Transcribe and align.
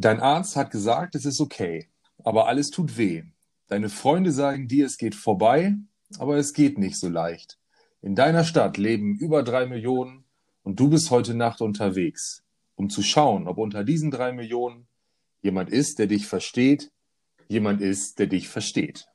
Dein 0.00 0.20
Arzt 0.20 0.56
hat 0.56 0.70
gesagt, 0.70 1.14
es 1.14 1.26
ist 1.26 1.42
okay, 1.42 1.90
aber 2.24 2.48
alles 2.48 2.70
tut 2.70 2.96
weh. 2.96 3.24
Deine 3.66 3.90
Freunde 3.90 4.32
sagen 4.32 4.66
dir, 4.66 4.86
es 4.86 4.96
geht 4.96 5.14
vorbei, 5.14 5.74
aber 6.18 6.38
es 6.38 6.54
geht 6.54 6.78
nicht 6.78 6.98
so 6.98 7.10
leicht. 7.10 7.58
In 8.00 8.14
deiner 8.14 8.44
Stadt 8.44 8.78
leben 8.78 9.14
über 9.16 9.42
drei 9.42 9.66
Millionen 9.66 10.24
und 10.62 10.80
du 10.80 10.88
bist 10.88 11.10
heute 11.10 11.34
Nacht 11.34 11.60
unterwegs, 11.60 12.42
um 12.76 12.88
zu 12.88 13.02
schauen, 13.02 13.46
ob 13.46 13.58
unter 13.58 13.84
diesen 13.84 14.10
drei 14.10 14.32
Millionen 14.32 14.86
jemand 15.42 15.68
ist, 15.68 15.98
der 15.98 16.06
dich 16.06 16.26
versteht, 16.26 16.90
jemand 17.48 17.82
ist, 17.82 18.18
der 18.18 18.26
dich 18.26 18.48
versteht. 18.48 19.06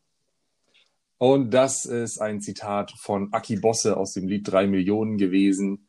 Und 1.17 1.49
das 1.49 1.85
ist 1.85 2.21
ein 2.21 2.41
Zitat 2.41 2.91
von 2.91 3.33
Aki 3.33 3.55
Bosse 3.55 3.97
aus 3.97 4.13
dem 4.13 4.27
Lied 4.27 4.51
Drei 4.51 4.67
Millionen 4.67 5.17
gewesen. 5.17 5.84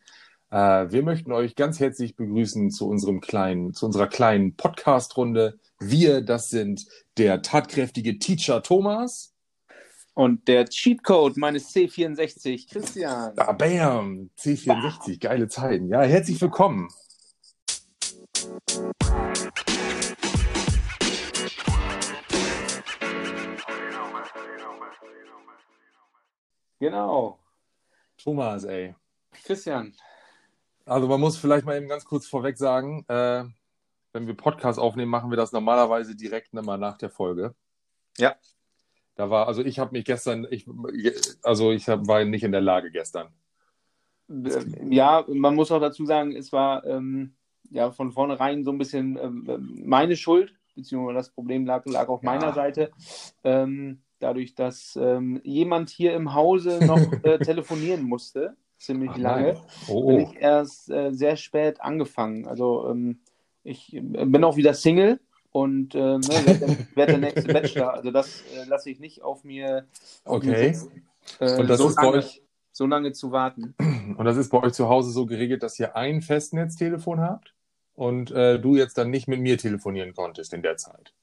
Äh, 0.51 0.93
wir 0.93 1.03
möchten 1.03 1.33
euch 1.33 1.57
ganz 1.57 1.81
herzlich 1.81 2.15
begrüßen 2.15 2.71
zu 2.71 2.89
unserem 2.89 3.21
kleinen, 3.21 3.75
zu 3.75 3.87
unserer 3.87 4.07
kleinen 4.07 4.55
Podcast-Runde. 4.55 5.59
Wir, 5.81 6.21
das 6.21 6.51
sind 6.51 6.87
der 7.19 7.43
tatkräftige 7.43 8.19
Teacher 8.19 8.63
Thomas. 8.63 9.33
Und 10.15 10.49
der 10.49 10.67
Cheatcode 10.67 11.37
meines 11.37 11.75
C64, 11.75 12.71
Christian. 12.73 13.33
Ah, 13.37 13.53
bam, 13.53 14.31
C64, 14.39 15.21
geile 15.21 15.49
Zeiten. 15.49 15.89
Ja, 15.89 16.03
herzlich 16.03 16.41
willkommen. 16.41 16.89
Genau. 26.79 27.39
Thomas, 28.17 28.65
ey. 28.65 28.95
Christian. 29.45 29.93
Also 30.87 31.09
man 31.09 31.21
muss 31.21 31.37
vielleicht 31.37 31.67
mal 31.67 31.77
eben 31.77 31.89
ganz 31.89 32.05
kurz 32.05 32.27
vorweg 32.27 32.57
sagen, 32.57 33.05
äh, 33.09 33.45
wenn 34.13 34.27
wir 34.27 34.35
Podcast 34.35 34.79
aufnehmen, 34.79 35.11
machen 35.11 35.31
wir 35.31 35.37
das 35.37 35.53
normalerweise 35.53 36.17
direkt 36.17 36.55
immer 36.55 36.79
nach 36.79 36.97
der 36.97 37.11
Folge. 37.11 37.55
Ja. 38.17 38.37
Da 39.17 39.29
war, 39.29 39.49
also 39.49 39.65
ich 39.65 39.79
habe 39.79 39.93
mich 39.93 40.05
gestern, 40.05 40.47
ich, 40.51 40.67
also 41.43 41.73
ich 41.73 41.89
hab, 41.89 42.07
war 42.07 42.25
nicht 42.25 42.45
in 42.45 42.53
der 42.53 42.61
Lage 42.61 42.91
gestern. 42.91 43.29
Ja, 44.89 45.25
man 45.29 45.55
muss 45.55 45.73
auch 45.73 45.81
dazu 45.81 46.07
sagen, 46.07 46.35
es 46.37 46.53
war 46.53 46.85
ähm, 46.87 47.35
ja 47.71 47.91
von 47.91 48.13
vornherein 48.13 48.65
so 48.65 48.71
ein 48.71 48.79
bisschen 48.79 49.19
ähm, 49.21 49.83
meine 49.85 50.17
Schuld, 50.17 50.55
beziehungsweise 50.75 51.17
das 51.17 51.31
Problem 51.31 51.67
lag, 51.67 51.85
lag 51.87 52.09
auf 52.09 52.23
meiner 52.23 52.49
Ja. 52.49 52.55
Seite. 52.55 52.91
Ähm, 53.43 54.03
dadurch, 54.19 54.55
dass 54.55 54.97
ähm, 55.01 55.41
jemand 55.45 55.91
hier 55.91 56.15
im 56.15 56.35
Hause 56.35 56.85
noch 56.85 57.13
äh, 57.25 57.39
telefonieren 57.41 58.03
musste, 58.03 58.57
ziemlich 58.79 59.11
Ach, 59.15 59.19
lange. 59.19 59.61
Oh, 59.89 60.07
bin 60.07 60.17
oh. 60.21 60.31
ich 60.31 60.41
erst 60.41 60.91
äh, 60.91 61.13
sehr 61.13 61.37
spät 61.37 61.81
angefangen. 61.81 62.47
Also 62.47 62.89
ähm, 62.91 63.21
ich 63.65 63.95
äh, 63.95 64.01
bin 64.01 64.45
auch 64.45 64.57
wieder 64.57 64.75
Single 64.75 65.21
und 65.53 65.95
äh, 65.95 65.99
ne, 65.99 66.21
werde 66.23 66.87
werd 66.95 67.09
der 67.11 67.19
nächste 67.19 67.53
Bachelor. 67.53 67.95
Also 67.95 68.11
das 68.11 68.43
äh, 68.55 68.65
lasse 68.69 68.91
ich 68.91 69.01
nicht 69.01 69.23
auf 69.23 69.45
mir. 69.45 69.87
Auf 70.25 70.43
mir 70.43 70.53
Okay. 70.53 70.73
sitzen, 70.75 71.09
äh, 71.41 71.59
Und 71.59 71.69
das 71.69 71.79
so 71.79 71.89
ist 71.89 71.97
bei 71.97 72.03
lange, 72.05 72.19
euch, 72.19 72.43
so 72.73 72.87
lange 72.87 73.13
zu 73.13 73.33
warten. 73.33 73.75
und 74.17 74.25
das 74.25 74.37
ist 74.37 74.51
bei 74.51 74.63
euch 74.63 74.73
zu 74.73 74.89
Hause 74.89 75.11
so 75.11 75.27
geregelt, 75.27 75.63
dass 75.63 75.79
ihr 75.79 75.97
ein 75.97 76.21
Festnetztelefon 76.21 77.21
habt 77.21 77.55
und 77.95 78.31
äh, 78.31 78.59
du 78.61 78.77
jetzt 78.77 78.99
dann 78.99 79.11
nicht 79.11 79.29
mit 79.29 79.41
mir 79.41 79.57
telefonieren 79.59 80.15
konntest 80.15 80.53
in 80.53 80.63
der 80.63 80.77
Zeit. 80.77 81.15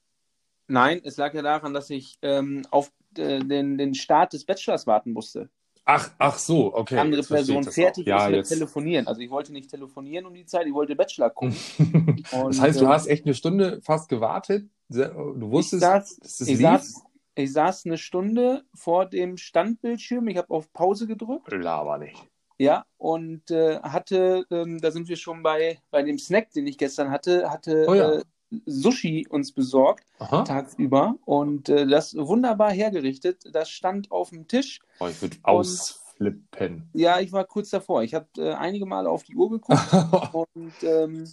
Nein, 0.66 1.00
es 1.04 1.16
lag 1.16 1.34
ja 1.34 1.42
daran, 1.42 1.74
dass 1.74 1.90
ich 1.90 2.18
ähm, 2.22 2.62
auf 2.70 2.90
den, 3.10 3.78
den 3.78 3.94
Start 3.94 4.32
des 4.32 4.44
Bachelors 4.44 4.86
warten 4.86 5.12
musste. 5.12 5.48
Ach, 5.86 6.10
ach 6.18 6.38
so, 6.38 6.74
okay. 6.74 6.98
Andere 6.98 7.22
Person 7.22 7.62
ich 7.62 7.70
fertig. 7.70 8.06
Ja, 8.06 8.24
ist 8.24 8.26
mit 8.26 8.36
jetzt. 8.36 8.48
Telefonieren. 8.48 9.06
Also 9.06 9.20
ich 9.20 9.30
wollte 9.30 9.52
nicht 9.52 9.70
telefonieren 9.70 10.24
um 10.24 10.34
die 10.34 10.46
Zeit, 10.46 10.66
ich 10.66 10.72
wollte 10.72 10.96
Bachelor 10.96 11.30
gucken. 11.30 11.54
das 12.30 12.60
heißt, 12.60 12.80
du 12.80 12.86
äh, 12.86 12.88
hast 12.88 13.06
echt 13.06 13.26
eine 13.26 13.34
Stunde 13.34 13.80
fast 13.82 14.08
gewartet. 14.08 14.68
Du 14.88 15.02
ich 15.02 15.50
wusstest, 15.50 15.82
saß, 15.82 16.16
dass 16.16 16.38
das 16.38 16.48
ich, 16.48 16.58
lief? 16.58 16.60
saß, 16.60 17.02
ich 17.34 17.52
saß 17.52 17.86
eine 17.86 17.98
Stunde 17.98 18.64
vor 18.74 19.06
dem 19.06 19.36
Standbildschirm, 19.36 20.28
ich 20.28 20.38
habe 20.38 20.50
auf 20.50 20.72
Pause 20.72 21.06
gedrückt. 21.06 21.52
Laber 21.52 21.98
nicht. 21.98 22.16
Ja, 22.56 22.86
und 22.96 23.50
äh, 23.50 23.80
hatte, 23.80 24.46
ähm, 24.50 24.80
da 24.80 24.90
sind 24.90 25.08
wir 25.08 25.16
schon 25.16 25.42
bei, 25.42 25.80
bei 25.90 26.02
dem 26.02 26.18
Snack, 26.18 26.52
den 26.52 26.66
ich 26.66 26.78
gestern 26.78 27.10
hatte, 27.10 27.50
hatte 27.50 27.86
Oh 27.88 27.94
ja. 27.94 28.12
äh, 28.12 28.22
Sushi 28.66 29.26
uns 29.28 29.52
besorgt, 29.52 30.04
Aha. 30.18 30.42
tagsüber. 30.42 31.16
Und 31.24 31.68
äh, 31.68 31.86
das 31.86 32.14
wunderbar 32.16 32.72
hergerichtet. 32.72 33.44
Das 33.52 33.70
stand 33.70 34.10
auf 34.10 34.30
dem 34.30 34.48
Tisch. 34.48 34.80
Oh, 35.00 35.08
ich 35.08 35.20
würde 35.20 35.36
ausflippen. 35.42 36.88
Ja, 36.92 37.20
ich 37.20 37.32
war 37.32 37.44
kurz 37.44 37.70
davor. 37.70 38.02
Ich 38.02 38.14
habe 38.14 38.26
äh, 38.38 38.52
einige 38.52 38.86
Male 38.86 39.08
auf 39.08 39.24
die 39.24 39.36
Uhr 39.36 39.50
geguckt 39.50 39.80
und 40.54 40.72
ähm, 40.82 41.28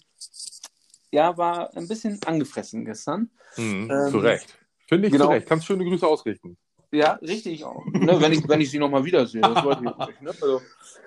ja, 1.12 1.38
war 1.38 1.76
ein 1.76 1.88
bisschen 1.88 2.20
angefressen 2.26 2.86
gestern. 2.86 3.30
Mhm, 3.58 3.90
Ähm, 3.92 4.12
zu 4.12 4.20
Recht. 4.20 4.58
Finde 4.88 5.08
ich 5.08 5.14
genau. 5.14 5.26
zu 5.26 5.32
Recht. 5.32 5.48
Kannst 5.48 5.66
schöne 5.66 5.84
Grüße 5.84 6.08
ausrichten. 6.08 6.58
Ja, 6.92 7.14
richtig 7.22 7.64
auch. 7.64 7.86
Ne, 7.86 8.20
wenn, 8.20 8.34
ich, 8.34 8.48
wenn 8.48 8.60
ich 8.60 8.70
sie 8.70 8.80
nochmal 8.80 9.06
wiedersehe. 9.06 9.42
Das 9.42 9.64
wollte 9.64 9.84
ich 9.86 10.08
nicht. 10.08 10.22
Ne? 10.22 10.30
Also, 10.30 10.62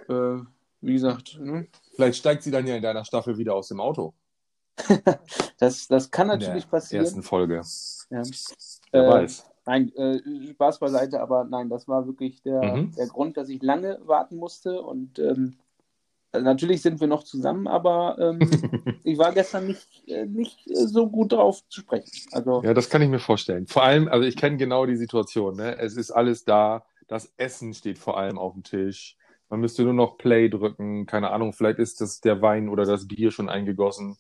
äh, 0.09 0.43
wie 0.81 0.93
gesagt, 0.95 1.39
ne? 1.41 1.67
Vielleicht 1.95 2.19
steigt 2.19 2.43
sie 2.43 2.51
dann 2.51 2.67
ja 2.67 2.77
in 2.77 2.83
deiner 2.83 3.05
Staffel 3.05 3.37
wieder 3.39 3.55
aus 3.55 3.69
dem 3.69 3.81
Auto. 3.81 4.15
das, 5.59 5.87
das 5.89 6.11
kann 6.11 6.31
In 6.31 6.39
natürlich 6.39 6.65
der 6.65 6.71
passieren. 6.71 7.05
ersten 7.05 7.23
Folge. 7.23 7.63
Ja. 8.11 8.23
Wer 8.93 9.05
Äh, 9.05 9.09
weiß. 9.09 9.51
Nein, 9.67 9.93
äh, 9.97 10.21
Spaß 10.53 10.79
beiseite, 10.79 11.21
aber 11.21 11.45
nein, 11.45 11.71
das 11.71 11.89
war 11.89 12.07
wirklich 12.07 12.43
der, 12.43 12.63
Mhm. 12.77 12.93
der 12.97 13.07
Grund, 13.07 13.37
dass 13.37 13.49
ich 13.49 13.63
lange 13.63 13.99
warten 14.05 14.37
musste. 14.37 14.83
Und 14.83 15.19
ähm, 15.19 15.57
also 16.33 16.45
natürlich 16.45 16.83
sind 16.83 17.01
wir 17.01 17.07
noch 17.07 17.23
zusammen, 17.23 17.67
aber 17.67 18.19
ähm, 18.19 18.41
ich 19.05 19.17
war 19.19 19.33
gestern 19.33 19.67
nicht, 19.69 20.07
äh, 20.09 20.27
nicht 20.27 20.67
äh, 20.69 20.87
so 20.87 21.09
gut 21.09 21.33
drauf 21.33 21.67
zu 21.69 21.81
sprechen. 21.81 22.11
Also, 22.33 22.63
Ja, 22.63 22.75
das 22.75 22.91
kann 22.91 23.01
ich 23.03 23.09
mir 23.09 23.21
vorstellen. 23.21 23.67
Vor 23.67 23.85
allem, 23.85 24.09
also 24.09 24.27
ich 24.27 24.37
kenne 24.37 24.57
genau 24.59 24.85
die 24.85 24.97
Situation. 24.97 25.57
Ne? 25.57 25.79
Es 25.79 25.97
ist 25.97 26.11
alles 26.11 26.45
da. 26.45 26.85
Das 27.07 27.33
Essen 27.37 27.73
steht 27.75 27.99
vor 27.99 28.19
allem 28.19 28.39
auf 28.39 28.53
dem 28.55 28.65
Tisch. 28.65 29.17
Man 29.49 29.61
müsste 29.61 29.83
nur 29.85 29.93
noch 29.95 30.19
Play 30.19 30.49
drücken. 30.49 31.07
Keine 31.07 31.31
Ahnung, 31.31 31.53
vielleicht 31.53 31.79
ist 31.79 32.01
das 32.01 32.21
der 32.21 32.43
Wein 32.43 32.69
oder 32.69 32.85
das 32.85 33.07
Bier 33.09 33.31
schon 33.31 33.49
eingegossen. 33.49 34.17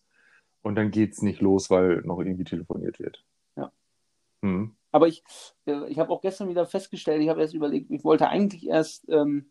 Und 0.65 0.75
dann 0.77 0.91
geht's 0.91 1.23
nicht 1.23 1.41
los, 1.41 1.71
weil 1.71 2.03
noch 2.05 2.19
irgendwie 2.21 2.45
telefoniert 2.45 2.99
wird. 2.99 3.25
Ja. 3.57 3.71
Hm. 4.43 4.75
aber 4.93 5.09
ich, 5.09 5.23
äh, 5.67 5.89
ich 5.89 5.99
habe 6.01 6.11
auch 6.13 6.21
gestern 6.23 6.49
wieder 6.49 6.67
festgestellt, 6.67 7.23
ich 7.23 7.29
habe 7.29 7.41
erst 7.41 7.55
überlegt, 7.55 7.91
ich 7.91 8.05
wollte 8.05 8.29
eigentlich 8.29 8.67
erst 8.67 9.09
ähm, 9.09 9.47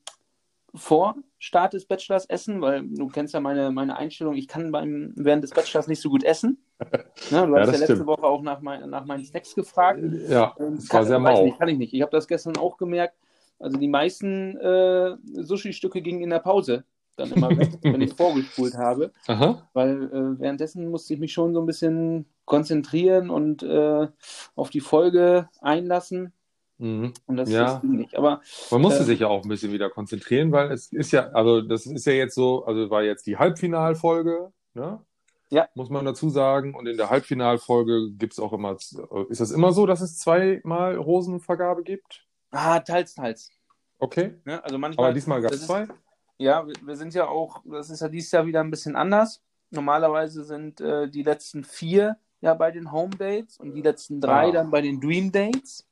vor 0.76 1.16
Start 1.40 1.74
des 1.74 1.86
Bachelors 1.86 2.26
essen, 2.26 2.62
weil 2.62 2.84
du 2.88 3.08
kennst 3.08 3.34
ja 3.36 3.40
meine, 3.40 3.72
meine 3.72 3.96
Einstellung, 3.98 4.34
ich 4.36 4.48
kann 4.48 4.72
beim, 4.72 5.14
während 5.16 5.44
des 5.44 5.54
Bachelors 5.54 5.88
nicht 5.88 6.02
so 6.02 6.10
gut 6.10 6.24
essen. 6.24 6.64
Ne, 7.32 7.48
du 7.48 7.56
Ja, 7.56 7.62
hast 7.62 7.72
ja 7.72 7.72
das 7.72 7.80
letzte 7.80 7.86
stimmt. 7.86 8.08
Woche 8.08 8.24
auch 8.24 8.42
nach, 8.42 8.62
mein, 8.62 8.90
nach 8.90 9.06
meinen 9.06 9.24
Snacks 9.26 9.56
gefragt. 9.56 10.10
Ja, 10.28 10.58
Ähm, 10.60 10.74
es 10.74 10.92
war 10.94 11.02
kann, 11.02 11.06
sehr 11.06 11.24
weiß 11.24 11.40
mau. 11.40 11.46
nicht, 11.46 11.58
kann 11.60 11.70
ich 11.70 11.78
nicht. 11.78 11.94
Ich 11.94 12.02
habe 12.02 12.12
das 12.12 12.28
gestern 12.28 12.58
auch 12.58 12.78
gemerkt. 12.78 13.18
Also 13.60 13.78
die 13.78 13.88
meisten 13.88 14.58
äh, 14.58 15.16
Sushi-Stücke 15.44 16.02
gingen 16.02 16.22
in 16.22 16.32
der 16.32 16.40
Pause 16.40 16.84
dann 17.16 17.32
immer 17.32 17.50
weg, 17.58 17.72
wenn 17.82 18.02
ich 18.02 18.14
vorgespult 18.14 18.76
habe. 18.76 19.12
Aha. 19.28 19.68
Weil 19.74 20.04
äh, 20.04 20.40
währenddessen 20.40 20.90
musste 20.90 21.14
ich 21.14 21.20
mich 21.20 21.34
schon 21.34 21.54
so 21.54 21.60
ein 21.62 21.66
bisschen 21.66 22.26
konzentrieren 22.46 23.30
und 23.30 23.64
äh, 23.64 24.08
auf 24.56 24.70
die 24.70 24.80
Folge 24.82 25.50
einlassen. 25.62 26.34
Mhm. 26.80 27.14
Und 27.28 27.38
das, 27.38 27.50
Ja. 27.50 27.80
ging 27.80 27.98
nicht. 27.98 28.16
Aber 28.18 28.42
Man 28.72 28.82
musste 28.82 29.02
Äh, 29.04 29.06
sich 29.06 29.20
ja 29.20 29.28
auch 29.28 29.44
ein 29.44 29.50
bisschen 29.50 29.72
wieder 29.72 29.90
konzentrieren, 29.90 30.52
weil 30.52 30.72
es 30.72 30.92
ist 30.92 31.12
ja, 31.12 31.30
also 31.30 31.62
das 31.62 31.86
ist 31.86 32.06
ja 32.06 32.14
jetzt 32.14 32.36
so, 32.36 32.66
also 32.66 32.90
war 32.90 33.04
jetzt 33.04 33.28
die 33.28 33.38
Halbfinalfolge, 33.38 34.52
ne? 34.74 35.00
Ja. 35.50 35.68
Muss 35.76 35.92
man 35.92 36.04
dazu 36.04 36.30
sagen. 36.30 36.74
Und 36.74 36.88
in 36.88 36.98
der 36.98 37.12
Halbfinalfolge 37.12 38.10
gibt 38.18 38.34
es 38.34 38.40
auch 38.40 38.54
immer, 38.54 38.76
ist 39.30 39.40
das 39.40 39.52
immer 39.52 39.72
so, 39.72 39.86
dass 39.86 40.02
es 40.02 40.18
zweimal 40.18 40.96
Rosenvergabe 40.98 41.84
gibt? 41.84 42.26
ah, 42.50 42.80
teils, 42.80 43.14
teils. 43.16 43.50
Okay. 44.00 44.34
Ne? 44.46 44.64
Also 44.64 44.78
manchmal. 44.80 45.06
Aber 45.08 45.14
diesmal 45.14 45.42
gab 45.42 45.52
es 45.52 45.62
ist- 45.62 45.68
zwei? 45.68 45.88
Ja, 46.38 46.66
wir, 46.68 46.74
wir 46.84 46.96
sind 46.96 47.14
ja 47.14 47.28
auch, 47.28 47.62
das 47.66 47.90
ist 47.90 48.02
ja 48.02 48.10
dieses 48.10 48.32
Jahr 48.32 48.46
wieder 48.46 48.62
ein 48.62 48.72
bisschen 48.72 48.96
anders. 48.96 49.42
Normalerweise 49.70 50.44
sind 50.44 50.82
äh, 50.82 51.10
die 51.10 51.24
letzten 51.24 51.64
vier 51.64 52.18
ja 52.42 52.54
bei 52.54 52.72
den 52.72 52.92
Home 52.92 53.16
Dates 53.18 53.58
und 53.58 53.74
die 53.74 53.82
letzten 53.82 54.20
drei 54.20 54.50
Ah. 54.50 54.52
dann 54.52 54.70
bei 54.72 54.82
den 54.82 55.00
Dream 55.00 55.32
Dates. 55.32 55.88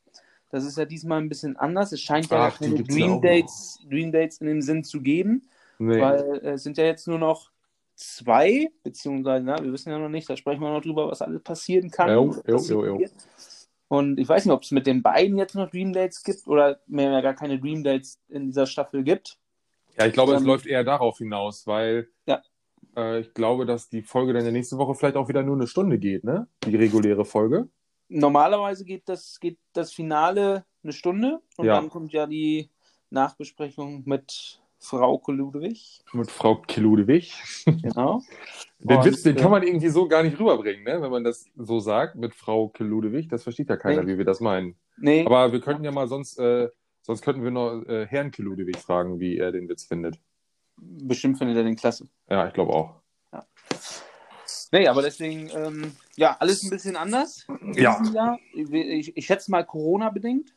Das 0.50 0.66
ist 0.66 0.78
ja 0.78 0.84
diesmal 0.86 1.22
ein 1.22 1.30
bisschen 1.30 1.56
anders. 1.56 1.92
Es 1.94 2.02
scheint 2.02 2.30
ja 2.30 2.48
Ach, 2.48 2.60
keine 2.60 2.84
Dream 2.84 3.22
Dates, 3.22 3.80
Dream 3.90 4.12
Dates 4.12 4.40
in 4.42 4.48
dem 4.48 4.62
Sinn 4.62 4.84
zu 4.84 5.02
geben, 5.02 5.48
Nee. 5.80 6.02
weil 6.02 6.40
äh, 6.44 6.50
es 6.52 6.64
sind 6.64 6.78
ja 6.78 6.84
jetzt 6.84 7.08
nur 7.08 7.20
noch 7.20 7.52
zwei, 7.96 8.70
beziehungsweise, 8.84 9.46
na, 9.46 9.64
wir 9.64 9.72
wissen 9.72 9.90
ja 9.92 9.98
noch 10.00 10.10
nicht, 10.10 10.30
da 10.30 10.36
sprechen 10.36 10.62
wir 10.62 10.72
noch 10.74 10.82
drüber, 10.82 11.08
was 11.08 11.22
alles 11.22 11.42
passieren 11.42 11.90
kann. 11.92 12.10
Jo, 12.10 12.36
jo, 12.48 12.86
jo. 12.86 13.00
Und 13.88 14.20
ich 14.20 14.28
weiß 14.28 14.46
nicht, 14.46 14.54
ob 14.54 14.64
es 14.64 14.72
mit 14.72 14.88
den 14.88 15.02
beiden 15.02 15.38
jetzt 15.38 15.56
noch 15.56 15.70
Dream 15.70 15.94
Dates 15.94 16.24
gibt 16.24 16.48
oder 16.48 16.80
mehr 16.88 17.12
ja 17.12 17.22
gar 17.22 17.34
keine 17.34 17.60
Dream 17.60 17.84
Dates 17.84 18.20
in 18.30 18.48
dieser 18.48 18.66
Staffel 18.66 19.04
gibt. 19.04 19.38
Ja, 19.98 20.06
ich 20.06 20.14
glaube, 20.14 20.34
es 20.34 20.42
Ähm, 20.42 20.48
läuft 20.48 20.66
eher 20.66 20.84
darauf 20.84 21.18
hinaus, 21.18 21.68
weil 21.68 22.10
Ja. 22.26 22.42
äh, 22.96 23.20
ich 23.22 23.34
glaube, 23.34 23.66
dass 23.66 23.90
die 23.90 24.02
Folge 24.02 24.34
dann 24.34 24.40
in 24.42 24.46
der 24.46 24.54
nächsten 24.54 24.78
Woche 24.78 24.96
vielleicht 24.96 25.16
auch 25.16 25.28
wieder 25.28 25.44
nur 25.44 25.56
eine 25.56 25.68
Stunde 25.68 25.98
geht, 26.00 26.24
ne? 26.24 26.48
Die 26.66 26.76
reguläre 26.76 27.26
Folge. 27.26 27.70
Normalerweise 28.10 28.84
geht 28.86 29.08
das, 29.08 29.40
geht 29.40 29.58
das 29.74 29.94
Finale 29.94 30.66
eine 30.84 30.94
Stunde 30.94 31.42
und 31.58 31.66
Ja. 31.66 31.76
dann 31.76 31.90
kommt 31.90 32.12
ja 32.14 32.26
die 32.28 32.70
Nachbesprechung 33.10 34.04
mit 34.06 34.60
Frau 34.80 35.22
Ludwig. 35.28 36.02
Mit 36.12 36.32
Frau 36.32 36.62
Ludwig. 36.78 37.34
Genau. 37.66 38.22
Den 38.80 38.98
Und, 38.98 39.06
Witz, 39.06 39.22
den 39.22 39.38
äh, 39.38 39.40
kann 39.40 39.52
man 39.52 39.62
irgendwie 39.62 39.90
so 39.90 40.08
gar 40.08 40.24
nicht 40.24 40.40
rüberbringen, 40.40 40.84
ne? 40.84 41.00
wenn 41.02 41.12
man 41.12 41.24
das 41.24 41.46
so 41.56 41.80
sagt, 41.80 42.16
mit 42.16 42.34
Frau 42.34 42.74
Ludwig. 42.80 43.28
Das 43.30 43.44
versteht 43.44 43.70
ja 43.70 43.78
keiner, 43.78 44.02
Nee. 44.04 44.14
wie 44.14 44.18
wir 44.18 44.26
das 44.26 44.40
meinen. 44.40 44.76
Nee, 44.98 45.24
Aber 45.26 45.52
wir 45.52 45.62
könnten 45.62 45.84
ja 45.84 45.92
mal 45.92 46.08
sonst, 46.08 46.40
äh, 46.40 46.68
sonst 47.02 47.22
könnten 47.22 47.44
wir 47.44 47.52
noch 47.52 47.84
äh, 47.84 48.06
Herrn 48.08 48.32
Ludwig 48.38 48.78
fragen, 48.78 49.20
wie 49.20 49.38
er 49.38 49.52
den 49.52 49.68
Witz 49.70 49.86
findet. 49.86 50.20
bestimmt 50.78 51.38
findet 51.38 51.58
er 51.58 51.64
den 51.64 51.76
klasse. 51.76 52.08
Ja, 52.30 52.48
ich 52.48 52.54
glaube 52.54 52.74
auch. 52.74 53.02
Nee, 54.72 54.88
aber 54.88 55.02
deswegen, 55.02 55.50
ähm, 55.54 55.92
ja, 56.16 56.38
alles 56.40 56.64
ein 56.64 56.70
bisschen 56.70 56.96
anders. 56.96 57.46
Ja. 57.74 58.02
Jahr. 58.14 58.40
Ich, 58.54 59.16
ich, 59.18 59.26
schätze 59.26 59.52
mal 59.52 59.66
Corona-bedingt. 59.66 60.54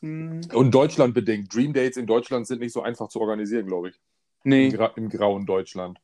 Hm, 0.00 0.40
Und 0.52 0.72
Deutschland 0.72 1.14
bedingt. 1.14 1.52
Dream 1.52 1.72
Dates 1.72 1.96
in 1.96 2.06
Deutschland 2.06 2.46
sind 2.46 2.60
nicht 2.60 2.72
so 2.72 2.82
einfach 2.82 3.08
zu 3.08 3.20
organisieren, 3.20 3.66
glaube 3.66 3.88
ich. 3.88 4.00
nee, 4.44 4.68
Im, 4.68 4.72
Gra 4.72 4.86
Im 4.94 5.08
grauen 5.08 5.46
Deutschland. 5.46 5.98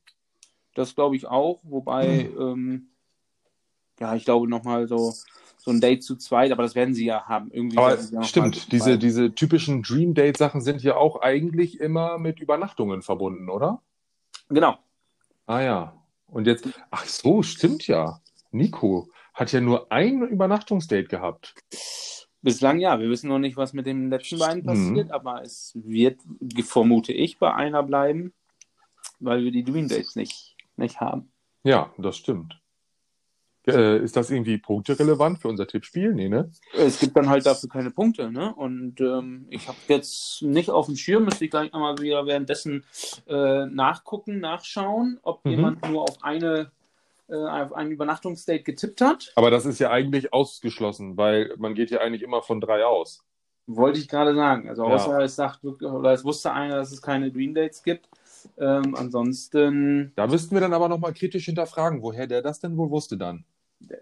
das 0.74 0.94
glaube 0.94 1.14
ich 1.14 1.26
auch. 1.26 1.60
Wobei, 1.62 2.30
ähm, 2.36 2.88
ja, 4.00 4.16
ich 4.16 4.24
glaube 4.24 4.48
nochmal 4.48 4.88
so, 4.88 5.14
so 5.64 5.70
ein 5.70 5.80
Date 5.80 6.02
zu 6.02 6.16
zweit, 6.16 6.50
aber 6.50 6.64
das 6.64 6.74
werden 6.74 6.92
sie 6.92 7.04
ja 7.06 7.24
haben. 7.26 7.50
Irgendwie 7.52 7.78
Aber 7.78 7.96
ja 7.96 8.22
stimmt, 8.24 8.72
diese, 8.72 8.98
diese 8.98 9.32
typischen 9.32 9.82
Dream 9.82 10.12
Date 10.12 10.36
Sachen 10.36 10.60
sind 10.60 10.82
ja 10.82 10.96
auch 10.96 11.20
eigentlich 11.20 11.78
immer 11.78 12.18
mit 12.18 12.40
Übernachtungen 12.40 13.02
verbunden, 13.02 13.48
oder? 13.48 13.80
Genau. 14.48 14.76
Ah 15.46 15.60
ja. 15.60 16.02
Und 16.26 16.48
jetzt, 16.48 16.68
ach 16.90 17.04
so, 17.04 17.42
stimmt 17.42 17.86
ja. 17.86 18.20
Nico 18.50 19.08
hat 19.34 19.52
ja 19.52 19.60
nur 19.60 19.90
ein 19.92 20.22
Übernachtungsdate 20.22 21.06
gehabt. 21.06 21.54
Bislang 22.42 22.80
ja. 22.80 22.98
Wir 22.98 23.08
wissen 23.08 23.28
noch 23.28 23.38
nicht, 23.38 23.56
was 23.56 23.72
mit 23.72 23.86
den 23.86 24.10
letzten 24.10 24.40
beiden 24.40 24.62
Mhm. 24.62 24.66
passiert, 24.66 25.10
aber 25.12 25.42
es 25.42 25.72
wird, 25.76 26.20
vermute 26.64 27.12
ich, 27.12 27.38
bei 27.38 27.54
einer 27.54 27.84
bleiben, 27.84 28.34
weil 29.20 29.44
wir 29.44 29.52
die 29.52 29.62
Dream 29.62 29.86
Dates 29.86 30.16
nicht, 30.16 30.56
nicht 30.76 31.00
haben. 31.00 31.30
Ja, 31.62 31.92
das 31.98 32.16
stimmt. 32.16 32.60
Äh, 33.66 33.98
ist 34.02 34.16
das 34.16 34.30
irgendwie 34.30 34.58
punkterelevant 34.58 35.40
für 35.40 35.48
unser 35.48 35.66
Tippspiel? 35.68 36.14
Nee, 36.14 36.28
ne? 36.28 36.50
Es 36.76 36.98
gibt 36.98 37.16
dann 37.16 37.28
halt 37.28 37.46
dafür 37.46 37.68
keine 37.68 37.90
Punkte, 37.90 38.30
ne? 38.32 38.52
Und 38.54 39.00
ähm, 39.00 39.46
ich 39.50 39.68
habe 39.68 39.78
jetzt 39.88 40.42
nicht 40.42 40.68
auf 40.70 40.86
dem 40.86 40.96
Schirm, 40.96 41.24
müsste 41.24 41.44
ich 41.44 41.50
gleich 41.50 41.72
mal 41.72 41.96
wieder 41.98 42.26
währenddessen 42.26 42.84
äh, 43.28 43.66
nachgucken, 43.66 44.40
nachschauen, 44.40 45.18
ob 45.22 45.44
Mhm. 45.44 45.50
jemand 45.52 45.88
nur 45.88 46.02
auf 46.02 46.22
eine 46.22 46.72
äh, 47.28 47.34
auf 47.36 47.72
ein 47.72 47.90
Übernachtungsdate 47.92 48.64
getippt 48.64 49.00
hat. 49.00 49.32
Aber 49.36 49.50
das 49.50 49.64
ist 49.64 49.78
ja 49.78 49.90
eigentlich 49.90 50.32
ausgeschlossen, 50.32 51.16
weil 51.16 51.54
man 51.56 51.74
geht 51.74 51.90
ja 51.90 52.00
eigentlich 52.00 52.22
immer 52.22 52.42
von 52.42 52.60
drei 52.60 52.84
aus. 52.84 53.24
Wollte 53.68 54.00
ich 54.00 54.08
gerade 54.08 54.34
sagen. 54.34 54.68
Also 54.68 54.84
Ja. 54.84 54.96
außer 54.96 55.20
es 55.20 55.36
sagt 55.36 55.64
oder 55.64 56.12
es 56.12 56.24
wusste 56.24 56.52
einer, 56.52 56.76
dass 56.76 56.90
es 56.90 57.00
keine 57.00 57.30
Dream 57.30 57.54
Dates 57.54 57.84
gibt. 57.84 58.08
Ähm, 58.58 58.96
ansonsten, 58.96 60.12
Da 60.16 60.26
müssten 60.26 60.54
wir 60.56 60.60
dann 60.60 60.72
aber 60.72 60.88
nochmal 60.88 61.14
kritisch 61.14 61.44
hinterfragen, 61.44 62.02
woher 62.02 62.26
der 62.26 62.42
das 62.42 62.58
denn 62.58 62.76
wohl 62.76 62.90
wusste 62.90 63.16
dann. 63.16 63.44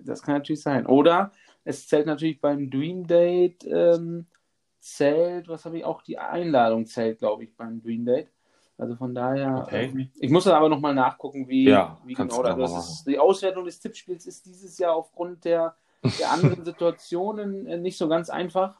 Das 0.00 0.22
kann 0.22 0.34
natürlich 0.34 0.62
sein. 0.62 0.86
Oder 0.86 1.32
es 1.64 1.88
zählt 1.88 2.06
natürlich 2.06 2.40
beim 2.40 2.70
Dream 2.70 3.06
Date, 3.06 3.64
ähm, 3.66 4.26
zählt, 4.80 5.48
was 5.48 5.64
habe 5.64 5.78
ich 5.78 5.84
auch, 5.84 6.02
die 6.02 6.18
Einladung 6.18 6.86
zählt, 6.86 7.18
glaube 7.18 7.44
ich, 7.44 7.56
beim 7.56 7.82
Dream 7.82 8.04
Date. 8.04 8.30
Also 8.78 8.96
von 8.96 9.14
daher, 9.14 9.66
Okay. 9.66 9.90
ähm, 9.90 10.10
ich 10.18 10.30
muss 10.30 10.44
dann 10.44 10.54
aber 10.54 10.70
nochmal 10.70 10.94
nachgucken, 10.94 11.48
wie, 11.48 11.66
Ja, 11.66 11.98
wie 12.04 12.14
genau 12.14 12.42
das 12.42 12.72
ist. 12.72 13.04
Die 13.06 13.18
Auswertung 13.18 13.66
des 13.66 13.78
Tippspiels 13.78 14.24
ist 14.26 14.46
dieses 14.46 14.78
Jahr 14.78 14.94
aufgrund 14.94 15.44
der, 15.44 15.76
der 16.18 16.30
anderen 16.30 16.64
Situationen 16.64 17.66
äh, 17.66 17.76
nicht 17.76 17.98
so 17.98 18.08
ganz 18.08 18.30
einfach. 18.30 18.79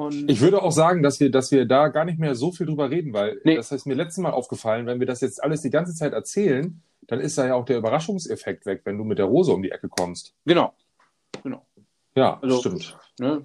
Und 0.00 0.30
Ich 0.30 0.40
würde 0.40 0.62
auch 0.62 0.72
sagen, 0.72 1.02
dass 1.02 1.20
wir, 1.20 1.30
dass 1.30 1.50
wir 1.50 1.66
da 1.66 1.88
gar 1.88 2.04
nicht 2.06 2.18
mehr 2.18 2.34
so 2.34 2.52
viel 2.52 2.66
drüber 2.66 2.90
reden, 2.90 3.12
weil 3.12 3.40
Nee. 3.44 3.56
das 3.56 3.70
ist 3.70 3.86
mir 3.86 3.94
letztes 3.94 4.18
Mal 4.22 4.30
aufgefallen, 4.30 4.86
wenn 4.86 4.98
wir 4.98 5.06
das 5.06 5.20
jetzt 5.20 5.42
alles 5.44 5.60
die 5.60 5.70
ganze 5.70 5.94
Zeit 5.94 6.12
erzählen, 6.14 6.80
dann 7.06 7.20
ist 7.20 7.36
da 7.36 7.46
ja 7.46 7.54
auch 7.54 7.64
der 7.66 7.78
Überraschungseffekt 7.78 8.64
weg, 8.66 8.80
wenn 8.84 8.96
du 8.96 9.04
mit 9.04 9.18
der 9.18 9.26
Rose 9.26 9.52
um 9.52 9.62
die 9.62 9.70
Ecke 9.70 9.88
kommst. 9.88 10.34
genau, 10.46 10.72
genau. 11.42 11.66
Ja, 12.14 12.38
Also- 12.40 12.60
stimmt. 12.60 12.96
Ne? 13.18 13.44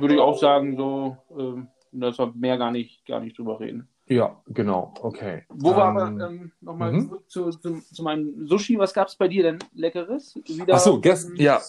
Würde 0.00 0.14
ich 0.14 0.20
auch 0.20 0.38
sagen, 0.38 0.76
so, 0.76 1.16
ähm, 1.38 1.68
dass 1.92 2.18
wir 2.18 2.32
mehr 2.36 2.58
gar 2.58 2.70
nicht, 2.72 3.06
gar 3.06 3.20
nicht 3.20 3.38
drüber 3.38 3.58
reden. 3.60 3.88
Ja, 4.08 4.40
genau. 4.48 4.92
Okay. 5.00 5.44
Wo 5.48 5.70
wir 5.70 5.82
aber 5.84 6.06
Ähm, 6.08 6.20
ähm, 6.20 6.52
nochmal 6.60 6.92
mhm. 6.92 7.08
zurück 7.08 7.24
zu, 7.30 7.50
zu, 7.50 7.80
zu 7.80 8.02
meinem 8.02 8.46
Sushi, 8.46 8.78
was 8.78 8.92
gab 8.92 9.08
es 9.08 9.16
bei 9.16 9.28
dir 9.28 9.42
denn 9.44 9.58
Leckeres? 9.74 10.38
Wieder 10.46 10.74
Ach 10.74 10.78
so, 10.78 11.00
gestern, 11.00 11.32
ähm, 11.36 11.40
ja. 11.42 11.60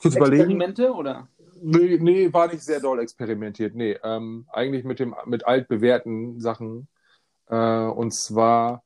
Kurz 0.00 0.14
überlegen. 0.16 0.42
Experimente 0.42 0.92
oder? 0.92 1.28
Nee, 1.62 1.98
nee, 2.00 2.32
war 2.32 2.48
nicht 2.48 2.62
sehr 2.62 2.80
doll 2.80 3.00
experimentiert. 3.00 3.74
Nee, 3.74 3.98
ähm, 4.02 4.46
eigentlich 4.52 4.84
mit 4.84 4.98
dem 4.98 5.14
mit 5.26 5.46
altbewährten 5.46 6.40
Sachen. 6.40 6.88
Äh, 7.48 7.56
und 7.56 8.12
zwar 8.12 8.84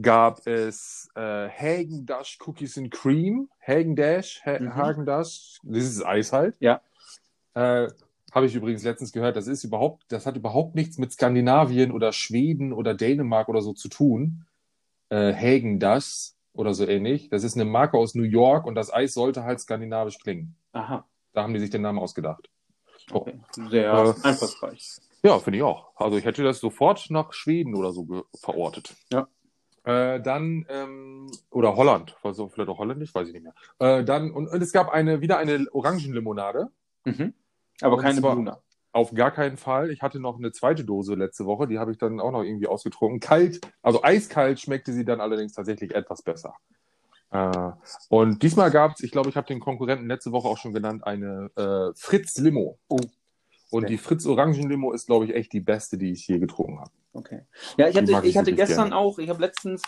gab 0.00 0.46
es 0.46 1.08
äh, 1.14 1.48
Hagen 1.48 2.06
Dash 2.06 2.38
Cookies 2.46 2.78
and 2.78 2.90
Cream. 2.90 3.48
Hagen 3.66 3.96
Dash, 3.96 4.42
ha 4.44 4.58
Mhm. 4.60 4.74
Hagen 4.74 5.06
Dash, 5.06 5.58
dieses 5.62 6.04
Eis 6.04 6.32
halt. 6.32 6.56
Ja. 6.60 6.80
Äh, 7.54 7.88
Habe 8.32 8.46
ich 8.46 8.54
übrigens 8.54 8.84
letztens 8.84 9.12
gehört, 9.12 9.36
das 9.36 9.46
ist 9.46 9.64
überhaupt, 9.64 10.04
das 10.08 10.26
hat 10.26 10.36
überhaupt 10.36 10.74
nichts 10.74 10.98
mit 10.98 11.12
Skandinavien 11.12 11.90
oder 11.92 12.12
Schweden 12.12 12.72
oder 12.74 12.92
Dänemark 12.94 13.48
oder 13.48 13.62
so 13.62 13.72
zu 13.72 13.88
tun. 13.88 14.44
Äh, 15.08 15.32
Hagen 15.34 15.80
Dash 15.80 16.32
oder 16.52 16.74
so 16.74 16.86
ähnlich. 16.86 17.30
Das 17.30 17.44
ist 17.44 17.54
eine 17.56 17.64
Marke 17.64 17.96
aus 17.96 18.14
New 18.14 18.24
York 18.24 18.66
und 18.66 18.74
das 18.74 18.92
Eis 18.92 19.14
sollte 19.14 19.44
halt 19.44 19.60
skandinavisch 19.60 20.18
klingen. 20.18 20.54
Aha, 20.72 21.06
Da 21.36 21.42
haben 21.42 21.52
die 21.52 21.60
sich 21.60 21.68
den 21.68 21.82
Namen 21.82 21.98
ausgedacht. 21.98 22.48
Oh. 23.12 23.16
okay. 23.16 23.38
Sehr 23.68 23.92
Äh, 23.92 24.14
einfallsreich. 24.26 24.96
Ja, 25.22 25.38
finde 25.38 25.58
ich 25.58 25.62
auch. 25.62 25.90
Also 25.94 26.16
ich 26.16 26.24
hätte 26.24 26.42
das 26.42 26.60
sofort 26.60 27.10
nach 27.10 27.34
Schweden 27.34 27.74
oder 27.74 27.92
so 27.92 28.24
verortet. 28.40 28.96
Ja. 29.12 29.28
Äh, 29.84 30.22
dann, 30.22 30.64
ähm, 30.70 31.30
oder 31.50 31.76
Holland, 31.76 32.16
also 32.22 32.48
vielleicht 32.48 32.70
auch 32.70 32.78
holländisch, 32.78 33.14
weiß 33.14 33.28
ich 33.28 33.34
nicht 33.34 33.42
mehr. 33.42 33.54
Äh, 33.78 34.02
dann, 34.02 34.30
und, 34.30 34.48
und 34.48 34.62
es 34.62 34.72
gab 34.72 34.88
eine, 34.88 35.20
wieder 35.20 35.36
eine 35.36 35.66
Orangenlimonade. 35.72 36.70
Mhm. 37.04 37.34
Aber 37.82 37.96
Und 37.96 38.02
keine 38.02 38.22
Bruna. 38.22 38.62
Auf 38.92 39.12
gar 39.12 39.30
keinen 39.30 39.58
Fall. 39.58 39.90
Ich 39.90 40.00
hatte 40.00 40.18
noch 40.18 40.38
eine 40.38 40.52
zweite 40.52 40.86
Dose 40.86 41.16
letzte 41.16 41.44
Woche, 41.44 41.68
die 41.68 41.78
habe 41.78 41.92
ich 41.92 41.98
dann 41.98 42.18
auch 42.18 42.32
noch 42.32 42.44
irgendwie 42.44 42.66
ausgetrunken. 42.66 43.20
Kalt, 43.20 43.60
also 43.82 44.02
eiskalt 44.02 44.58
schmeckte 44.58 44.94
sie 44.94 45.04
dann 45.04 45.20
allerdings 45.20 45.52
tatsächlich 45.52 45.94
etwas 45.94 46.22
besser. 46.22 46.54
Äh, 47.30 47.70
und 48.08 48.42
diesmal 48.42 48.70
gab 48.70 48.92
es, 48.92 49.00
ich 49.00 49.10
glaube, 49.10 49.28
ich 49.28 49.36
habe 49.36 49.46
den 49.46 49.60
Konkurrenten 49.60 50.06
letzte 50.06 50.32
Woche 50.32 50.48
auch 50.48 50.58
schon 50.58 50.72
genannt, 50.72 51.06
eine 51.06 51.50
äh, 51.56 51.92
Fritz 51.94 52.38
Limo. 52.38 52.78
Oh. 52.88 52.96
Und 52.96 53.82
Okay. 53.82 53.86
die 53.94 53.98
Fritz 53.98 54.24
Orangenlimo 54.26 54.92
ist, 54.92 55.06
glaube 55.06 55.24
ich, 55.24 55.34
echt 55.34 55.52
die 55.52 55.60
beste, 55.60 55.98
die 55.98 56.12
ich 56.12 56.26
je 56.28 56.38
getrunken 56.38 56.78
habe. 56.78 56.90
Okay. 57.12 57.42
Ja, 57.76 57.88
ich 57.88 57.96
hatte, 57.96 58.12
ich 58.12 58.18
ich 58.22 58.38
hatte 58.38 58.52
gestern 58.52 58.90
gerne. 58.90 58.96
auch, 58.96 59.18
ich 59.18 59.28
habe 59.28 59.40
letztens, 59.40 59.82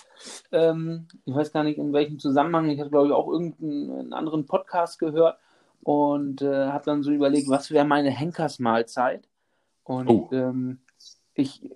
ähm, 0.51 1.07
ich 1.25 1.35
weiß 1.35 1.53
gar 1.53 1.63
nicht 1.63 1.79
in 1.79 1.93
welchem 1.93 2.19
Zusammenhang, 2.19 2.69
ich 2.71 2.81
hatte 2.81 2.91
glaube 2.91 3.07
ich 3.07 3.13
auch 3.13 3.29
irgendeinen 3.29 4.13
anderen 4.13 4.47
Podcast 4.47 4.99
gehört 4.99 5.39
und 5.83 6.43
äh, 6.43 6.67
habe 6.67 6.85
dann 6.87 7.03
so 7.05 7.13
überlegt, 7.13 7.49
was 7.49 7.71
wäre 7.71 7.85
meine 7.85 8.11
Henkersmahlzeit. 8.11 9.29
Und 9.85 10.09
Oh. 10.09 10.29
ähm, 10.33 10.81
ich, 11.35 11.65
äh, 11.65 11.69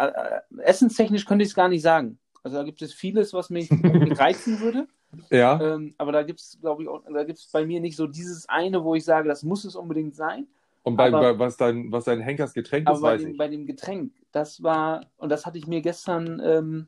äh, 0.00 0.40
essenstechnisch 0.62 1.26
könnte 1.26 1.42
ich 1.42 1.50
es 1.50 1.54
gar 1.54 1.68
nicht 1.68 1.82
sagen. 1.82 2.18
Also 2.42 2.56
da 2.56 2.62
gibt 2.62 2.80
es 2.82 2.92
vieles, 2.94 3.32
was 3.32 3.50
mich 3.50 3.68
reizen 4.18 4.60
würde. 4.60 4.86
Ja. 5.30 5.60
Ähm, 5.60 5.94
aber 5.98 6.12
da 6.12 6.22
gibt 6.22 6.40
es, 6.40 6.58
glaube 6.60 6.82
ich, 6.82 6.88
auch, 6.88 7.02
da 7.12 7.24
gibt 7.24 7.38
es 7.38 7.46
bei 7.46 7.66
mir 7.66 7.80
nicht 7.80 7.96
so 7.96 8.06
dieses 8.06 8.48
eine, 8.48 8.82
wo 8.84 8.94
ich 8.94 9.04
sage, 9.04 9.28
das 9.28 9.42
muss 9.42 9.64
es 9.64 9.76
unbedingt 9.76 10.14
sein. 10.14 10.46
Und 10.82 10.96
bei, 10.96 11.08
aber- 11.08 11.20
bei, 11.34 11.38
was, 11.38 11.56
dein, 11.56 11.92
was 11.92 12.04
dein 12.04 12.20
Henkers 12.20 12.54
Getränk 12.54 12.88
ist, 12.88 13.00
bei 13.00 13.12
weiß 13.14 13.20
dem, 13.22 13.32
ich. 13.32 13.36
bei 13.38 13.48
dem 13.48 13.66
Getränk, 13.66 14.12
das 14.32 14.62
war, 14.62 15.04
und 15.18 15.28
das 15.28 15.44
hatte 15.44 15.58
ich 15.58 15.66
mir 15.66 15.82
gestern, 15.82 16.40
ähm, 16.42 16.86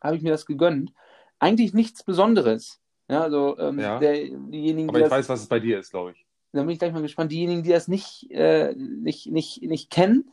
habe 0.00 0.16
ich 0.16 0.22
mir 0.22 0.30
das 0.30 0.46
gegönnt. 0.46 0.92
Eigentlich 1.38 1.74
nichts 1.74 2.02
Besonderes. 2.04 2.80
Ja, 3.10 3.22
also 3.22 3.58
ähm, 3.58 3.78
Ja. 3.80 3.98
der, 3.98 4.14
diejenigen, 4.14 4.88
Aber 4.88 4.98
ich 4.98 5.04
das, 5.04 5.12
weiß, 5.12 5.28
was 5.28 5.40
es 5.42 5.46
bei 5.46 5.60
dir 5.60 5.78
ist, 5.78 5.90
glaube 5.90 6.12
ich. 6.12 6.24
da 6.52 6.60
bin 6.62 6.70
ich 6.70 6.78
gleich 6.78 6.92
mal 6.92 7.02
gespannt, 7.02 7.32
diejenigen, 7.32 7.62
die 7.62 7.70
das 7.70 7.86
nicht, 7.88 8.30
äh, 8.30 8.74
nicht, 8.76 9.26
nicht, 9.30 9.60
nicht 9.62 9.90
kennen, 9.90 10.30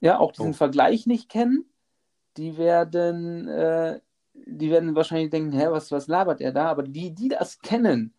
ja, 0.00 0.18
auch 0.20 0.30
diesen 0.30 0.50
Oh. 0.50 0.54
Vergleich 0.54 1.06
nicht 1.06 1.28
kennen, 1.28 1.64
die 2.36 2.56
werden, 2.58 3.48
äh, 3.48 4.00
die 4.34 4.70
werden 4.70 4.94
wahrscheinlich 4.94 5.30
denken, 5.30 5.52
hä, 5.52 5.66
was, 5.70 5.92
was 5.92 6.06
labert 6.06 6.40
er 6.40 6.52
da? 6.52 6.66
Aber 6.66 6.82
die, 6.82 7.14
die 7.14 7.28
das 7.28 7.60
kennen, 7.60 8.14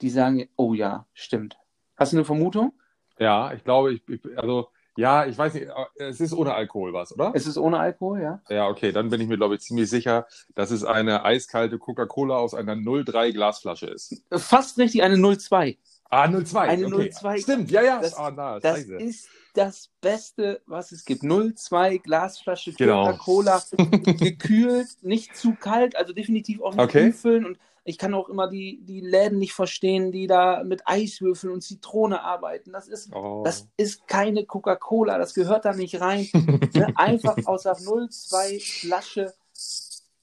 die 0.00 0.10
sagen, 0.10 0.48
oh 0.56 0.74
ja, 0.74 1.06
stimmt. 1.12 1.58
Hast 1.96 2.12
du 2.12 2.16
eine 2.16 2.24
Vermutung? 2.24 2.72
Ja, 3.18 3.52
ich 3.52 3.62
glaube, 3.64 3.92
ich, 3.92 4.02
ich 4.08 4.20
also 4.38 4.68
ja, 4.96 5.24
ich 5.24 5.38
weiß 5.38 5.54
nicht, 5.54 5.68
es 5.96 6.20
ist 6.20 6.34
ohne 6.34 6.52
Alkohol 6.54 6.92
was, 6.92 7.14
oder? 7.14 7.32
Es 7.34 7.46
ist 7.46 7.56
ohne 7.56 7.78
Alkohol, 7.78 8.20
ja? 8.20 8.42
Ja, 8.50 8.68
okay, 8.68 8.92
dann 8.92 9.08
bin 9.08 9.22
ich 9.22 9.28
mir, 9.28 9.38
glaube 9.38 9.54
ich, 9.54 9.62
ziemlich 9.62 9.88
sicher, 9.88 10.26
dass 10.54 10.70
es 10.70 10.84
eine 10.84 11.24
eiskalte 11.24 11.78
Coca-Cola 11.78 12.36
aus 12.36 12.52
einer 12.52 12.76
03 12.76 13.32
Glasflasche 13.32 13.86
ist. 13.86 14.22
Fast 14.30 14.78
richtig, 14.78 15.02
eine 15.02 15.16
02. 15.16 15.78
Ah, 16.12 16.28
02. 16.28 16.68
Eine 16.68 16.86
okay. 16.86 17.10
02. 17.10 17.38
Stimmt, 17.38 17.70
ja, 17.70 17.82
ja. 17.82 18.00
Das- 18.00 18.14
ah, 18.14 18.30
na, 18.30 18.60
Das 18.60 18.76
scheiße. 18.80 18.96
ist 18.96 19.28
das 19.54 19.88
Beste, 20.02 20.60
was 20.66 20.92
es 20.92 21.04
gibt. 21.06 21.22
02 21.22 21.96
Glasflasche 21.98 22.72
Genau. 22.74 23.06
Coca-Cola, 23.06 23.62
gekühlt, 24.18 24.88
nicht 25.02 25.34
zu 25.36 25.54
kalt, 25.54 25.96
also 25.96 26.12
definitiv 26.12 26.60
auch 26.60 26.74
nicht 26.74 26.84
Okay. 26.84 27.06
umfüllen 27.06 27.46
und 27.46 27.58
ich 27.84 27.96
kann 27.98 28.14
auch 28.14 28.28
immer 28.28 28.46
die, 28.48 28.80
die 28.84 29.00
Läden 29.00 29.38
nicht 29.38 29.54
verstehen, 29.54 30.12
die 30.12 30.26
da 30.26 30.62
mit 30.64 30.82
Eiswürfeln 30.86 31.52
und 31.52 31.62
Zitrone 31.62 32.22
arbeiten. 32.22 32.72
Das 32.72 32.86
ist, 32.88 33.12
Oh. 33.14 33.42
das 33.44 33.66
ist 33.78 34.06
keine 34.06 34.44
Coca-Cola, 34.44 35.18
das 35.18 35.32
gehört 35.34 35.64
da 35.64 35.72
nicht 35.72 36.00
rein. 36.00 36.28
ne? 36.74 36.92
Einfach 36.94 37.36
aus 37.46 37.62
der 37.62 37.74
02 37.74 38.60
Flasche. 38.60 39.32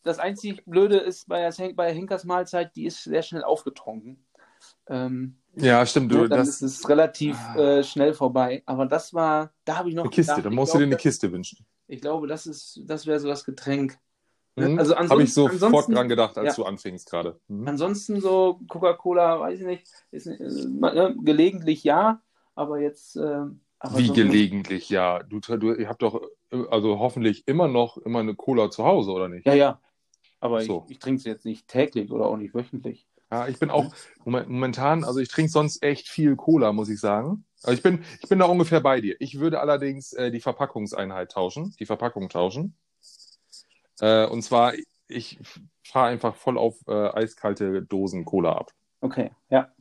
Das 0.04 0.20
einzig 0.20 0.64
Blöde 0.66 0.98
ist 1.00 1.28
bei, 1.28 1.50
der 1.50 1.74
bei 1.74 1.94
Henkers 1.94 2.24
Mahlzeit, 2.24 2.76
die 2.76 2.86
ist 2.86 3.04
sehr 3.04 3.24
schnell 3.24 3.44
aufgetrunken. 3.44 4.24
Ähm, 4.88 5.36
ja, 5.62 5.86
stimmt. 5.86 6.12
Du, 6.12 6.28
dann 6.28 6.40
das, 6.40 6.62
ist 6.62 6.62
es 6.62 6.90
relativ 6.90 7.38
äh, 7.56 7.84
schnell 7.84 8.14
vorbei. 8.14 8.64
Aber 8.66 8.86
das 8.86 9.14
war, 9.14 9.52
da 9.66 9.78
habe 9.78 9.90
ich 9.90 9.96
noch 9.96 10.04
eine 10.04 10.10
Kiste, 10.10 10.34
gedacht, 10.34 10.46
da 10.46 10.50
ich 10.50 10.56
musst 10.56 10.74
du 10.74 10.78
dir 10.78 10.86
glaub, 10.86 10.94
eine 10.94 11.02
Kiste 11.02 11.32
wünschen. 11.32 11.66
Ich 11.88 12.02
glaube, 12.02 12.28
das 12.28 12.46
ist, 12.48 12.82
das 12.86 13.06
wäre 13.06 13.20
so 13.20 13.28
das 13.28 13.46
Getränk. 13.46 13.98
Ne? 14.56 14.70
Mhm. 14.70 14.80
Also 14.80 14.96
Habe 14.96 15.24
ich 15.24 15.34
sofort 15.34 15.90
dran 15.90 16.10
gedacht, 16.10 16.38
als 16.38 16.58
ja. 16.58 16.64
du 16.64 16.68
anfingst 16.68 17.10
gerade. 17.10 17.40
Mhm. 17.48 17.68
Ansonsten 17.68 18.20
so 18.22 18.60
Coca-Cola, 18.68 19.40
weiß 19.40 19.60
ich 19.60 19.66
nicht, 19.66 19.88
ist, 20.12 20.28
äh, 20.28 20.38
ne, 20.38 21.16
gelegentlich 21.22 21.84
ja, 21.84 22.22
aber 22.56 22.80
jetzt. 22.80 23.16
Äh, 23.16 23.46
aber 23.82 23.98
Wie 23.98 24.08
so- 24.08 24.14
gelegentlich, 24.14 24.90
ja. 24.90 25.24
Du, 25.24 25.40
du, 25.40 25.74
ihr 25.74 25.88
habt 25.88 26.02
doch 26.02 26.22
also 26.70 27.00
hoffentlich 27.00 27.48
immer 27.48 27.68
noch 27.68 27.98
immer 27.98 28.20
eine 28.20 28.36
Cola 28.36 28.70
zu 28.70 28.84
Hause, 28.84 29.12
oder 29.12 29.30
nicht? 29.30 29.46
Ja, 29.46 29.54
ja. 29.54 29.82
Aber 30.42 30.62
So. 30.62 30.84
ich, 30.86 30.94
ich 30.94 31.00
trinke 31.00 31.20
es 31.20 31.26
jetzt 31.26 31.46
nicht 31.46 31.68
täglich 31.68 32.12
oder 32.12 32.26
auch 32.26 32.38
nicht 32.38 32.54
wöchentlich. 32.54 33.08
Ja, 33.32 33.48
ich 33.48 33.60
bin 33.60 33.70
auch 33.70 33.94
momen- 34.26 34.48
momentan, 34.48 35.04
also 35.04 35.20
ich 35.20 35.30
trinke 35.30 35.52
sonst 35.52 35.84
echt 35.84 36.10
viel 36.10 36.36
Cola, 36.36 36.74
muss 36.74 36.90
ich 36.90 37.00
sagen. 37.00 37.46
Also 37.62 37.74
ich 37.74 37.84
bin, 37.84 38.04
ich 38.22 38.30
bin 38.30 38.40
da 38.40 38.46
ungefähr 38.46 38.82
bei 38.82 39.02
dir. 39.02 39.16
Ich 39.20 39.40
würde 39.40 39.60
allerdings 39.60 40.14
äh, 40.14 40.32
die 40.32 40.40
Verpackungseinheit 40.40 41.32
tauschen, 41.32 41.76
die 41.80 41.86
Verpackung 41.86 42.30
tauschen. 42.30 42.74
Äh, 44.00 44.26
und 44.26 44.42
zwar, 44.42 44.74
ich 45.08 45.40
fahre 45.84 46.08
einfach 46.08 46.36
voll 46.36 46.58
auf 46.58 46.76
äh, 46.88 46.92
eiskalte 47.10 47.84
Dosen 47.84 48.26
Cola 48.26 48.54
ab. 48.54 48.72
Okay, 49.02 49.32
ja. 49.50 49.72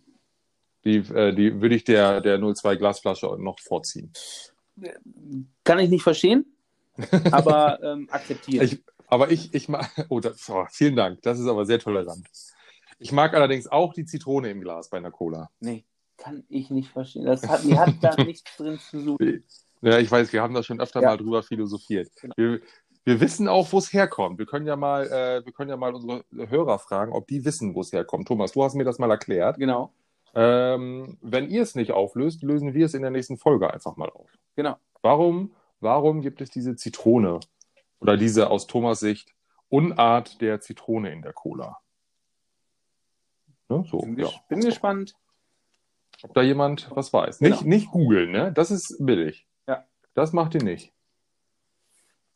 Die, 0.85 0.97
äh, 0.99 1.35
die 1.35 1.61
würde 1.61 1.75
ich 1.75 1.85
der, 1.85 2.21
der 2.21 2.38
02 2.38 2.76
Glasflasche 2.76 3.26
noch 3.38 3.59
vorziehen. 3.61 4.12
Kann 5.64 5.78
ich 5.78 5.90
nicht 5.90 6.02
verstehen, 6.02 6.47
aber 7.31 7.83
ähm, 7.83 8.09
akzeptieren. 8.11 8.78
Aber 9.07 9.31
ich, 9.31 9.55
ich 9.55 9.69
mag, 9.69 9.88
oh, 10.11 10.21
das, 10.21 10.49
oh, 10.50 10.67
vielen 10.71 10.97
Dank, 10.97 11.23
das 11.23 11.38
ist 11.38 11.47
aber 11.47 11.64
sehr 11.64 11.78
tolerant. 11.78 12.26
Ich 12.99 13.12
mag 13.12 13.35
allerdings 13.35 13.69
auch 13.69 13.93
die 13.95 14.05
Zitrone 14.05 14.50
im 14.50 14.61
Glas 14.61 14.90
bei 14.90 14.99
einer 14.99 15.11
Cola. 15.11 15.50
Nee, 15.61 15.85
kann 16.17 16.45
ich 16.49 16.71
nicht 16.71 16.90
verstehen. 16.90 17.25
Das 17.26 17.49
hat, 17.49 17.62
die 17.64 17.78
hat 17.78 17.95
da 18.00 18.14
nichts 18.25 18.57
drin 18.57 18.78
zu 18.78 19.00
suchen. 19.00 19.45
Ja, 19.83 19.99
ich 19.99 20.11
weiß, 20.11 20.33
wir 20.33 20.43
haben 20.43 20.55
da 20.55 20.62
schon 20.62 20.81
öfter 20.81 21.00
Ja. 21.00 21.11
mal 21.11 21.17
drüber 21.17 21.43
philosophiert. 21.43 22.11
Genau. 22.21 22.35
Wir, 22.37 22.61
wir 23.05 23.21
wissen 23.21 23.47
auch, 23.47 23.73
wo 23.73 23.78
es 23.78 23.93
herkommt. 23.93 24.38
Wir 24.38 24.47
können 24.47 24.67
ja 24.67 24.75
mal, 24.76 25.07
äh, 25.07 25.45
wir 25.45 25.52
können 25.52 25.71
ja 25.71 25.76
mal 25.76 25.95
unsere 25.95 26.25
Hörer 26.49 26.78
fragen, 26.81 27.12
ob 27.12 27.26
die 27.28 27.45
wissen, 27.45 27.75
wo 27.75 27.81
es 27.83 27.93
herkommt. 27.93 28.26
Thomas, 28.26 28.52
du 28.52 28.64
hast 28.64 28.75
mir 28.75 28.85
das 28.85 28.99
mal 28.99 29.11
erklärt. 29.11 29.57
Genau, 29.59 29.93
Ähm, 30.35 31.17
wenn 31.23 31.49
ihr 31.49 31.62
es 31.62 31.75
nicht 31.75 31.93
auflöst, 31.93 32.43
lösen 32.43 32.75
wir 32.75 32.87
es 32.87 32.95
in 32.95 33.02
der 33.02 33.11
nächsten 33.11 33.38
Folge 33.38 33.73
einfach 33.73 33.97
mal 33.97 34.11
auf. 34.11 34.28
genau. 34.57 34.76
Warum, 35.00 35.55
warum 35.81 36.21
gibt 36.23 36.40
es 36.40 36.50
diese 36.50 36.75
Zitrone 36.75 37.38
oder 38.00 38.17
diese 38.17 38.50
aus 38.50 38.67
Thomas 38.67 38.99
Sicht 39.00 39.33
Unart 39.69 40.40
der 40.40 40.61
Zitrone 40.61 41.12
in 41.12 41.23
der 41.23 41.33
Cola? 41.33 41.78
Ne, 43.68 43.84
so, 43.90 43.98
Bin, 43.98 44.18
ja. 44.18 44.28
bin 44.48 44.60
gespannt. 44.60 45.14
Ob 46.22 46.34
da 46.34 46.42
jemand 46.42 46.90
was 46.94 47.12
weiß. 47.12 47.38
Genau. 47.38 47.54
Nicht, 47.54 47.66
nicht 47.66 47.90
googeln, 47.90 48.32
ne? 48.32 48.52
Das 48.52 48.70
ist 48.70 48.96
billig. 48.98 49.46
Ja. 49.66 49.84
Das 50.14 50.32
macht 50.32 50.54
ihr 50.54 50.62
nicht. 50.62 50.92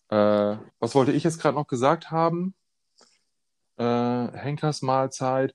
Äh, 0.09 0.57
was 0.79 0.95
wollte 0.95 1.13
ich 1.13 1.25
jetzt 1.25 1.41
gerade 1.41 1.57
noch 1.57 1.67
gesagt 1.67 2.11
haben? 2.11 2.55
Äh, 3.79 4.29
Henkers 4.33 4.83
Mahlzeit. 4.83 5.55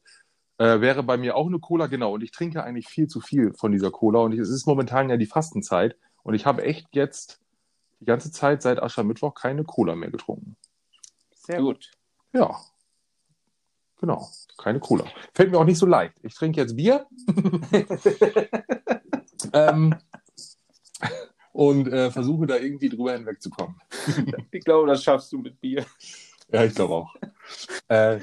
Äh, 0.57 0.81
wäre 0.81 1.03
bei 1.03 1.17
mir 1.17 1.35
auch 1.35 1.45
eine 1.45 1.59
Cola, 1.59 1.85
genau. 1.87 2.13
Und 2.13 2.23
ich 2.23 2.31
trinke 2.31 2.63
eigentlich 2.63 2.87
viel 2.87 3.07
zu 3.07 3.21
viel 3.21 3.53
von 3.53 3.71
dieser 3.71 3.91
Cola. 3.91 4.19
Und 4.19 4.33
es 4.33 4.49
ist 4.49 4.65
momentan 4.65 5.09
ja 5.09 5.17
die 5.17 5.27
Fastenzeit. 5.27 5.95
Und 6.23 6.33
ich 6.33 6.45
habe 6.45 6.63
echt 6.63 6.87
jetzt 6.93 7.39
die 7.99 8.05
ganze 8.05 8.31
Zeit 8.31 8.61
seit 8.61 8.81
Aschermittwoch 8.81 9.35
keine 9.35 9.63
Cola 9.63 9.95
mehr 9.95 10.11
getrunken. 10.11 10.57
Sehr 11.35 11.61
gut. 11.61 11.91
Ja. 12.33 12.59
Genau. 13.99 14.29
Keine 14.57 14.79
Cola. 14.79 15.05
Fällt 15.33 15.51
mir 15.51 15.57
auch 15.57 15.65
nicht 15.65 15.79
so 15.79 15.85
leicht. 15.85 16.13
Ich 16.23 16.35
trinke 16.35 16.61
jetzt 16.61 16.75
Bier. 16.75 17.07
ähm, 19.53 19.95
und 21.51 21.87
äh, 21.87 22.11
versuche 22.11 22.45
da 22.45 22.57
irgendwie 22.57 22.89
drüber 22.89 23.13
hinwegzukommen. 23.13 23.75
Ich 24.51 24.63
glaube, 24.63 24.87
das 24.87 25.03
schaffst 25.03 25.31
du 25.31 25.39
mit 25.39 25.59
Bier. 25.59 25.85
Ja, 26.51 26.63
ich 26.63 26.75
glaube 26.75 26.93
auch. 26.93 27.15
Äh, 27.87 28.19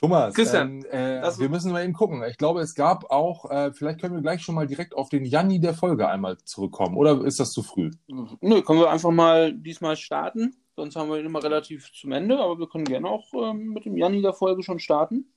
Thomas, 0.00 0.34
Christian, 0.34 0.82
ähm, 0.90 1.22
äh, 1.22 1.38
wir 1.38 1.50
müssen 1.50 1.72
mal 1.72 1.84
eben 1.84 1.92
gucken. 1.92 2.24
Ich 2.28 2.38
glaube, 2.38 2.62
es 2.62 2.74
gab 2.74 3.10
auch, 3.10 3.50
äh, 3.50 3.70
vielleicht 3.72 4.00
können 4.00 4.14
wir 4.14 4.22
gleich 4.22 4.42
schon 4.42 4.54
mal 4.54 4.66
direkt 4.66 4.94
auf 4.94 5.10
den 5.10 5.26
Janni 5.26 5.60
der 5.60 5.74
Folge 5.74 6.08
einmal 6.08 6.38
zurückkommen. 6.38 6.96
Oder 6.96 7.22
ist 7.22 7.38
das 7.38 7.52
zu 7.52 7.62
früh? 7.62 7.90
Nö, 8.08 8.62
können 8.62 8.80
wir 8.80 8.90
einfach 8.90 9.10
mal 9.10 9.52
diesmal 9.52 9.96
starten. 9.96 10.56
Sonst 10.76 10.96
haben 10.96 11.10
wir 11.10 11.18
ihn 11.18 11.26
immer 11.26 11.42
relativ 11.42 11.92
zum 11.92 12.12
Ende, 12.12 12.38
aber 12.38 12.58
wir 12.58 12.68
können 12.68 12.84
gerne 12.84 13.08
auch 13.08 13.26
ähm, 13.34 13.68
mit 13.74 13.84
dem 13.84 13.96
Janni 13.96 14.22
der 14.22 14.32
Folge 14.32 14.62
schon 14.62 14.78
starten. 14.78 15.32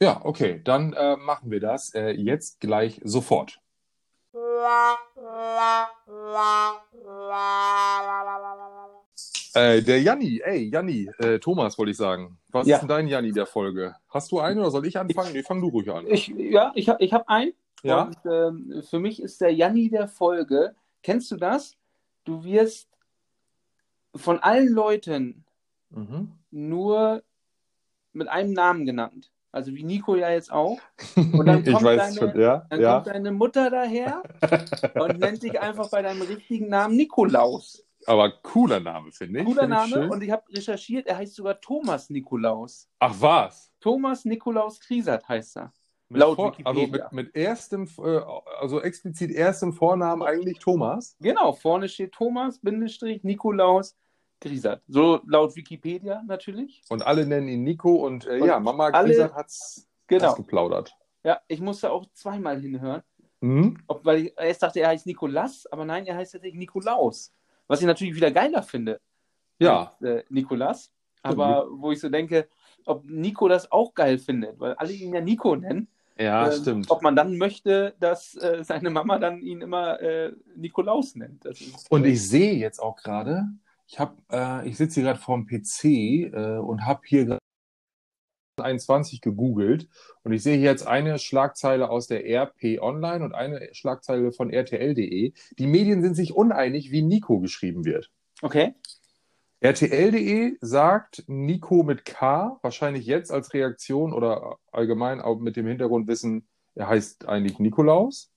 Ja, 0.00 0.20
okay, 0.24 0.60
dann 0.62 0.92
äh, 0.92 1.16
machen 1.16 1.50
wir 1.50 1.60
das 1.60 1.94
äh, 1.94 2.10
jetzt 2.10 2.60
gleich 2.60 3.00
sofort. 3.04 3.60
Äh, 9.54 9.82
der 9.82 10.02
Janni, 10.02 10.40
ey, 10.44 10.68
Janni, 10.70 11.08
äh, 11.18 11.38
Thomas 11.38 11.78
wollte 11.78 11.92
ich 11.92 11.96
sagen. 11.96 12.38
Was 12.48 12.66
Ja. 12.66 12.76
ist 12.76 12.80
denn 12.82 12.88
dein 12.88 13.06
Janni 13.08 13.30
der 13.32 13.46
Folge? 13.46 13.94
Hast 14.08 14.32
du 14.32 14.40
einen 14.40 14.58
oder 14.58 14.70
soll 14.70 14.86
ich 14.86 14.98
anfangen? 14.98 15.32
Nee, 15.32 15.42
fang 15.44 15.60
du 15.60 15.68
ruhig 15.68 15.90
an. 15.90 16.06
Ich, 16.08 16.28
ja, 16.28 16.72
ich 16.74 16.88
habe 16.88 17.02
ich 17.04 17.12
hab 17.12 17.28
einen. 17.28 17.52
ja? 17.82 18.02
Und 18.02 18.16
ähm, 18.26 18.82
für 18.88 18.98
mich 18.98 19.22
ist 19.22 19.40
der 19.40 19.54
Janni 19.54 19.90
der 19.90 20.08
Folge. 20.08 20.74
Kennst 21.02 21.30
du 21.30 21.36
das? 21.36 21.76
Du 22.24 22.42
wirst 22.42 22.88
von 24.14 24.38
allen 24.40 24.68
Leuten 24.68 25.44
Mhm. 25.90 26.32
nur 26.50 27.22
mit 28.12 28.28
einem 28.28 28.52
Namen 28.52 28.84
genannt. 28.86 29.30
Also 29.52 29.72
wie 29.74 29.84
Nico 29.84 30.16
ja 30.16 30.30
jetzt 30.30 30.50
auch. 30.52 30.78
Und 31.16 31.46
dann 31.46 31.60
ich 31.64 31.72
kommt 31.72 31.84
weiß 31.84 32.14
deine- 32.16 32.32
schon, 32.32 32.40
ja. 32.40 32.66
Dann 32.70 32.80
ja. 32.80 32.94
kommt 32.94 33.06
deine 33.06 33.30
Mutter 33.32 33.70
daher 33.70 34.22
und 35.00 35.20
nennt 35.20 35.42
dich 35.44 35.60
einfach 35.60 35.88
bei 35.90 36.02
deinem 36.02 36.22
richtigen 36.22 36.68
Namen 36.68 36.96
Nikolaus. 36.96 37.84
Aber 38.06 38.30
cooler 38.42 38.80
Name, 38.80 39.12
finde 39.12 39.40
ich. 39.40 39.46
Cooler 39.46 39.62
Finde 39.62 39.76
ich 39.76 39.90
Name. 39.90 40.02
schön. 40.02 40.10
Und 40.10 40.22
ich 40.22 40.30
habe 40.32 40.42
recherchiert, 40.52 41.06
er 41.06 41.16
heißt 41.18 41.34
sogar 41.36 41.60
Thomas 41.60 42.10
Nikolaus. 42.10 42.88
Ach 42.98 43.14
was? 43.18 43.72
Thomas 43.80 44.24
Nikolaus 44.24 44.80
Kriesert 44.80 45.26
heißt 45.28 45.56
er. 45.58 45.72
Mit 46.08 46.20
Laut 46.20 46.36
Vor- 46.36 46.54
also 46.64 46.80
Wikipedia. 46.82 47.08
mit, 47.12 47.26
mit 47.26 47.36
erstem, 47.36 47.88
äh, 47.98 48.20
also 48.60 48.82
explizit 48.82 49.30
erstem 49.30 49.72
Vornamen 49.72 50.22
eigentlich 50.22 50.58
Thomas. 50.58 51.16
Genau, 51.20 51.52
vorne 51.52 51.88
steht 51.88 52.12
Thomas, 52.12 52.58
Bindestrich, 52.58 53.22
Nikolaus, 53.24 53.96
Griesert. 54.44 54.82
So 54.86 55.20
laut 55.26 55.56
Wikipedia 55.56 56.22
natürlich. 56.26 56.82
Und 56.90 57.04
alle 57.06 57.26
nennen 57.26 57.48
ihn 57.48 57.64
Nico 57.64 57.94
und, 58.06 58.26
äh, 58.26 58.40
Und 58.40 58.46
ja, 58.48 58.60
Mama 58.60 58.88
alle- 58.88 59.08
Grisat 59.08 59.34
hat's 59.34 59.88
Genau. 60.06 60.28
ausgeplaudert. 60.28 60.94
Ja, 61.24 61.40
ich 61.48 61.60
musste 61.60 61.90
auch 61.90 62.04
zweimal 62.12 62.60
hinhören. 62.60 63.02
Mhm. 63.40 63.78
Ob, 63.86 64.04
weil 64.04 64.26
ich 64.26 64.34
erst 64.38 64.62
dachte, 64.62 64.80
er 64.80 64.88
heißt 64.88 65.06
Nikolas, 65.06 65.66
aber 65.72 65.84
nein, 65.84 66.06
er 66.06 66.16
heißt 66.16 66.32
tatsächlich 66.32 66.58
Nikolaus. 66.58 67.32
Was 67.66 67.80
ich 67.80 67.86
natürlich 67.86 68.14
wieder 68.14 68.30
geiler 68.30 68.62
finde. 68.62 69.00
Ja. 69.58 69.84
Als, 69.86 70.02
äh, 70.02 70.22
Nikolas. 70.28 70.92
Aber 71.22 71.66
wo 71.70 71.90
ich 71.92 72.00
so 72.00 72.10
denke, 72.10 72.48
ob 72.84 73.04
Nico 73.06 73.48
das 73.48 73.72
auch 73.72 73.94
geil 73.94 74.18
findet, 74.18 74.60
weil 74.60 74.74
alle 74.74 74.92
ihn 74.92 75.14
ja 75.14 75.20
Nico 75.22 75.56
nennen. 75.56 75.88
Ja, 76.18 76.46
Ähm, 76.46 76.60
stimmt. 76.60 76.90
Ob 76.90 77.02
man 77.02 77.16
dann 77.16 77.38
möchte, 77.38 77.94
dass 77.98 78.34
äh, 78.36 78.62
seine 78.62 78.90
Mama 78.90 79.18
dann 79.18 79.40
ihn 79.40 79.62
immer 79.62 80.00
äh, 80.00 80.32
Nikolaus 80.54 81.14
nennt. 81.16 81.44
Ist, 81.46 81.90
Und 81.90 82.04
ich 82.04 82.28
sehe 82.28 82.54
jetzt 82.54 82.78
auch 82.78 82.96
gerade, 82.96 83.46
ich 83.86 83.98
habe, 83.98 84.16
äh, 84.30 84.68
ich 84.68 84.76
sitze 84.76 85.00
hier 85.00 85.04
gerade 85.04 85.20
vorm 85.20 85.46
PC 85.46 85.84
äh, 85.84 86.58
und 86.58 86.84
habe 86.84 87.02
hier 87.04 87.24
gerade 87.24 87.38
21 88.62 89.20
gegoogelt 89.20 89.88
und 90.22 90.32
ich 90.32 90.42
sehe 90.42 90.56
hier 90.56 90.70
jetzt 90.70 90.86
eine 90.86 91.18
Schlagzeile 91.18 91.90
aus 91.90 92.06
der 92.06 92.24
RP 92.24 92.80
Online 92.80 93.24
und 93.24 93.34
eine 93.34 93.68
Schlagzeile 93.72 94.32
von 94.32 94.50
RTL.de. 94.50 95.32
Die 95.58 95.66
Medien 95.66 96.02
sind 96.02 96.14
sich 96.14 96.34
uneinig, 96.34 96.90
wie 96.90 97.02
Nico 97.02 97.40
geschrieben 97.40 97.84
wird. 97.84 98.10
Okay. 98.42 98.74
RTL.de 99.60 100.56
sagt 100.60 101.24
Nico 101.26 101.82
mit 101.82 102.04
K, 102.04 102.58
wahrscheinlich 102.62 103.06
jetzt 103.06 103.32
als 103.32 103.54
Reaktion 103.54 104.12
oder 104.12 104.58
allgemein 104.70 105.20
auch 105.20 105.38
mit 105.38 105.56
dem 105.56 105.66
Hintergrundwissen, 105.66 106.46
er 106.74 106.88
heißt 106.88 107.26
eigentlich 107.26 107.58
Nikolaus, 107.58 108.30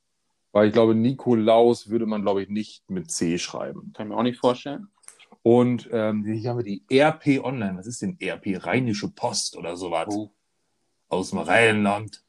weil 0.52 0.68
ich 0.68 0.74
glaube, 0.74 0.96
Nikolaus 0.96 1.90
würde 1.90 2.06
man, 2.06 2.22
glaube 2.22 2.44
ich, 2.44 2.50
nicht 2.50 2.90
mit 2.90 3.12
C 3.12 3.38
schreiben. 3.38 3.92
Kann 3.94 4.08
ich 4.08 4.14
mir 4.14 4.18
auch 4.18 4.24
nicht 4.24 4.40
vorstellen. 4.40 4.88
Und 5.48 5.88
ähm, 5.94 6.26
hier 6.26 6.50
haben 6.50 6.58
wir 6.58 6.66
die 6.66 6.84
RP 6.92 7.42
Online. 7.42 7.78
Was 7.78 7.88
ist 7.88 8.02
denn 8.02 8.18
RP? 8.22 8.66
Rheinische 8.66 9.08
Post 9.08 9.56
oder 9.56 9.78
sowas? 9.78 10.08
Oh. 10.10 10.30
Aus 11.08 11.30
dem 11.30 11.40
Rheinland. 11.40 12.22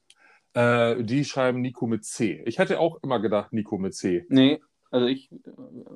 Äh, 0.55 1.03
die 1.03 1.25
schreiben 1.25 1.61
Nico 1.61 1.89
mit 1.89 2.05
C. 2.05 2.45
Ich 2.47 2.61
hätte 2.61 2.79
auch 2.79 3.03
immer 3.03 3.19
gedacht, 3.19 3.53
Nico 3.53 3.77
mit 3.77 3.97
C. 3.97 4.25
Nee, 4.29 4.61
also 4.93 5.09
ich 5.09 5.33
äh, 5.33 5.37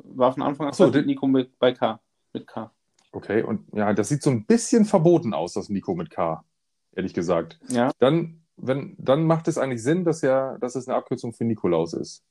war 0.02 0.32
von 0.32 0.42
Anfang 0.42 0.66
an 0.66 0.72
Ach 0.72 0.76
so, 0.76 0.88
Nico 0.88 1.28
mit, 1.28 1.56
bei 1.60 1.70
K. 1.70 2.00
Mit 2.32 2.48
K. 2.48 2.72
Okay, 3.12 3.44
und 3.44 3.72
ja, 3.72 3.92
das 3.92 4.08
sieht 4.08 4.24
so 4.24 4.30
ein 4.30 4.44
bisschen 4.44 4.84
verboten 4.84 5.32
aus, 5.32 5.52
das 5.52 5.68
Nico 5.68 5.94
mit 5.94 6.10
K, 6.10 6.44
ehrlich 6.90 7.14
gesagt. 7.14 7.60
Ja. 7.68 7.92
Dann 8.00 8.42
wenn, 8.56 8.96
dann 8.98 9.26
macht 9.28 9.46
es 9.46 9.58
eigentlich 9.58 9.84
Sinn, 9.84 10.04
dass 10.04 10.22
ja, 10.22 10.58
dass 10.58 10.74
es 10.74 10.88
eine 10.88 10.96
Abkürzung 10.96 11.32
für 11.32 11.44
Nikolaus 11.44 11.92
ist. 11.92 12.24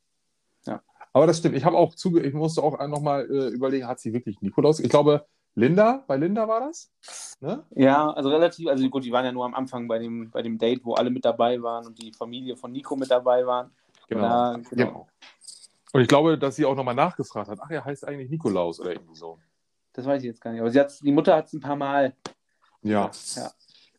Ja. 0.65 0.81
Aber 1.13 1.27
das 1.27 1.39
stimmt. 1.39 1.55
Ich 1.55 1.65
habe 1.65 1.77
auch 1.77 1.95
zuge, 1.95 2.21
ich 2.21 2.33
musste 2.33 2.63
auch 2.63 2.79
nochmal 2.87 3.29
äh, 3.29 3.47
überlegen, 3.49 3.87
hat 3.87 3.99
sie 3.99 4.13
wirklich 4.13 4.41
Nikolaus? 4.41 4.79
Ich 4.79 4.89
glaube, 4.89 5.25
Linda, 5.55 6.03
bei 6.07 6.15
Linda 6.15 6.47
war 6.47 6.61
das? 6.61 6.91
Ne? 7.41 7.65
Ja, 7.71 8.09
also 8.11 8.29
relativ, 8.29 8.67
also 8.69 8.87
gut, 8.89 9.03
die 9.03 9.11
waren 9.11 9.25
ja 9.25 9.31
nur 9.31 9.45
am 9.45 9.53
Anfang 9.53 9.87
bei 9.87 9.99
dem, 9.99 10.31
bei 10.31 10.41
dem 10.41 10.57
Date, 10.57 10.85
wo 10.85 10.93
alle 10.93 11.09
mit 11.09 11.25
dabei 11.25 11.61
waren 11.61 11.85
und 11.85 12.01
die 12.01 12.13
Familie 12.13 12.55
von 12.55 12.71
Nico 12.71 12.95
mit 12.95 13.11
dabei 13.11 13.45
waren. 13.45 13.71
Genau. 14.07 14.21
Da, 14.21 14.53
genau. 14.53 14.69
genau. 14.69 15.07
Und 15.93 16.01
ich 16.01 16.07
glaube, 16.07 16.37
dass 16.37 16.55
sie 16.55 16.65
auch 16.65 16.75
nochmal 16.75 16.95
nachgefragt 16.95 17.49
hat. 17.49 17.59
Ach, 17.61 17.69
er 17.69 17.83
heißt 17.83 18.07
eigentlich 18.07 18.29
Nikolaus 18.29 18.79
oder 18.79 18.93
irgendwie 18.93 19.15
so. 19.15 19.39
Das 19.91 20.05
weiß 20.05 20.21
ich 20.21 20.27
jetzt 20.27 20.39
gar 20.39 20.51
nicht. 20.51 20.61
Aber 20.61 20.69
die 20.69 21.11
Mutter 21.11 21.35
hat 21.35 21.47
es 21.47 21.53
ein 21.53 21.59
paar 21.59 21.75
Mal. 21.75 22.15
Ja. 22.81 23.11
Ja. 23.35 23.51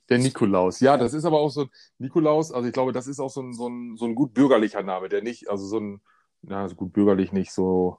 Der 0.08 0.18
Nikolaus. 0.18 0.80
Ja, 0.80 0.96
das 0.96 1.12
ist 1.12 1.24
aber 1.24 1.38
auch 1.38 1.50
so 1.50 1.68
Nikolaus, 1.98 2.50
also 2.50 2.66
ich 2.66 2.72
glaube, 2.72 2.92
das 2.92 3.06
ist 3.06 3.20
auch 3.20 3.30
so 3.30 3.42
ein, 3.42 3.52
so 3.52 3.68
ein, 3.68 3.96
so 3.96 4.06
ein 4.06 4.14
gut 4.14 4.34
bürgerlicher 4.34 4.82
Name, 4.82 5.08
der 5.08 5.22
nicht, 5.22 5.48
also 5.48 5.66
so 5.66 5.78
ein, 5.78 6.00
na, 6.42 6.68
so 6.68 6.74
gut 6.74 6.92
bürgerlich 6.92 7.32
nicht 7.32 7.52
so, 7.52 7.98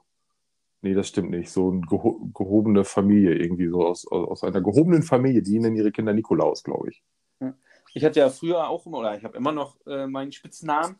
nee, 0.82 0.94
das 0.94 1.08
stimmt 1.08 1.30
nicht, 1.30 1.50
so 1.50 1.70
eine 1.70 1.80
geho 1.82 2.30
gehobene 2.34 2.84
Familie, 2.84 3.34
irgendwie 3.34 3.68
so 3.68 3.86
aus, 3.86 4.06
aus, 4.06 4.28
aus 4.28 4.44
einer 4.44 4.60
gehobenen 4.60 5.02
Familie, 5.02 5.42
die 5.42 5.58
nennen 5.58 5.76
ihre 5.76 5.92
Kinder 5.92 6.12
Nikolaus, 6.12 6.62
glaube 6.62 6.90
ich. 6.90 7.02
Ich 7.96 8.04
hatte 8.04 8.18
ja 8.18 8.28
früher 8.28 8.68
auch 8.68 8.84
immer, 8.86 8.98
oder 8.98 9.16
ich 9.16 9.22
habe 9.22 9.36
immer 9.36 9.52
noch 9.52 9.76
äh, 9.86 10.08
meinen 10.08 10.32
Spitznamen, 10.32 10.96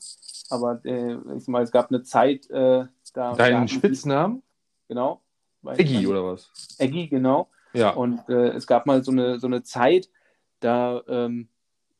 aber 0.49 0.81
äh, 0.85 1.17
ich 1.37 1.49
mal, 1.49 1.65
es 1.65 1.73
gab 1.73 1.91
eine 1.91 2.05
Zeit, 2.05 2.49
äh, 2.51 2.85
da. 3.15 3.35
Deinen 3.35 3.57
hatten 3.57 3.67
die- 3.67 3.75
Spitznamen? 3.75 4.43
Genau. 4.87 5.21
Eggy 5.67 6.07
oder 6.07 6.25
was? 6.25 6.77
Eggy, 6.79 7.09
genau. 7.09 7.49
Ja. 7.73 7.91
Und 7.91 8.21
äh, 8.29 8.51
es 8.51 8.67
gab 8.69 8.87
mal 8.87 9.03
so 9.03 9.11
eine, 9.11 9.41
so 9.41 9.49
eine 9.49 9.65
Zeit, 9.65 10.09
da 10.61 11.03
ähm, 11.09 11.49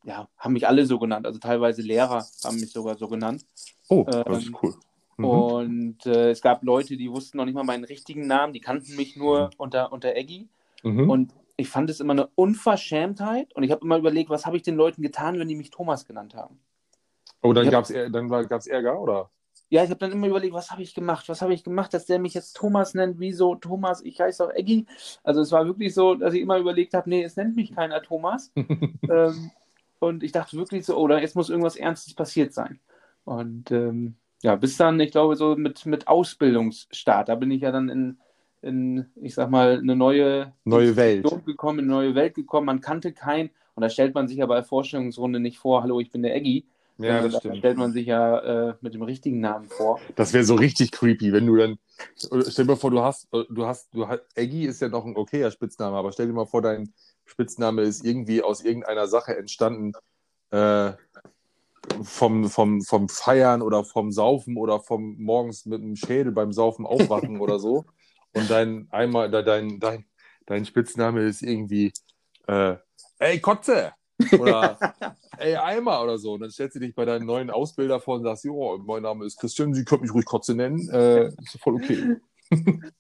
ja, 0.05 0.29
haben 0.37 0.53
mich 0.53 0.69
alle 0.69 0.87
so 0.87 0.99
genannt. 1.01 1.27
Also 1.27 1.41
teilweise 1.41 1.83
Lehrer 1.83 2.25
haben 2.45 2.61
mich 2.61 2.71
sogar 2.71 2.97
so 2.97 3.09
genannt. 3.09 3.45
Oh, 3.89 4.05
das 4.05 4.39
ist 4.43 4.47
ähm, 4.49 4.57
cool. 4.63 4.75
Mhm. 5.17 5.25
Und 5.25 6.07
äh, 6.07 6.31
es 6.31 6.41
gab 6.41 6.63
Leute, 6.63 6.97
die 6.97 7.11
wussten 7.11 7.39
noch 7.39 7.45
nicht 7.45 7.55
mal 7.55 7.65
meinen 7.65 7.85
richtigen 7.85 8.27
Namen, 8.27 8.53
die 8.53 8.61
kannten 8.61 8.97
mich 8.97 9.17
nur 9.17 9.51
unter, 9.57 9.93
unter 9.93 10.15
Eggy. 10.15 10.49
Mhm. 10.83 11.11
Und 11.11 11.33
ich 11.57 11.69
fand 11.69 11.91
es 11.91 12.01
immer 12.01 12.13
eine 12.13 12.29
Unverschämtheit. 12.35 13.55
Und 13.55 13.63
ich 13.63 13.71
habe 13.71 13.85
immer 13.85 13.99
überlegt, 13.99 14.31
was 14.31 14.47
habe 14.47 14.57
ich 14.57 14.63
den 14.63 14.77
Leuten 14.77 15.03
getan, 15.03 15.39
wenn 15.39 15.49
die 15.49 15.57
mich 15.57 15.71
Thomas 15.71 16.07
genannt 16.07 16.35
haben. 16.35 16.59
oh, 17.43 17.53
dann 17.53 17.71
gab 17.71 17.85
es 17.85 18.13
dann 18.13 18.29
gab's 18.29 18.67
Ärger, 18.67 19.01
oder? 19.01 19.31
Ja, 19.71 19.83
ich 19.83 19.91
habe 19.91 19.99
dann 19.99 20.13
immer 20.13 20.29
überlegt, 20.29 20.55
was 20.55 20.71
habe 20.71 20.83
ich 20.83 20.95
gemacht? 20.95 21.29
Was 21.29 21.43
habe 21.43 21.55
ich 21.55 21.65
gemacht, 21.65 21.95
dass 21.95 22.07
der 22.07 22.19
mich 22.19 22.35
jetzt 22.35 22.55
Thomas 22.55 22.95
nennt? 22.95 23.19
Wieso 23.19 23.55
Thomas? 23.55 24.03
Ich 24.03 24.21
heiße 24.21 24.45
doch 24.45 24.55
Eggy. 24.55 24.87
Also 25.23 25.41
es 25.41 25.53
war 25.53 25.67
wirklich 25.67 25.95
so, 25.95 26.15
dass 26.15 26.35
ich 26.35 26.43
immer 26.43 26.59
überlegt 26.59 26.95
habe, 26.95 27.09
nee, 27.09 27.23
es 27.23 27.37
nennt 27.37 27.57
mich 27.57 27.75
keiner 27.75 28.03
Thomas. 28.03 28.53
ähm, 29.09 29.51
und 30.01 30.23
ich 30.23 30.33
dachte 30.33 30.57
wirklich 30.57 30.85
so, 30.85 30.97
oder 30.97 31.21
jetzt 31.21 31.35
muss 31.35 31.51
irgendwas 31.51 31.77
Ernstes 31.77 32.15
passiert 32.15 32.53
sein. 32.53 32.79
Und 33.25 33.71
ähm, 33.71 34.17
ja, 34.45 34.57
bis 34.57 34.77
dann, 34.77 35.01
ich 35.01 35.11
glaube, 35.11 35.37
so 35.37 35.57
mit, 35.57 35.87
mit 35.87 36.07
Ausbildungsstart, 36.07 37.31
da 37.31 37.35
bin 37.35 37.51
ich 37.51 37.63
ja 37.63 37.73
dann 37.73 37.89
in, 37.89 38.19
in 38.61 39.07
ich 39.17 39.35
sag 39.35 39.49
mal, 39.49 39.79
eine 39.79 39.97
neue, 39.97 40.53
Neue 40.65 40.95
Welt. 40.97 41.25
Gekommen, 41.47 41.79
in 41.79 41.85
eine 41.87 41.95
neue 41.95 42.15
Welt 42.15 42.35
gekommen. 42.35 42.67
Man 42.67 42.83
kannte 42.83 43.13
keinen. 43.15 43.51
Und 43.75 43.81
da 43.81 43.89
stellt 43.89 44.15
man 44.15 44.29
sich 44.29 44.37
ja 44.37 44.45
bei 44.47 44.57
der 44.57 44.65
Vorstellungsrunde 44.65 45.41
nicht 45.41 45.59
vor, 45.59 45.83
hallo, 45.83 45.99
ich 45.99 46.11
bin 46.11 46.23
der 46.23 46.37
Eggy. 46.37 46.67
Ja, 46.99 47.23
das 47.23 47.33
Da 47.33 47.39
stimmt. 47.41 47.57
stellt 47.57 47.79
man 47.79 47.93
sich 47.93 48.07
ja 48.07 48.69
äh, 48.69 48.75
mit 48.83 48.93
dem 48.93 49.03
richtigen 49.03 49.41
Namen 49.41 49.65
vor. 49.65 49.99
Das 50.15 50.35
wäre 50.35 50.45
so 50.45 50.57
richtig 50.57 50.93
creepy, 50.93 51.33
wenn 51.33 51.47
du 51.47 51.57
dann. 51.57 51.79
Stell 52.17 52.43
dir 52.43 52.73
mal 52.73 52.77
vor, 52.77 52.91
du 52.91 53.01
hast, 53.01 53.27
du 53.33 53.67
hast, 53.67 53.95
du 53.95 54.07
hast, 54.07 54.21
Eggy 54.35 54.67
ist 54.67 54.83
ja 54.83 54.91
noch 54.91 55.07
ein 55.07 55.17
okayer 55.17 55.51
Spitzname, 55.51 55.97
aber 55.97 56.13
stell 56.13 56.27
dir 56.27 56.35
mal 56.35 56.45
vor, 56.45 56.61
dein 56.61 56.93
Spitzname 57.25 57.81
ist 57.83 58.05
irgendwie 58.05 58.43
aus 58.43 58.63
irgendeiner 58.63 59.09
Sache 59.09 59.37
entstanden, 59.37 59.93
äh, 60.51 60.93
vom, 62.03 62.49
vom, 62.49 62.83
vom 62.83 63.09
Feiern 63.09 63.63
oder 63.63 63.85
vom 63.85 64.11
Saufen 64.13 64.57
oder 64.57 64.81
vom 64.81 65.17
morgens 65.19 65.67
mit 65.67 65.83
dem 65.83 65.97
Schädel 65.97 66.33
beim 66.33 66.53
Saufen 66.53 66.87
aufwachen 66.87 67.41
oder 67.41 67.59
so. 67.59 67.85
Und 68.33 68.51
dein 68.51 68.89
einmal, 68.91 69.31
de- 69.31 69.45
dein, 69.45 69.79
dein, 69.81 70.05
dein 70.47 70.65
Spitzname 70.65 71.23
ist 71.23 71.43
irgendwie, 71.43 71.93
äh, 72.47 72.77
ey 73.19 73.41
Kotze! 73.41 73.93
Oder 74.39 74.79
ey 75.39 75.57
Eimer 75.57 76.03
oder 76.03 76.19
so. 76.19 76.33
Und 76.35 76.41
dann 76.41 76.51
stellst 76.51 76.77
du 76.77 76.81
dich 76.81 76.95
bei 76.95 77.05
deinem 77.05 77.27
neuen 77.27 77.51
Ausbilder 77.51 78.01
vor 78.01 78.17
und 78.17 78.25
sagst, 78.25 78.45
jo, 78.45 78.79
mein 78.79 79.03
Name 79.03 79.25
ist 79.25 79.39
Christian, 79.39 79.75
Sie 79.75 79.85
können 79.85 80.03
mich 80.03 80.15
ruhig 80.15 80.25
Kotze 80.25 80.55
nennen. 80.55 80.89
Äh, 80.91 81.29
ist 81.29 81.59
voll 81.61 81.75
okay. 81.77 82.17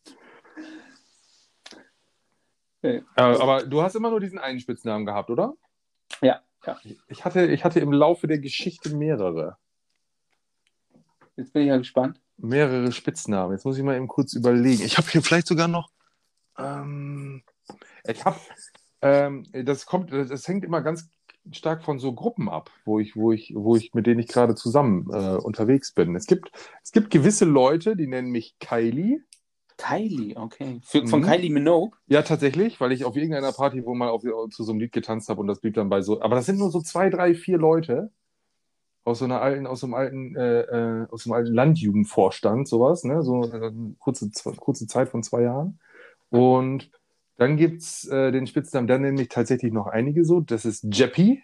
Okay. 2.83 3.03
Äh, 3.17 3.23
aber 3.23 3.65
du 3.65 3.81
hast 3.81 3.95
immer 3.95 4.11
nur 4.11 4.21
diesen 4.21 4.39
einen 4.39 4.61
Spitznamen 4.61 5.07
gehabt, 5.07 5.31
oder? 5.31 5.55
Ja, 6.21 6.43
ja. 6.67 6.79
Ich 7.09 7.25
hatte, 7.25 7.47
ich 7.47 7.65
hatte 7.65 7.81
im 7.81 7.93
Laufe 7.93 8.27
der 8.27 8.39
Geschichte 8.39 8.95
mehrere. 8.95 9.57
Jetzt 11.37 11.53
bin 11.53 11.63
ich 11.63 11.69
ja 11.69 11.77
gespannt. 11.77 12.21
Mehrere 12.37 12.93
Spitznamen. 12.93 13.53
Jetzt 13.53 13.65
muss 13.65 13.77
ich 13.77 13.85
mal 13.85 13.97
eben 13.97 14.09
kurz 14.09 14.35
überlegen. 14.35 14.83
Ich 14.83 14.99
habe 14.99 15.09
hier 15.09 15.23
vielleicht 15.23 15.47
sogar 15.47 15.69
noch. 15.69 15.91
Ähm, 16.59 17.43
ich 18.07 18.25
habe. 18.25 18.39
Ähm, 19.03 19.47
das 19.53 19.87
kommt, 19.87 20.13
das 20.13 20.49
hängt 20.49 20.65
immer 20.65 20.81
ganz 20.81 21.11
stark 21.53 21.85
von 21.85 21.99
so 21.99 22.15
Gruppen 22.15 22.49
ab, 22.49 22.71
wo 22.85 22.99
ich, 22.99 23.17
wo 23.17 23.33
ich, 23.33 23.53
wo 23.55 23.77
ich, 23.77 23.93
mit 23.93 24.07
denen 24.07 24.21
ich 24.21 24.29
gerade 24.29 24.55
zusammen 24.55 25.09
äh, 25.13 25.37
unterwegs 25.37 25.93
bin. 25.93 26.17
Es 26.17 26.27
gibt, 26.27 26.51
es 26.83 26.93
gibt 26.93 27.11
gewisse 27.11 27.45
Leute, 27.45 27.97
die 27.97 28.07
nennen 28.07 28.31
mich 28.31 28.57
Kylie. 28.61 29.23
Kylie, 29.87 30.37
okay. 30.37 30.81
Für, 30.83 31.07
Von 31.07 31.21
Mhm. 31.21 31.25
Kylie 31.25 31.51
Minogue? 31.51 31.97
Ja, 32.07 32.23
tatsächlich, 32.23 32.81
weil 32.81 32.93
ich 32.93 33.05
auf 33.05 33.17
irgendeiner 33.17 33.53
Party, 33.53 33.85
wo 33.85 33.95
mal 33.95 34.09
auf, 34.09 34.23
zu 34.23 34.65
so 34.65 34.73
einem 34.73 34.81
Lied 34.81 34.93
getanzt 34.93 35.29
habe 35.29 35.41
und 35.41 35.47
das 35.47 35.61
blieb 35.61 35.75
dann 35.75 35.89
bei 35.89 36.01
so. 36.01 36.23
Aber 36.23 36.37
das 36.37 36.47
sind 36.47 36.59
nur 36.59 36.71
so 36.71 36.81
zwei, 36.81 37.11
drei, 37.11 37.35
vier 37.35 37.59
Leute 37.59 38.11
aus 39.05 39.19
so 39.19 39.27
einer 39.27 39.43
alten, 39.43 39.67
aus 39.67 39.81
so 39.81 39.87
einem 39.87 39.95
alten, 39.95 40.35
äh, 40.37 40.61
äh, 40.63 41.07
aus 41.11 41.25
so 41.25 41.31
einem 41.31 41.39
alten 41.43 41.55
Landjugendvorstand, 41.55 42.67
sowas, 42.67 43.05
ne? 43.05 43.23
So 43.23 43.45
äh, 43.53 43.71
kurze, 43.99 44.31
kurze 44.57 44.87
Zeit 44.87 45.11
von 45.11 45.23
zwei 45.23 45.43
Jahren. 45.43 45.79
Und 46.31 46.91
dann 47.37 47.57
gibt's 47.57 48.07
äh, 48.09 48.33
den 48.33 48.47
Spitznamen, 48.47 48.87
dann 48.89 49.03
nenne 49.03 49.21
ich 49.21 49.29
tatsächlich 49.29 49.73
noch 49.73 49.87
einige 49.89 50.25
so. 50.25 50.41
Das 50.41 50.65
ist 50.65 50.87
Jeppy, 50.91 51.43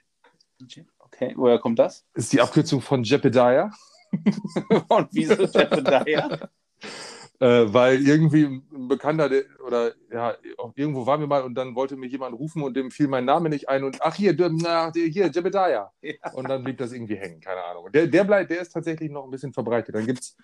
Okay, 0.98 1.35
woher 1.37 1.59
kommt 1.59 1.79
das? 1.79 2.07
ist 2.14 2.33
die 2.33 2.40
Abkürzung 2.40 2.81
von 2.81 3.03
Jepediah. 3.03 3.70
Und 4.88 5.09
wieso 5.12 5.35
Jebediah? 5.35 6.48
Äh, 7.42 7.72
weil 7.72 8.07
irgendwie 8.07 8.44
ein 8.44 8.88
Bekannter, 8.88 9.31
der, 9.31 9.44
oder 9.66 9.94
ja, 10.12 10.37
irgendwo 10.74 11.07
waren 11.07 11.20
wir 11.20 11.26
mal 11.26 11.42
und 11.42 11.55
dann 11.55 11.74
wollte 11.74 11.96
mich 11.96 12.12
jemand 12.12 12.38
rufen 12.38 12.62
und 12.62 12.76
dem 12.76 12.90
fiel 12.90 13.09
mein 13.09 13.24
Name 13.24 13.48
nicht 13.48 13.66
ein 13.66 13.83
und 13.83 14.03
ach 14.03 14.14
hier, 14.14 14.35
na, 14.50 14.92
hier, 14.92 15.29
Jebediah. 15.29 15.90
Ja. 16.03 16.14
Und 16.35 16.50
dann 16.50 16.62
blieb 16.62 16.76
das 16.76 16.92
irgendwie 16.92 17.16
hängen, 17.16 17.40
keine 17.40 17.64
Ahnung. 17.64 17.90
Der, 17.92 18.07
der 18.09 18.24
bleibt, 18.24 18.50
der 18.50 18.61
ist 18.61 18.72
tatsächlich 18.72 19.11
noch 19.11 19.24
ein 19.24 19.31
bisschen 19.31 19.55
verbreitet. 19.55 19.94
Dann 19.94 20.05
gibt's, 20.05 20.37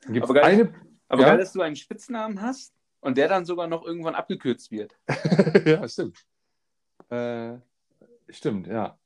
dann 0.00 0.14
gibt's 0.14 0.30
Aber 0.30 0.40
geil. 0.40 0.52
eine, 0.54 0.74
Aber 1.08 1.20
Ja? 1.20 1.28
geil, 1.28 1.38
dass 1.38 1.52
du 1.52 1.60
einen 1.60 1.76
Spitznamen 1.76 2.40
hast 2.40 2.72
und 3.00 3.18
der 3.18 3.28
dann 3.28 3.44
sogar 3.44 3.66
noch 3.66 3.84
irgendwann 3.84 4.14
abgekürzt 4.14 4.70
wird. 4.70 4.96
ja, 5.66 5.86
stimmt. 5.86 6.24
Äh, 7.10 7.58
stimmt, 8.30 8.68
ja. 8.68 8.98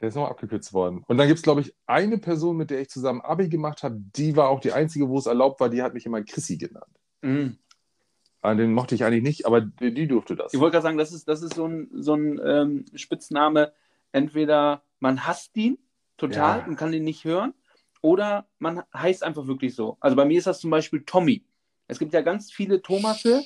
Der 0.00 0.08
ist 0.08 0.14
noch 0.14 0.28
abgekürzt 0.28 0.72
worden. 0.72 1.04
Und 1.06 1.18
dann 1.18 1.28
gibt 1.28 1.38
es, 1.38 1.42
glaube 1.42 1.60
ich, 1.60 1.74
eine 1.86 2.18
Person, 2.18 2.56
mit 2.56 2.70
der 2.70 2.80
ich 2.80 2.88
zusammen 2.90 3.20
Abi 3.20 3.48
gemacht 3.48 3.82
habe, 3.82 3.96
die 4.16 4.36
war 4.36 4.48
auch 4.48 4.60
die 4.60 4.72
einzige, 4.72 5.08
wo 5.08 5.18
es 5.18 5.26
erlaubt 5.26 5.60
war, 5.60 5.68
die 5.68 5.82
hat 5.82 5.94
mich 5.94 6.06
immer 6.06 6.22
Chrissy 6.22 6.56
genannt. 6.56 6.98
Mhm. 7.20 7.58
Den 8.44 8.72
mochte 8.74 8.96
ich 8.96 9.04
eigentlich 9.04 9.22
nicht, 9.22 9.46
aber 9.46 9.60
die, 9.60 9.94
die 9.94 10.08
durfte 10.08 10.34
das. 10.34 10.52
Ich 10.52 10.58
wollte 10.58 10.72
gerade 10.72 10.82
sagen, 10.82 10.98
das 10.98 11.12
ist, 11.12 11.28
das 11.28 11.42
ist 11.42 11.54
so 11.54 11.66
ein, 11.66 11.88
so 11.92 12.14
ein 12.14 12.40
ähm, 12.44 12.84
Spitzname. 12.94 13.72
Entweder 14.10 14.82
man 14.98 15.24
hasst 15.26 15.56
ihn 15.56 15.78
total 16.16 16.58
Ja. 16.60 16.66
und 16.66 16.74
kann 16.76 16.92
ihn 16.92 17.04
nicht 17.04 17.24
hören, 17.24 17.54
oder 18.00 18.46
man 18.58 18.82
heißt 18.92 19.22
einfach 19.22 19.46
wirklich 19.46 19.76
so. 19.76 19.96
Also 20.00 20.16
bei 20.16 20.24
mir 20.24 20.38
ist 20.38 20.48
das 20.48 20.58
zum 20.58 20.70
Beispiel 20.70 21.04
Tommy. 21.04 21.44
Es 21.86 22.00
gibt 22.00 22.12
ja 22.12 22.20
ganz 22.20 22.50
viele 22.50 22.82
Thomasse, 22.82 23.44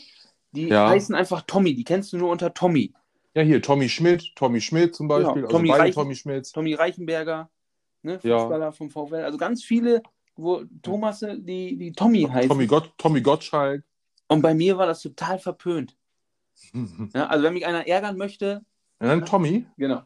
die 0.53 0.69
Ja. 0.69 0.89
heißen 0.89 1.15
einfach 1.15 1.43
Tommy. 1.43 1.75
Die 1.75 1.85
kennst 1.85 2.15
du 2.15 2.17
nur 2.17 2.31
unter 2.31 2.55
Tommy. 2.55 2.95
Ja, 3.37 3.43
hier, 3.43 3.61
Tommy 3.61 3.89
Schmidt, 3.91 4.33
Tommy 4.35 4.63
Schmidt 4.63 4.95
zum 4.95 5.09
Beispiel, 5.09 5.27
Ja, 5.27 5.33
also 5.35 5.49
Tommy 5.49 5.69
beide 5.69 5.83
Reich- 5.83 5.95
Tommy 5.95 6.15
Schmidts. 6.15 6.53
Tommy 6.53 6.73
Reichenberger, 6.73 7.51
ne, 8.03 8.19
Ja. 8.23 8.39
Fußballer 8.39 8.73
vom 8.73 8.89
VfL. 8.91 9.17
Also 9.17 9.37
ganz 9.37 9.63
viele 9.63 10.03
wo 10.39 10.63
Thomasse, 10.83 11.39
die, 11.39 11.77
die 11.79 11.93
Tommy 11.93 12.23
heißen. 12.25 12.49
Tommy, 12.49 12.67
Gott, 12.67 12.93
Tommy 12.99 13.21
Gottschalk. 13.23 13.85
Und 14.29 14.41
bei 14.43 14.55
mir 14.55 14.77
war 14.79 14.87
das 14.87 15.01
total 15.03 15.39
verpönt. 15.39 15.97
Ja, 17.15 17.27
also 17.27 17.45
wenn 17.45 17.53
mich 17.55 17.67
einer 17.67 17.87
ärgern 17.87 18.17
möchte, 18.17 18.63
dann 18.99 19.25
Tommy. 19.27 19.67
genau. 19.77 20.03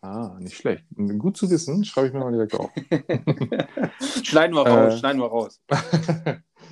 Ah, 0.00 0.36
nicht 0.40 0.56
schlecht. 0.56 0.84
Gut 1.18 1.36
zu 1.36 1.48
wissen, 1.50 1.84
schreibe 1.84 2.08
ich 2.08 2.12
mir 2.12 2.20
mal 2.20 2.32
direkt 2.32 2.54
auf. 2.54 2.70
Schneiden 4.24 4.54
wir 4.56 4.66
Äh. 4.66 4.70
raus, 4.70 4.98
schneiden 5.00 5.20
wir 5.20 5.26
raus. 5.26 5.60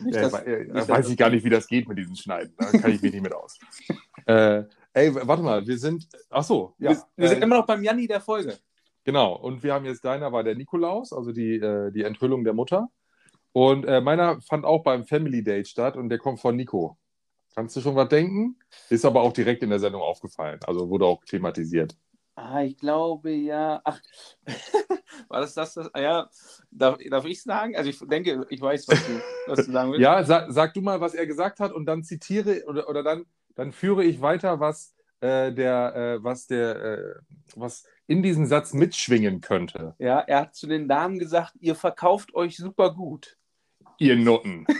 Nicht, 0.03 0.15
Ja, 0.17 0.23
dass- 0.23 0.43
äh, 0.43 0.67
weiß 0.73 0.87
das- 0.87 1.09
ich 1.11 1.17
gar 1.17 1.31
nicht, 1.31 1.45
wie 1.45 1.51
das 1.51 1.67
geht 1.67 1.89
mit 1.89 1.99
diesen 1.99 2.17
Schneiden. 2.17 2.55
Da 2.59 2.67
kann 2.79 2.91
ich 2.93 3.03
mich 3.03 3.13
nicht 3.13 3.23
mit 3.23 3.33
aus. 3.35 3.59
äh, 4.27 4.65
ey, 4.93 5.15
warte 5.15 5.43
mal, 5.43 5.67
wir 5.67 5.79
sind. 5.79 6.09
Ach 6.29 6.43
so, 6.43 6.75
ja. 6.79 6.91
wir, 6.91 7.03
wir 7.17 7.29
sind 7.29 7.41
äh, 7.41 7.45
immer 7.45 7.59
noch 7.59 7.67
beim 7.67 7.83
Janni 7.83 8.07
der 8.07 8.21
Folge. 8.21 8.59
Genau, 9.05 9.35
und 9.35 9.63
wir 9.63 9.75
haben 9.75 9.87
jetzt 9.87 10.05
deiner 10.05 10.33
war 10.33 10.45
der 10.45 10.55
Nikolaus, 10.55 11.13
also 11.13 11.33
die, 11.33 11.55
äh, 11.55 11.91
die 11.91 12.03
Enthüllung 12.03 12.45
der 12.45 12.53
Mutter. 12.53 12.89
Und 13.53 13.85
äh, 13.87 14.01
meiner 14.01 14.41
fand 14.43 14.65
auch 14.65 14.83
beim 14.83 15.05
Family 15.05 15.43
Date 15.43 15.69
statt 15.69 15.97
und 15.97 16.09
der 16.09 16.19
kommt 16.19 16.41
von 16.41 16.55
Nico. 16.55 16.99
Kannst 17.55 17.75
du 17.77 17.81
schon 17.81 17.97
was 17.97 18.09
denken? 18.09 18.57
Ist 18.91 19.05
aber 19.05 19.23
auch 19.23 19.33
direkt 19.33 19.63
in 19.63 19.71
der 19.71 19.81
Sendung 19.81 20.03
aufgefallen, 20.03 20.61
also 20.67 20.89
wurde 20.89 21.07
auch 21.07 21.25
thematisiert. 21.25 21.97
Ah, 22.37 22.63
ich 22.63 22.77
glaube 22.79 23.33
ja. 23.33 23.81
Ach, 23.85 24.01
war 25.29 25.41
das 25.41 25.55
das? 25.55 25.75
das? 25.75 25.93
Ah, 25.93 26.01
ja, 26.01 26.31
darf, 26.71 26.97
darf 27.11 27.25
ich 27.25 27.43
sagen? 27.43 27.77
Also 27.77 27.91
ich 27.91 27.99
denke, 28.01 28.47
ich 28.49 28.61
weiß, 28.61 28.89
was 28.89 29.07
du, 29.07 29.21
was 29.47 29.67
du 29.67 29.73
sagen 29.73 29.91
willst. 29.91 30.03
Ja, 30.03 30.23
sag, 30.23 30.51
sag 30.51 30.73
du 30.75 30.81
mal, 30.81 31.01
was 31.01 31.15
er 31.15 31.27
gesagt 31.27 31.61
hat 31.61 31.73
und 31.73 31.87
dann 31.87 32.03
zitiere 32.03 32.65
oder, 32.67 32.89
oder 32.89 33.03
dann, 33.03 33.27
dann 33.55 33.73
führe 33.73 34.05
ich 34.05 34.21
weiter, 34.21 34.61
was 34.61 34.95
äh, 35.21 35.53
der, 35.53 35.95
äh, 35.95 36.25
was 36.25 36.47
der, 36.47 36.83
äh, 36.83 37.15
was 37.55 37.85
in 38.07 38.23
diesem 38.23 38.47
Satz 38.47 38.73
mitschwingen 38.73 39.41
könnte. 39.41 39.95
Ja, 39.99 40.21
er 40.21 40.41
hat 40.41 40.55
zu 40.55 40.67
den 40.67 40.89
Damen 40.89 41.19
gesagt, 41.19 41.55
ihr 41.61 41.75
verkauft 41.75 42.35
euch 42.35 42.57
super 42.57 42.95
gut. 42.95 43.37
Ihr 43.99 44.17
Nutten. 44.17 44.67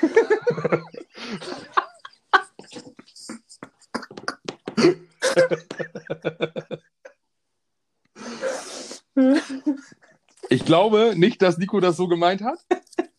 Ich 10.49 10.65
glaube 10.65 11.15
nicht, 11.17 11.43
dass 11.43 11.59
Nico 11.59 11.79
das 11.81 11.97
so 11.97 12.09
gemeint 12.09 12.43
hat. 12.43 12.59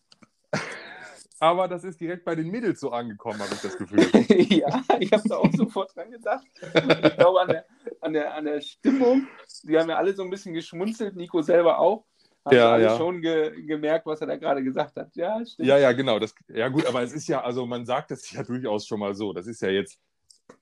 Aber 1.42 1.66
das 1.66 1.82
ist 1.82 2.00
direkt 2.00 2.24
bei 2.24 2.36
den 2.36 2.52
Mädels 2.52 2.78
so 2.78 2.92
angekommen, 2.92 3.40
habe 3.40 3.52
ich 3.52 3.60
das 3.60 3.76
Gefühl. 3.76 3.98
ja, 4.48 4.80
ich 5.00 5.12
habe 5.12 5.28
da 5.28 5.38
auch 5.38 5.52
sofort 5.52 5.94
dran 5.96 6.08
gedacht. 6.12 6.46
Ich 6.62 7.16
glaube 7.16 7.40
an 7.40 7.48
der, 7.48 7.64
an, 8.00 8.12
der, 8.12 8.34
an 8.36 8.44
der 8.44 8.60
Stimmung, 8.60 9.26
die 9.64 9.76
haben 9.76 9.88
ja 9.90 9.96
alle 9.96 10.14
so 10.14 10.22
ein 10.22 10.30
bisschen 10.30 10.54
geschmunzelt, 10.54 11.16
Nico 11.16 11.42
selber 11.42 11.80
auch. 11.80 12.04
Hast 12.44 12.54
Ja, 12.54 12.76
du 12.76 12.84
ja. 12.84 12.96
schon 12.96 13.20
ge 13.22 13.60
gemerkt, 13.66 14.06
was 14.06 14.20
er 14.20 14.28
da 14.28 14.36
gerade 14.36 14.62
gesagt 14.62 14.94
hat. 14.94 15.16
Ja, 15.16 15.44
stimmt. 15.44 15.66
Ja, 15.66 15.78
ja, 15.78 15.90
genau. 15.90 16.20
Das, 16.20 16.32
ja, 16.46 16.68
gut, 16.68 16.86
aber 16.86 17.02
es 17.02 17.12
ist 17.12 17.26
ja, 17.26 17.40
also 17.42 17.66
man 17.66 17.86
sagt 17.86 18.12
es 18.12 18.30
ja 18.30 18.44
durchaus 18.44 18.86
schon 18.86 19.00
mal 19.00 19.16
so. 19.16 19.32
Das 19.32 19.48
ist 19.48 19.62
ja 19.62 19.68
jetzt, 19.68 19.98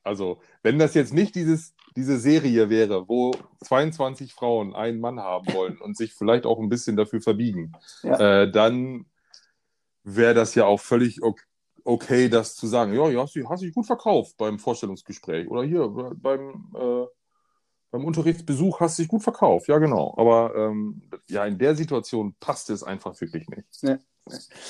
also, 0.02 0.40
wenn 0.62 0.78
das 0.78 0.94
jetzt 0.94 1.12
nicht 1.12 1.34
dieses, 1.34 1.74
diese 1.94 2.18
Serie 2.18 2.70
wäre, 2.70 3.06
wo 3.06 3.32
22 3.64 4.32
Frauen 4.32 4.74
einen 4.74 4.98
Mann 4.98 5.20
haben 5.20 5.52
wollen 5.52 5.78
und 5.78 5.98
sich 5.98 6.14
vielleicht 6.14 6.46
auch 6.46 6.58
ein 6.58 6.70
bisschen 6.70 6.96
dafür 6.96 7.20
verbiegen, 7.20 7.72
Ja. 8.02 8.44
äh, 8.44 8.50
dann 8.50 9.04
wäre 10.04 10.34
das 10.34 10.54
ja 10.54 10.66
auch 10.66 10.80
völlig 10.80 11.22
ok- 11.22 11.46
okay, 11.84 12.28
das 12.28 12.54
zu 12.54 12.66
sagen. 12.66 12.92
Ja, 12.94 13.08
ja, 13.08 13.22
hast 13.22 13.34
du 13.36 13.48
hast 13.48 13.62
dich 13.62 13.74
gut 13.74 13.86
verkauft 13.86 14.36
beim 14.36 14.58
Vorstellungsgespräch 14.58 15.48
oder 15.48 15.62
hier 15.64 15.88
beim, 15.88 16.72
äh, 16.74 17.06
beim 17.90 18.04
Unterrichtsbesuch 18.04 18.80
hast 18.80 18.98
du 18.98 19.02
dich 19.02 19.08
gut 19.08 19.22
verkauft. 19.22 19.68
Ja, 19.68 19.78
genau. 19.78 20.14
Aber 20.16 20.54
ähm, 20.56 21.02
ja, 21.28 21.44
in 21.46 21.58
der 21.58 21.74
Situation 21.74 22.34
passt 22.40 22.70
es 22.70 22.82
einfach 22.82 23.20
wirklich 23.20 23.48
nicht. 23.48 23.98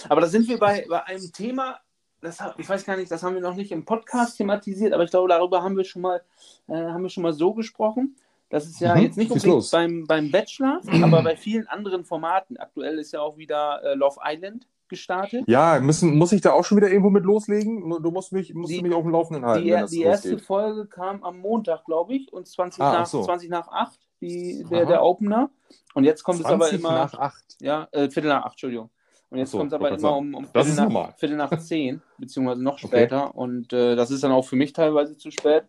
Aber 0.08 0.20
da 0.20 0.26
sind 0.26 0.48
wir 0.48 0.58
bei, 0.58 0.86
bei 0.88 1.04
einem 1.04 1.32
Thema, 1.32 1.80
das, 2.22 2.38
ich 2.58 2.68
weiß 2.68 2.84
gar 2.84 2.96
nicht, 2.96 3.10
das 3.10 3.22
haben 3.22 3.34
wir 3.34 3.42
noch 3.42 3.56
nicht 3.56 3.72
im 3.72 3.84
Podcast 3.84 4.36
thematisiert, 4.38 4.92
aber 4.92 5.04
ich 5.04 5.10
glaube, 5.10 5.28
darüber 5.28 5.62
haben 5.62 5.76
wir 5.76 5.84
schon 5.84 6.02
mal, 6.02 6.22
äh, 6.68 6.74
haben 6.74 7.02
wir 7.02 7.10
schon 7.10 7.22
mal 7.22 7.32
so 7.32 7.52
gesprochen. 7.54 8.16
Das 8.48 8.66
ist 8.66 8.80
ja 8.80 8.96
Mhm, 8.96 9.02
jetzt 9.02 9.16
nicht 9.16 9.30
unbedingt 9.30 9.70
beim, 9.70 10.06
beim 10.06 10.30
Bachelor, 10.30 10.80
aber 11.02 11.22
bei 11.22 11.36
vielen 11.36 11.66
anderen 11.68 12.04
Formaten. 12.04 12.56
Aktuell 12.56 12.98
ist 12.98 13.12
ja 13.12 13.20
auch 13.20 13.36
wieder 13.36 13.82
äh, 13.84 13.94
Love 13.94 14.18
Island 14.24 14.66
gestartet. 14.90 15.44
Ja, 15.46 15.80
müssen, 15.80 16.18
muss 16.18 16.32
ich 16.32 16.42
da 16.42 16.52
auch 16.52 16.64
schon 16.64 16.76
wieder 16.76 16.90
irgendwo 16.90 17.08
mit 17.08 17.24
loslegen? 17.24 17.88
Du 18.02 18.10
musst 18.10 18.32
mich, 18.32 18.52
musst 18.52 18.70
Die- 18.72 18.82
mich 18.82 18.92
auf 18.92 19.02
dem 19.04 19.12
Laufenden 19.12 19.46
halten, 19.46 19.64
Die, 19.64 19.70
wenn 19.72 19.80
das 19.80 19.90
die 19.90 20.02
erste. 20.02 20.38
Folge 20.38 20.86
kam 20.86 21.22
am 21.24 21.38
Montag, 21.38 21.86
glaube 21.86 22.12
ich, 22.14 22.30
und 22.30 22.46
20, 22.46 22.82
Ah, 22.82 22.92
nach, 22.92 23.00
ach 23.00 23.06
so. 23.06 23.22
20 23.24 23.48
nach 23.48 23.68
8, 23.68 23.98
die, 24.20 24.62
der, 24.70 24.84
der 24.84 25.02
Opener. 25.02 25.48
Und 25.94 26.04
jetzt 26.04 26.22
kommt 26.22 26.40
es 26.40 26.44
aber 26.44 26.66
20 26.68 26.80
immer. 26.80 26.92
nach 26.92 27.14
8. 27.14 27.56
Ja, 27.60 27.88
äh, 27.92 28.10
Viertel 28.10 28.28
nach 28.28 28.44
acht, 28.44 28.52
Entschuldigung. 28.52 28.90
Und 29.30 29.38
jetzt 29.38 29.52
so, 29.52 29.58
kommt 29.58 29.70
es 29.72 29.74
aber 29.74 29.90
immer 29.90 30.16
um, 30.16 30.34
um 30.34 30.46
Das 30.52 30.66
Viertel, 30.66 30.92
nach. 30.92 31.16
Viertel 31.16 31.36
nach 31.36 31.58
zehn, 31.58 32.02
beziehungsweise 32.18 32.62
noch 32.62 32.74
Okay. 32.74 32.86
später. 32.88 33.34
Und 33.34 33.72
äh, 33.72 33.94
das 33.96 34.10
ist 34.10 34.22
dann 34.24 34.32
auch 34.32 34.44
für 34.44 34.56
mich 34.56 34.72
teilweise 34.72 35.16
zu 35.16 35.30
spät. 35.30 35.64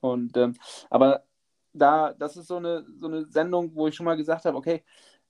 Und 0.00 0.36
ähm, 0.36 0.54
aber 0.88 1.24
da, 1.72 2.12
das 2.18 2.36
ist 2.36 2.46
so 2.46 2.56
eine, 2.56 2.84
so 3.00 3.06
eine 3.08 3.26
Sendung, 3.26 3.72
wo 3.74 3.86
ich 3.88 3.94
schon 3.96 4.06
mal 4.06 4.16
gesagt 4.16 4.44
habe, 4.44 4.56
okay, 4.56 4.82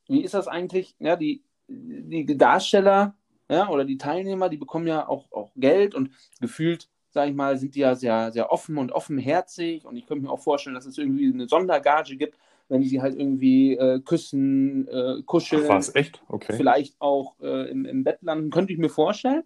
wie 0.09 0.23
ist 0.23 0.35
das 0.35 0.47
eigentlich? 0.49 0.95
Ja, 0.99 1.17
die, 1.17 1.43
die 1.69 2.37
Darsteller 2.37 3.15
ja, 3.51 3.69
oder 3.69 3.85
die 3.85 3.99
Teilnehmer, 3.99 4.49
die 4.49 4.57
bekommen 4.57 4.87
ja 4.87 5.09
auch, 5.09 5.31
auch 5.33 5.51
Geld 5.57 5.95
und 5.95 6.11
gefühlt, 6.41 6.89
sage 7.11 7.31
ich 7.31 7.37
mal, 7.37 7.59
sind 7.59 7.75
die 7.75 7.81
ja 7.81 7.97
sehr, 7.97 8.31
sehr 8.31 8.53
offen 8.53 8.79
und 8.79 8.93
offenherzig. 8.93 9.85
Und 9.85 9.97
ich 9.97 10.07
könnte 10.07 10.25
mir 10.25 10.31
auch 10.31 10.41
vorstellen, 10.41 10.75
dass 10.75 10.87
es 10.87 10.97
irgendwie 10.97 11.33
eine 11.33 11.49
Sondergage 11.49 12.17
gibt, 12.17 12.39
wenn 12.69 12.85
sie 12.85 13.03
halt 13.03 13.17
irgendwie 13.17 13.77
äh, 13.77 13.99
küssen, 13.99 14.87
äh, 14.87 15.23
kuscheln, 15.27 15.65
Ach 15.65 15.71
was, 15.71 15.93
echt? 15.97 16.23
Okay. 16.29 16.55
vielleicht 16.57 16.95
auch 17.01 17.35
äh, 17.41 17.69
im, 17.69 17.85
im 17.85 18.05
Bett 18.05 18.23
landen, 18.23 18.51
könnte 18.51 18.73
ich 18.73 18.79
mir 18.79 18.89
vorstellen, 18.89 19.43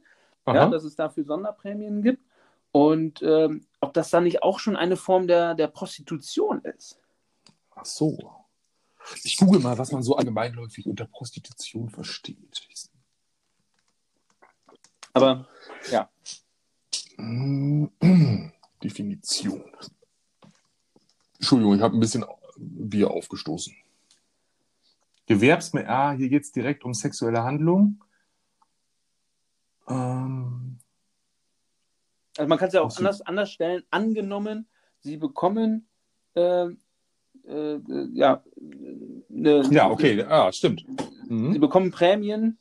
ja, 0.46 0.68
dass 0.68 0.84
es 0.84 0.94
dafür 0.94 1.24
Sonderprämien 1.24 2.02
gibt. 2.02 2.22
Und 2.70 3.22
ähm, 3.22 3.66
ob 3.80 3.94
das 3.94 4.10
dann 4.10 4.24
nicht 4.24 4.42
auch 4.42 4.58
schon 4.58 4.76
eine 4.76 4.96
Form 4.96 5.26
der, 5.26 5.54
der 5.54 5.68
Prostitution 5.68 6.60
ist. 6.60 6.98
Ach 7.74 7.86
so. 7.86 8.18
Ich 9.22 9.38
google 9.38 9.60
mal, 9.60 9.78
was 9.78 9.92
man 9.92 10.02
so 10.02 10.16
allgemeinläufig 10.16 10.86
unter 10.86 11.06
Prostitution 11.06 11.88
versteht. 11.88 12.66
Aber 15.14 15.46
ja, 15.90 16.10
Definition. 18.82 19.62
Entschuldigung, 21.38 21.76
ich 21.76 21.80
habe 21.80 21.96
ein 21.96 22.00
bisschen 22.00 22.24
Bier 22.56 23.10
aufgestoßen. 23.10 23.74
Gewerbsmäßig, 25.26 25.88
ah, 25.88 26.12
hier 26.12 26.28
geht 26.28 26.42
es 26.42 26.52
direkt 26.52 26.84
um 26.84 26.92
sexuelle 26.92 27.42
Handlung. 27.44 28.02
Ähm, 29.88 30.78
also 32.36 32.48
man 32.48 32.58
kann 32.58 32.68
es 32.68 32.74
ja 32.74 32.82
auch 32.82 32.96
anders, 32.96 33.22
anders 33.22 33.50
stellen. 33.52 33.84
Angenommen, 33.90 34.66
sie 35.00 35.16
bekommen 35.16 35.86
ähm, 36.34 36.80
äh, 37.46 37.74
äh, 37.74 38.08
ja, 38.14 38.42
eine, 39.30 39.62
ja, 39.70 39.90
okay, 39.90 40.22
ah, 40.24 40.52
stimmt. 40.52 40.84
Sie 41.28 41.32
Mhm. 41.32 41.60
bekommen 41.60 41.90
Prämien 41.90 42.58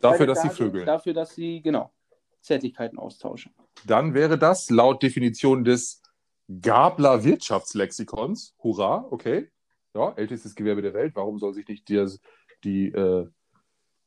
Dafür, 0.00 0.26
dass 0.26 0.42
sie 0.42 0.50
vögeln. 0.50 0.86
Dafür, 0.86 1.14
dass 1.14 1.34
sie, 1.34 1.62
genau, 1.62 1.92
Zärtlichkeiten 2.40 2.98
austauschen. 2.98 3.52
Dann 3.86 4.14
wäre 4.14 4.38
das 4.38 4.70
laut 4.70 5.02
Definition 5.02 5.64
des 5.64 6.02
Gabler 6.60 7.24
Wirtschaftslexikons, 7.24 8.54
hurra, 8.62 9.06
okay, 9.10 9.50
ja, 9.94 10.12
ältestes 10.12 10.54
Gewerbe 10.54 10.82
der 10.82 10.94
Welt, 10.94 11.16
warum 11.16 11.38
soll 11.38 11.54
sich 11.54 11.66
nicht 11.66 11.88
die, 11.88 12.06
die, 12.62 12.88
äh, 12.88 13.28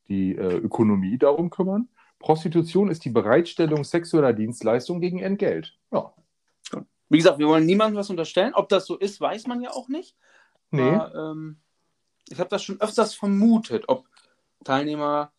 die 0.08 0.36
äh, 0.36 0.58
Ökonomie 0.58 1.17
darum 1.17 1.49
kümmern? 1.49 1.89
Prostitution 2.19 2.89
ist 2.89 3.04
die 3.06 3.10
Bereitstellung 3.10 3.84
sexueller 3.84 4.34
Dienstleistungen 4.34 5.02
gegen 5.02 5.19
Entgelt. 5.19 5.78
Ja, 5.91 6.13
Wie 7.10 7.17
gesagt, 7.17 7.39
wir 7.39 7.47
wollen 7.47 7.65
niemandem 7.65 7.97
was 7.97 8.10
unterstellen. 8.10 8.54
Ob 8.54 8.69
das 8.69 8.86
so 8.86 8.97
ist, 8.97 9.19
weiß 9.19 9.47
man 9.47 9.62
ja 9.62 9.71
auch 9.71 9.88
nicht. 9.88 10.15
nee, 10.71 10.82
Aber, 10.82 11.32
ähm, 11.32 11.60
ich 12.30 12.39
habe 12.39 12.49
das 12.49 12.63
schon 12.63 12.80
öfters 12.80 13.15
vermutet, 13.15 13.86
ob 13.88 14.06
Teilnehmer 14.63 15.32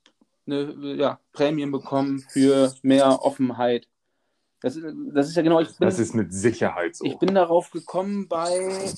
eine, 0.46 0.94
ja, 0.96 1.20
Prämien 1.33 1.70
bekommen 1.70 2.24
für 2.29 2.74
mehr 2.83 3.22
Offenheit. 3.22 3.88
Das, 4.62 4.79
das 5.12 5.29
ist 5.29 5.37
ja 5.37 5.42
genau, 5.42 5.59
bin, 5.59 5.68
das 5.79 5.98
ist 5.98 6.14
mit 6.14 6.35
Sicherheit 6.35 6.96
so. 6.96 7.05
ich 7.07 7.18
bin 7.18 7.35
darauf 7.35 7.70
gekommen 7.70 8.29
bei, 8.29 8.92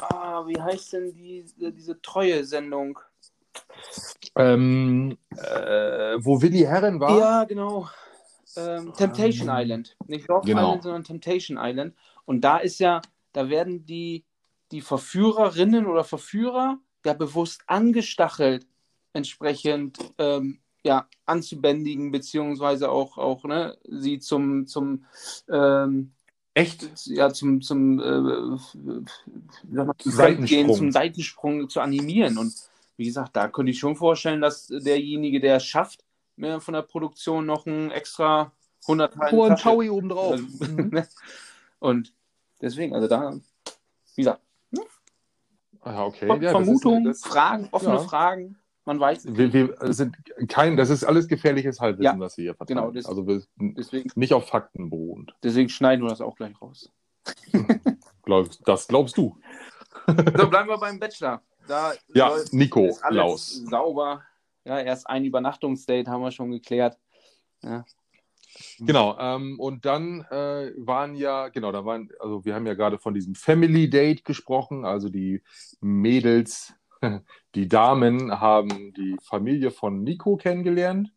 ah, 0.00 0.46
wie 0.46 0.58
heißt 0.58 0.94
denn 0.94 1.12
die, 1.12 1.44
diese 1.56 2.00
Treue-Sendung? 2.00 2.98
ähm, 4.36 5.18
äh, 5.36 6.16
wo 6.18 6.40
Willi 6.40 6.60
Herren 6.60 7.00
war, 7.00 7.18
Ja, 7.18 7.44
genau. 7.44 7.88
Ähm, 8.56 8.92
Temptation 8.94 9.48
Ähm, 9.48 9.54
Island. 9.56 9.96
Nicht 10.06 10.28
Love 10.28 10.46
genau. 10.46 10.68
Island, 10.68 10.82
sondern 10.82 11.04
Temptation 11.04 11.58
Island. 11.60 11.94
Und 12.24 12.42
da 12.42 12.58
ist 12.58 12.78
ja, 12.80 13.00
da 13.32 13.48
werden 13.48 13.84
die, 13.86 14.24
die 14.70 14.80
Verführerinnen 14.80 15.86
oder 15.86 16.04
Verführer 16.04 16.78
ja 17.04 17.14
bewusst 17.14 17.62
angestachelt, 17.66 18.66
entsprechend 19.12 19.98
ähm, 20.18 20.61
ja, 20.84 21.06
anzubändigen, 21.26 22.10
beziehungsweise 22.10 22.90
auch, 22.90 23.18
auch 23.18 23.44
ne, 23.44 23.76
sie 23.88 24.18
zum, 24.18 24.66
zum 24.66 25.04
ähm, 25.48 26.12
echt 26.54 27.06
ja, 27.06 27.32
zum, 27.32 27.62
zum, 27.62 28.00
äh, 28.00 28.58
Seitensprung. 30.04 30.44
Gehen, 30.46 30.74
zum 30.74 30.92
Seitensprung 30.92 31.68
zu 31.68 31.80
animieren. 31.80 32.36
Und 32.38 32.54
wie 32.96 33.04
gesagt, 33.04 33.36
da 33.36 33.48
könnte 33.48 33.70
ich 33.70 33.78
schon 33.78 33.96
vorstellen, 33.96 34.40
dass 34.40 34.66
derjenige, 34.66 35.40
der 35.40 35.56
es 35.56 35.64
schafft, 35.64 36.04
mir 36.36 36.60
von 36.60 36.74
der 36.74 36.82
Produktion 36.82 37.46
noch 37.46 37.66
ein 37.66 37.90
extra 37.90 38.52
100 38.86 39.14
Teile 39.14 39.36
Oh, 39.38 39.54
Taui 39.54 39.88
obendrauf. 39.90 40.32
Also, 40.32 40.44
Mhm. 40.72 40.88
ne? 40.92 41.08
Und 41.78 42.12
deswegen, 42.60 42.94
also 42.94 43.08
da, 43.08 43.32
wie 44.16 44.22
gesagt, 44.22 44.40
Ah, 45.84 46.04
okay. 46.06 46.26
Ver- 46.28 46.36
Ja, 46.36 46.52
das 46.52 46.52
Vermutungen, 46.52 47.06
ist, 47.06 47.24
das, 47.24 47.32
Fragen, 47.32 47.68
offene 47.72 47.94
ja. 47.94 47.98
Fragen, 47.98 48.56
man 48.84 48.98
weiß 49.00 49.24
es 49.24 49.36
wir, 49.36 49.52
wir 49.52 49.76
sind 49.92 50.16
kein, 50.48 50.76
das 50.76 50.90
ist 50.90 51.04
alles 51.04 51.28
gefährliches 51.28 51.80
Halbwissen, 51.80 52.18
Ja, 52.18 52.20
was 52.20 52.36
wir 52.36 52.42
hier 52.44 52.54
verteilen. 52.54 52.78
genau, 52.80 52.90
das- 52.90 53.06
also 53.06 53.26
wir, 53.26 53.42
Deswegen, 53.56 54.10
nicht 54.14 54.32
auf 54.34 54.48
Fakten 54.48 54.90
beruhend. 54.90 55.34
deswegen 55.42 55.68
schneiden 55.68 56.04
wir 56.04 56.10
das 56.10 56.20
auch 56.20 56.36
gleich 56.36 56.60
raus. 56.60 56.90
Glaub, 58.24 58.48
das 58.64 58.86
glaubst 58.88 59.16
du. 59.16 59.38
So, 60.06 60.48
bleiben 60.48 60.68
wir 60.68 60.78
beim 60.78 60.98
Bachelor. 60.98 61.42
Da 61.68 61.92
Ja, 62.14 62.30
soll- 62.30 62.44
Nico 62.52 62.86
ist 62.86 63.02
alles 63.04 63.16
Laus. 63.16 63.46
sauber. 63.70 64.22
Ja, 64.64 64.80
erst 64.80 65.08
ein 65.08 65.24
Übernachtungsdate 65.24 66.10
haben 66.10 66.22
wir 66.22 66.32
schon 66.32 66.50
geklärt. 66.50 66.98
Ja. 67.62 67.84
Genau, 68.80 69.16
ähm, 69.18 69.58
und 69.60 69.84
dann 69.86 70.22
äh, 70.30 70.72
waren 70.76 71.14
ja, 71.14 71.48
genau, 71.48 71.72
da 71.72 71.84
waren, 71.84 72.10
also 72.20 72.44
wir 72.44 72.54
haben 72.54 72.66
ja 72.66 72.74
gerade 72.74 72.98
von 72.98 73.14
diesem 73.14 73.34
Family 73.34 73.88
Date 73.88 74.24
gesprochen, 74.24 74.84
also 74.84 75.08
die 75.08 75.42
Mädels, 75.80 76.74
die 77.54 77.68
Damen 77.68 78.40
haben 78.40 78.92
die 78.94 79.16
Familie 79.22 79.70
von 79.70 80.02
Nico 80.02 80.36
kennengelernt. 80.36 81.12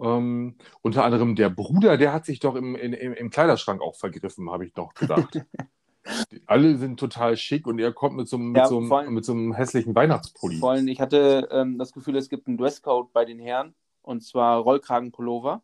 Ähm, 0.00 0.56
unter 0.82 1.04
anderem 1.04 1.36
der 1.36 1.50
Bruder, 1.50 1.96
der 1.96 2.12
hat 2.12 2.26
sich 2.26 2.40
doch 2.40 2.56
im, 2.56 2.74
in, 2.74 2.92
im, 2.92 3.30
Kleiderschrank 3.30 3.80
auch 3.80 3.94
vergriffen, 3.94 4.50
habe 4.50 4.66
ich 4.66 4.74
noch 4.74 4.94
gedacht. 4.94 5.40
Die- 6.32 6.42
Alle 6.46 6.76
sind 6.76 7.00
total 7.00 7.36
schick 7.36 7.66
und 7.66 7.78
er 7.78 7.92
kommt 7.92 8.16
mit 8.16 8.28
so, 8.28 8.36
einem- 8.36 8.48
mit 8.52 8.58
Ja, 8.58 8.66
so, 8.66 8.78
einem- 8.78 9.14
mit 9.14 9.24
so 9.24 9.32
einem 9.32 9.54
hässlichen 9.54 9.94
Weihnachtspulli. 9.94 10.58
Vor 10.58 10.72
allem, 10.72 10.88
ich 10.88 11.00
hatte 11.00 11.48
ähm, 11.50 11.78
das 11.78 11.92
Gefühl, 11.92 12.16
es 12.16 12.28
gibt 12.28 12.46
einen 12.46 12.58
Dresscode 12.58 13.12
bei 13.12 13.24
den 13.24 13.38
Herren 13.38 13.74
und 14.02 14.22
zwar 14.22 14.58
Rollkragenpullover. 14.58 15.62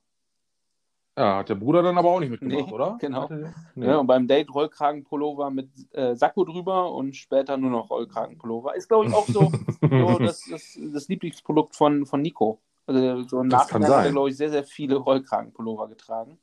Ja, 1.20 1.36
hat 1.36 1.50
der 1.50 1.54
Bruder 1.54 1.82
dann 1.82 1.98
aber 1.98 2.08
auch 2.08 2.20
nicht 2.20 2.30
mitgemacht, 2.30 2.66
Nee, 2.68 2.72
oder? 2.72 2.96
genau. 3.00 3.28
Nee. 3.74 3.86
Ja, 3.86 3.98
und 3.98 4.06
beim 4.06 4.26
Date 4.26 4.54
Rollkragenpullover 4.54 5.50
mit 5.50 5.68
äh, 5.92 6.16
Sakko 6.16 6.46
drüber 6.46 6.92
und 6.94 7.14
später 7.14 7.58
nur 7.58 7.68
noch 7.68 7.90
Rollkragenpullover. 7.90 8.74
Ist, 8.74 8.88
glaube 8.88 9.06
ich, 9.06 9.12
auch 9.12 9.26
so, 9.26 9.52
so 9.82 10.18
das, 10.18 10.48
das, 10.50 10.78
das 10.94 11.08
Lieblingsprodukt 11.08 11.76
von, 11.76 12.06
von 12.06 12.22
Nico. 12.22 12.58
Also 12.86 13.22
so 13.24 13.42
Das 13.42 13.68
kann 13.68 13.82
Nachhinein 13.82 13.82
hat 13.82 13.98
er, 13.98 14.02
sein. 14.04 14.12
glaube 14.12 14.30
ich, 14.30 14.36
sehr, 14.38 14.48
sehr 14.48 14.64
viele 14.64 14.96
Rollkragenpullover 14.96 15.88
getragen. 15.88 16.38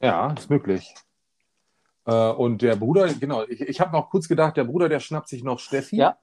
Ja, 0.00 0.32
ist 0.32 0.48
möglich. 0.48 0.94
Äh, 2.06 2.30
und 2.30 2.62
der 2.62 2.76
Bruder, 2.76 3.12
genau, 3.12 3.42
ich, 3.42 3.60
ich 3.60 3.80
habe 3.82 3.92
noch 3.92 4.08
kurz 4.08 4.28
gedacht, 4.28 4.56
der 4.56 4.64
Bruder, 4.64 4.88
der 4.88 5.00
schnappt 5.00 5.28
sich 5.28 5.44
noch 5.44 5.58
Steffi. 5.58 5.96
Ja. 5.96 6.16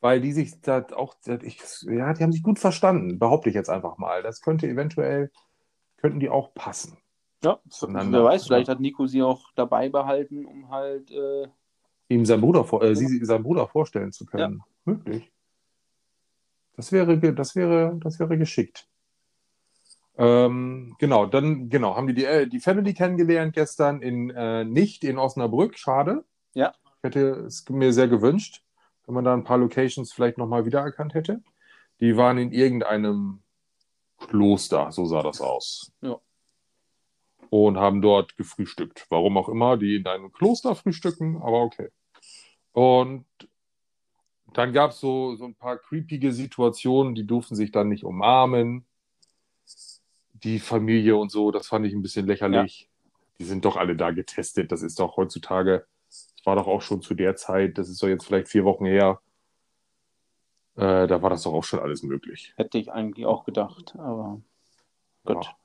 Weil 0.00 0.20
die 0.20 0.32
sich 0.32 0.60
da 0.60 0.86
auch, 0.94 1.16
ich, 1.42 1.60
ja, 1.88 2.12
die 2.12 2.22
haben 2.22 2.32
sich 2.32 2.44
gut 2.44 2.60
verstanden, 2.60 3.18
behaupte 3.18 3.48
ich 3.48 3.56
jetzt 3.56 3.70
einfach 3.70 3.98
mal. 3.98 4.22
Das 4.22 4.42
könnte 4.42 4.68
eventuell, 4.68 5.32
könnten 6.04 6.20
die 6.20 6.28
auch 6.28 6.52
passen. 6.52 6.98
Ja, 7.42 7.58
wer 7.80 8.24
weiß, 8.24 8.46
vielleicht 8.46 8.68
hat 8.68 8.78
Nico 8.78 9.06
sie 9.06 9.22
auch 9.22 9.50
dabei 9.54 9.88
behalten, 9.88 10.44
um 10.44 10.68
halt. 10.68 11.10
Äh, 11.10 11.48
Ihm 12.10 12.26
sein 12.26 12.42
Bruder, 12.42 12.62
vor- 12.62 12.82
äh, 12.82 12.94
sie, 12.94 13.24
seinen 13.24 13.42
Bruder 13.42 13.66
vorstellen 13.66 14.12
zu 14.12 14.26
können. 14.26 14.62
Möglich. 14.84 15.32
Das 16.76 16.92
wäre, 16.92 17.16
das 17.32 17.56
wäre, 17.56 17.98
das 18.02 18.20
wäre 18.20 18.36
geschickt. 18.36 18.86
Ähm, 20.18 20.94
genau, 20.98 21.24
dann 21.24 21.70
genau, 21.70 21.96
haben 21.96 22.06
die 22.08 22.14
die, 22.14 22.26
äh, 22.26 22.46
die 22.46 22.60
Family 22.60 22.92
kennengelernt 22.92 23.54
gestern 23.54 24.02
in 24.02 24.28
äh, 24.28 24.64
nicht 24.66 25.04
in 25.04 25.16
Osnabrück. 25.16 25.78
Schade. 25.78 26.26
Ja. 26.52 26.74
Ich 26.98 27.02
hätte 27.02 27.46
es 27.46 27.66
mir 27.70 27.94
sehr 27.94 28.08
gewünscht, 28.08 28.62
wenn 29.06 29.14
man 29.14 29.24
da 29.24 29.32
ein 29.32 29.44
paar 29.44 29.56
Locations 29.56 30.12
vielleicht 30.12 30.36
nochmal 30.36 30.66
wiedererkannt 30.66 31.14
hätte. 31.14 31.42
Die 32.00 32.14
waren 32.18 32.36
in 32.36 32.52
irgendeinem 32.52 33.40
Kloster, 34.28 34.90
so 34.92 35.04
sah 35.04 35.22
das 35.22 35.40
aus. 35.40 35.92
Ja. 36.00 36.18
Und 37.50 37.76
haben 37.76 38.02
dort 38.02 38.36
gefrühstückt. 38.36 39.06
Warum 39.10 39.36
auch 39.36 39.48
immer, 39.48 39.76
die 39.76 39.96
in 39.96 40.06
einem 40.06 40.32
Kloster 40.32 40.74
frühstücken, 40.74 41.36
aber 41.36 41.62
okay. 41.62 41.90
Und 42.72 43.26
dann 44.52 44.72
gab 44.72 44.92
es 44.92 45.00
so, 45.00 45.34
so 45.36 45.44
ein 45.44 45.54
paar 45.54 45.78
creepige 45.78 46.32
Situationen, 46.32 47.14
die 47.14 47.26
durften 47.26 47.54
sich 47.54 47.70
dann 47.70 47.88
nicht 47.88 48.04
umarmen. 48.04 48.86
Die 50.32 50.58
Familie 50.58 51.16
und 51.16 51.30
so, 51.30 51.50
das 51.50 51.68
fand 51.68 51.86
ich 51.86 51.92
ein 51.92 52.02
bisschen 52.02 52.26
lächerlich. 52.26 52.88
Die 53.38 53.44
sind 53.44 53.64
doch 53.64 53.76
alle 53.76 53.96
da 53.96 54.10
getestet. 54.10 54.70
Das 54.70 54.82
ist 54.82 55.00
doch 55.00 55.16
heutzutage, 55.16 55.86
das 56.06 56.34
war 56.44 56.56
doch 56.56 56.66
auch 56.66 56.82
schon 56.82 57.02
zu 57.02 57.14
der 57.14 57.36
Zeit, 57.36 57.78
das 57.78 57.88
ist 57.88 58.02
doch 58.02 58.08
jetzt 58.08 58.26
vielleicht 58.26 58.48
vier 58.48 58.64
Wochen 58.64 58.86
her. 58.86 59.20
Äh, 60.76 61.06
da 61.06 61.22
war 61.22 61.30
das 61.30 61.42
doch 61.42 61.52
auch 61.52 61.64
schon 61.64 61.80
alles 61.80 62.02
möglich. 62.02 62.52
hätte 62.56 62.78
ich 62.78 62.90
eigentlich 62.92 63.26
auch 63.26 63.44
gedacht. 63.44 63.94
Aber 63.96 64.40
gut. 65.24 65.44
Ja. 65.44 65.56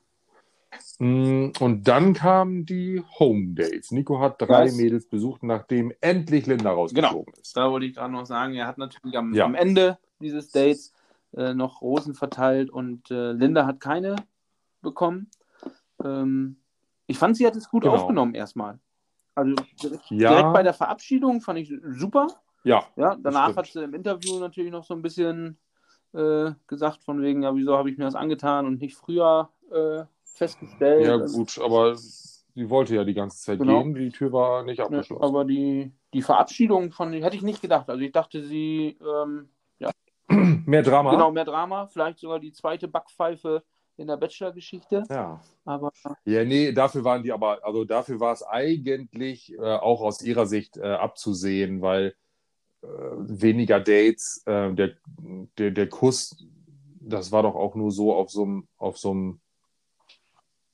Mm, 1.04 1.52
Und 1.58 1.88
dann 1.88 2.14
kamen 2.14 2.64
die 2.64 3.02
Home 3.18 3.54
Dates. 3.54 3.90
Nico 3.90 4.20
hat 4.20 4.40
drei 4.40 4.66
Was? 4.66 4.76
Mädels 4.76 5.08
besucht, 5.08 5.42
nachdem 5.42 5.92
endlich 6.00 6.46
Linda 6.46 6.70
rausgeflogen 6.70 7.34
ist. 7.40 7.56
Da 7.56 7.70
wollte 7.70 7.86
ich 7.86 7.94
gerade 7.94 8.12
noch 8.12 8.24
sagen, 8.26 8.54
er 8.54 8.66
hat 8.68 8.78
natürlich 8.78 9.16
am, 9.16 9.34
Ja. 9.34 9.46
am 9.46 9.54
Ende 9.56 9.98
dieses 10.20 10.52
Dates 10.52 10.92
äh, 11.36 11.54
noch 11.54 11.80
Rosen 11.82 12.14
verteilt 12.14 12.70
und 12.70 13.10
äh, 13.10 13.32
Linda 13.32 13.66
hat 13.66 13.80
keine 13.80 14.16
bekommen. 14.80 15.28
Ähm, 16.04 16.56
ich 17.06 17.18
fand, 17.18 17.36
sie 17.36 17.46
hat 17.46 17.56
es 17.56 17.68
gut 17.68 17.82
Genau. 17.82 17.94
aufgenommen 17.96 18.34
erstmal. 18.34 18.78
Also 19.34 19.54
direkt, 19.82 20.10
Ja. 20.10 20.30
direkt 20.30 20.52
bei 20.52 20.62
der 20.62 20.74
Verabschiedung 20.74 21.40
fand 21.40 21.58
ich 21.58 21.72
super. 21.82 22.28
Ja, 22.64 22.86
Ja, 22.96 23.16
danach 23.20 23.56
hat 23.56 23.66
sie 23.66 23.82
im 23.82 23.94
Interview 23.94 24.38
natürlich 24.38 24.70
noch 24.70 24.84
so 24.84 24.94
ein 24.94 25.02
bisschen 25.02 25.58
äh, 26.12 26.52
gesagt, 26.66 27.02
von 27.04 27.22
wegen, 27.22 27.42
ja, 27.42 27.54
wieso 27.54 27.76
habe 27.76 27.90
ich 27.90 27.98
mir 27.98 28.04
das 28.04 28.14
angetan 28.14 28.66
und 28.66 28.80
nicht 28.80 28.96
früher 28.96 29.50
äh, 29.70 30.04
festgestellt. 30.24 31.06
ja 31.06 31.16
gut, 31.16 31.58
aber 31.58 31.96
sie 31.96 32.68
wollte 32.68 32.94
ja 32.94 33.04
die 33.04 33.14
ganze 33.14 33.38
Zeit 33.42 33.58
Genau. 33.60 33.82
gehen. 33.82 33.94
Die 33.94 34.10
Tür 34.10 34.32
war 34.32 34.62
nicht 34.64 34.78
ne, 34.78 34.84
abgeschlossen. 34.84 35.22
aber 35.22 35.44
die, 35.44 35.92
die 36.12 36.22
Verabschiedung 36.22 36.90
von, 36.92 37.12
hätte 37.12 37.36
ich 37.36 37.42
nicht 37.42 37.62
gedacht. 37.62 37.88
Also 37.88 38.02
ich 38.02 38.12
dachte, 38.12 38.42
sie 38.42 38.98
ähm, 39.00 39.48
Mehr 40.66 40.82
Drama? 40.82 41.10
Genau, 41.10 41.32
mehr 41.32 41.44
Drama. 41.44 41.86
Vielleicht 41.86 42.18
sogar 42.20 42.38
die 42.38 42.52
zweite 42.52 42.88
Backpfeife 42.88 43.64
in 43.96 44.06
der 44.06 44.16
Bachelor-Geschichte. 44.16 45.04
Ja. 45.10 45.40
Aber 45.64 45.92
Ja, 46.24 46.44
nee, 46.44 46.72
dafür 46.72 47.04
waren 47.04 47.22
die 47.22 47.32
aber, 47.32 47.64
also 47.64 47.84
dafür 47.84 48.20
war 48.20 48.32
es 48.32 48.42
eigentlich 48.42 49.52
äh, 49.54 49.58
auch 49.60 50.00
aus 50.00 50.22
ihrer 50.22 50.46
Sicht 50.46 50.76
äh, 50.76 50.82
abzusehen, 50.82 51.82
weil 51.82 52.14
weniger 52.82 53.80
Dates, 53.80 54.42
äh, 54.46 54.72
der, 54.72 54.92
der, 55.58 55.70
der 55.70 55.88
Kuss, 55.88 56.44
das 57.00 57.32
war 57.32 57.42
doch 57.42 57.54
auch 57.54 57.74
nur 57.74 57.90
so 57.90 58.14
auf 58.14 58.30
so 58.30 58.44
einem, 58.44 58.68
auf 58.78 58.98
so 58.98 59.10
einem, 59.10 59.40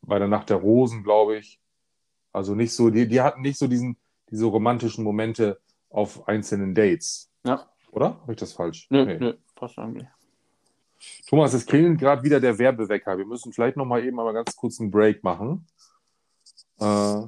bei 0.02 0.18
der 0.18 0.28
Nacht 0.28 0.50
der 0.50 0.58
Rosen, 0.58 1.02
glaube 1.02 1.38
ich. 1.38 1.60
Also 2.32 2.54
nicht 2.54 2.72
so, 2.72 2.90
die, 2.90 3.08
die 3.08 3.20
hatten 3.20 3.40
nicht 3.42 3.58
so 3.58 3.66
diesen, 3.66 3.96
diese 4.30 4.46
romantischen 4.46 5.02
Momente 5.04 5.58
auf 5.90 6.28
einzelnen 6.28 6.74
Dates. 6.74 7.30
Ja. 7.44 7.68
Oder? 7.90 8.20
Habe 8.20 8.32
ich 8.32 8.38
das 8.38 8.52
falsch? 8.52 8.86
nö, 8.90 9.04
Nee. 9.04 9.18
nö, 9.18 9.34
passt 9.54 9.78
eigentlich. 9.78 10.06
Thomas, 11.28 11.54
es 11.54 11.66
klingelt 11.66 11.98
gerade 11.98 12.22
wieder 12.22 12.40
der 12.40 12.58
Werbewecker. 12.58 13.18
Wir 13.18 13.26
müssen 13.26 13.52
vielleicht 13.52 13.76
noch 13.76 13.84
mal 13.84 14.04
eben 14.04 14.18
einmal 14.18 14.34
ganz 14.34 14.54
kurz 14.56 14.80
einen 14.80 14.90
Break 14.90 15.22
machen, 15.22 15.66
äh, 16.80 17.22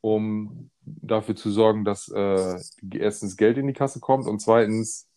um 0.00 0.70
dafür 0.82 1.36
zu 1.36 1.50
sorgen, 1.50 1.84
dass 1.84 2.08
äh, 2.08 2.56
erstens 2.94 3.36
Geld 3.36 3.58
in 3.58 3.66
die 3.66 3.72
Kasse 3.72 4.00
kommt 4.00 4.26
und 4.26 4.40
zweitens 4.40 5.08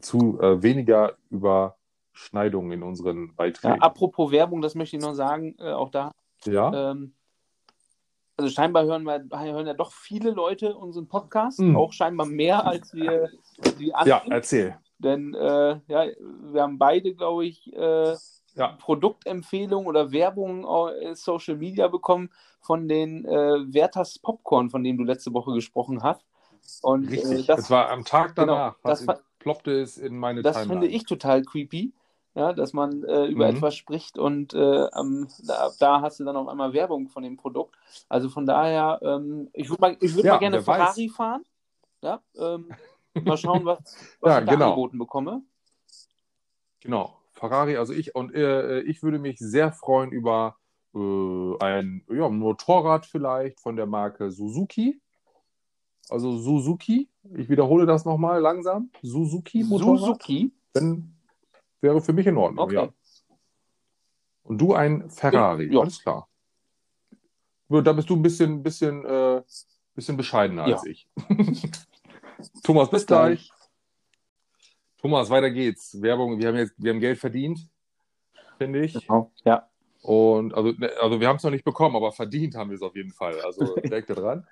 zu 0.00 0.40
äh, 0.40 0.62
weniger 0.62 1.16
Überschneidungen 1.30 2.72
in 2.72 2.82
unseren 2.82 3.26
Ja, 3.28 3.32
Beiträgen. 3.36 3.80
apropos 3.82 4.30
Werbung, 4.32 4.60
das 4.62 4.74
möchte 4.74 4.96
ich 4.96 5.02
noch 5.02 5.14
sagen, 5.14 5.54
äh, 5.58 5.72
auch 5.72 5.90
da. 5.90 6.12
Ja, 6.44 6.90
Ähm, 6.92 7.14
also 8.36 8.50
scheinbar 8.50 8.84
hören, 8.84 9.04
wir, 9.04 9.24
hören 9.30 9.66
ja 9.66 9.74
doch 9.74 9.92
viele 9.92 10.30
Leute 10.30 10.74
unseren 10.76 11.06
Podcast, 11.06 11.60
Mhm. 11.60 11.76
auch 11.76 11.92
scheinbar 11.92 12.26
mehr 12.26 12.66
als 12.66 12.92
wir 12.94 13.30
die 13.78 13.88
ja, 13.88 13.94
anderen. 14.18 14.32
erzähl. 14.32 14.76
Denn 14.98 15.34
äh, 15.34 15.80
ja, 15.86 16.06
wir 16.52 16.62
haben 16.62 16.78
beide, 16.78 17.14
glaube 17.14 17.44
ich, 17.46 17.72
äh, 17.72 18.16
Ja. 18.54 18.76
Produktempfehlungen 18.80 19.86
oder 19.86 20.12
Werbung 20.12 20.64
äh, 20.90 21.14
Social 21.14 21.56
Media 21.56 21.88
bekommen 21.88 22.30
von 22.60 22.86
den 22.88 23.24
äh, 23.24 23.72
Werthers 23.72 24.18
Popcorn, 24.18 24.70
von 24.70 24.84
denen 24.84 24.98
du 24.98 25.04
letzte 25.04 25.32
Woche 25.32 25.52
gesprochen 25.54 26.02
hast. 26.02 26.24
Und 26.82 27.08
äh, 27.10 27.16
Richtig. 27.16 27.46
das 27.46 27.60
es 27.60 27.70
war 27.70 27.90
am 27.90 28.04
Tag 28.04 28.34
genau, 28.36 28.54
danach, 28.54 28.76
das 28.82 29.00
was 29.00 29.08
war- 29.08 29.20
ploppte 29.38 29.80
es 29.80 29.98
in 29.98 30.16
meine 30.18 30.42
Das 30.42 30.56
Timeline. 30.56 30.80
finde 30.82 30.96
ich 30.96 31.04
total 31.04 31.42
creepy, 31.42 31.92
ja, 32.34 32.52
dass 32.52 32.72
man 32.72 33.02
äh, 33.04 33.24
über 33.26 33.48
Mhm. 33.50 33.56
etwas 33.56 33.74
spricht 33.74 34.18
und 34.18 34.54
äh, 34.54 34.86
am- 34.92 35.28
da, 35.46 35.70
da 35.80 36.00
hast 36.00 36.20
du 36.20 36.24
dann 36.24 36.36
auf 36.36 36.48
einmal 36.48 36.72
Werbung 36.72 37.08
von 37.08 37.22
dem 37.22 37.36
Produkt. 37.36 37.74
Also 38.08 38.28
von 38.28 38.46
daher, 38.46 39.00
ähm, 39.02 39.48
ich 39.52 39.68
würde 39.70 39.80
mal, 39.80 39.96
ich 40.00 40.14
würd 40.14 40.24
Ja, 40.24 40.34
mal 40.34 40.38
gerne 40.38 40.56
wer 40.58 40.66
weiß. 40.66 40.76
Ferrari 40.94 41.08
fahren. 41.08 41.44
Ja, 42.02 42.20
ähm, 42.36 42.70
mal 43.24 43.36
schauen, 43.36 43.64
was, 43.64 43.78
was 44.20 44.34
Ja, 44.34 44.40
ich 44.40 44.46
da 44.46 44.52
genau. 44.52 44.66
angeboten 44.66 44.98
bekomme. 44.98 45.42
Genau, 46.80 47.16
Ferrari, 47.42 47.76
also 47.76 47.92
ich 47.92 48.14
und 48.14 48.32
äh, 48.36 48.82
ich 48.82 49.02
würde 49.02 49.18
mich 49.18 49.36
sehr 49.40 49.72
freuen 49.72 50.12
über 50.12 50.56
äh, 50.94 51.56
ein 51.58 52.04
ja, 52.08 52.28
Motorrad 52.28 53.04
vielleicht 53.04 53.58
von 53.60 53.74
der 53.74 53.86
Marke 53.86 54.30
Suzuki. 54.30 55.00
Also 56.08 56.38
Suzuki, 56.38 57.08
ich 57.36 57.48
wiederhole 57.48 57.84
das 57.84 58.04
nochmal 58.04 58.40
langsam. 58.40 58.90
Suzuki 59.02 59.64
Motorrad. 59.64 59.98
Suzuki. 60.00 60.52
Wenn, 60.72 61.16
wäre 61.80 62.00
für 62.00 62.12
mich 62.12 62.28
in 62.28 62.36
Ordnung, 62.36 62.64
Okay. 62.66 62.74
ja. 62.76 62.88
Und 64.44 64.58
du 64.58 64.74
ein 64.74 65.10
Ferrari, 65.10 65.72
Ja. 65.72 65.80
alles 65.80 66.00
klar. 66.00 66.28
Da 67.68 67.92
bist 67.92 68.08
du 68.08 68.14
ein 68.14 68.22
bisschen, 68.22 68.62
bisschen, 68.62 69.04
äh, 69.04 69.42
bisschen 69.96 70.16
bescheidener 70.16 70.64
als 70.64 70.84
Ja. 70.84 70.90
ich. 70.92 71.08
Thomas, 72.62 72.88
bis 72.88 73.00
Bis 73.00 73.06
gleich. 73.08 73.48
gleich. 73.48 73.61
Thomas, 75.02 75.28
weiter 75.30 75.50
geht's. 75.50 76.00
Werbung, 76.00 76.38
wir 76.38 76.48
haben 76.48 76.56
jetzt, 76.56 76.74
wir 76.78 76.92
haben 76.92 77.00
Geld 77.00 77.18
verdient, 77.18 77.68
finde 78.56 78.84
ich. 78.84 78.94
Genau. 78.94 79.32
Ja. 79.44 79.68
Und 80.02 80.54
also, 80.54 80.72
ne, 80.72 80.90
also 81.00 81.20
wir 81.20 81.28
haben 81.28 81.36
es 81.36 81.42
noch 81.42 81.50
nicht 81.50 81.64
bekommen, 81.64 81.96
aber 81.96 82.12
verdient 82.12 82.54
haben 82.54 82.70
wir 82.70 82.76
es 82.76 82.82
auf 82.82 82.94
jeden 82.96 83.10
Fall. 83.12 83.40
Also 83.40 83.74
direkt 83.84 84.10
dran. 84.10 84.46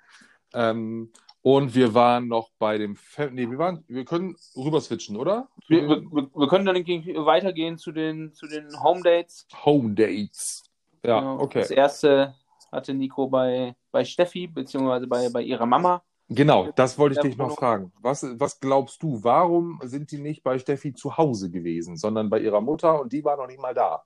Ähm, 0.53 1.11
und 1.41 1.73
wir 1.73 1.93
waren 1.93 2.27
noch 2.27 2.49
bei 2.59 2.77
dem 2.77 2.95
Fa 2.95 3.27
nee, 3.31 3.49
wir 3.49 3.57
waren, 3.57 3.83
wir 3.87 4.05
können 4.05 4.35
rüber 4.55 4.79
switchen, 4.81 5.15
oder? 5.17 5.47
Wir, 5.67 5.87
wir, 5.87 6.01
wir- 6.35 6.47
können 6.47 6.65
dann 6.65 6.75
weitergehen 6.75 7.77
zu 7.77 7.91
den, 7.91 8.33
zu 8.33 8.45
den 8.47 8.67
Home 8.83 9.01
Dates. 9.01 9.47
Home 9.65 9.93
Dates. 9.93 10.63
Ja, 11.03 11.19
Genau. 11.19 11.39
okay. 11.39 11.59
Das 11.61 11.71
erste 11.71 12.35
hatte 12.71 12.93
Nico 12.93 13.27
bei, 13.27 13.75
bei 13.91 14.03
Steffi, 14.05 14.47
beziehungsweise 14.47 15.07
bei, 15.07 15.29
bei 15.29 15.41
ihrer 15.41 15.65
Mama. 15.65 16.03
Genau, 16.33 16.71
das 16.71 16.97
wollte 16.97 17.15
ich 17.15 17.21
dich 17.21 17.37
noch 17.37 17.57
fragen. 17.57 17.91
Was, 17.99 18.25
was 18.39 18.61
glaubst 18.61 19.03
du, 19.03 19.21
warum 19.21 19.81
sind 19.83 20.11
die 20.11 20.17
nicht 20.17 20.43
bei 20.43 20.59
Steffi 20.59 20.93
zu 20.93 21.17
Hause 21.17 21.51
gewesen, 21.51 21.97
sondern 21.97 22.29
bei 22.29 22.39
ihrer 22.39 22.61
Mutter 22.61 23.01
und 23.01 23.11
die 23.11 23.25
war 23.25 23.35
noch 23.35 23.47
nicht 23.47 23.59
mal 23.59 23.73
da? 23.73 24.05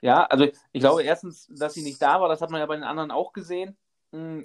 Ja, 0.00 0.24
also 0.26 0.44
ich 0.44 0.80
glaube 0.80 1.02
erstens, 1.02 1.48
dass 1.48 1.74
sie 1.74 1.82
nicht 1.82 2.00
da 2.00 2.20
war, 2.20 2.28
das 2.28 2.40
hat 2.40 2.50
man 2.50 2.60
ja 2.60 2.66
bei 2.66 2.76
den 2.76 2.84
anderen 2.84 3.10
auch 3.10 3.32
gesehen. 3.32 3.76
Hm, 4.12 4.44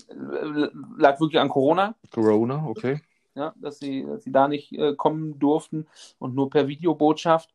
Lag 0.97 1.19
wirklich 1.19 1.39
an 1.39 1.49
Corona, 1.49 1.95
Corona, 2.12 2.65
okay. 2.67 2.99
ja, 3.36 3.54
dass 3.58 3.78
sie, 3.78 4.04
dass 4.04 4.23
sie 4.23 4.32
da 4.32 4.47
nicht 4.47 4.73
äh, 4.73 4.95
kommen 4.95 5.38
durften 5.38 5.88
und 6.17 6.34
nur 6.34 6.49
per 6.49 6.67
Videobotschaft. 6.67 7.54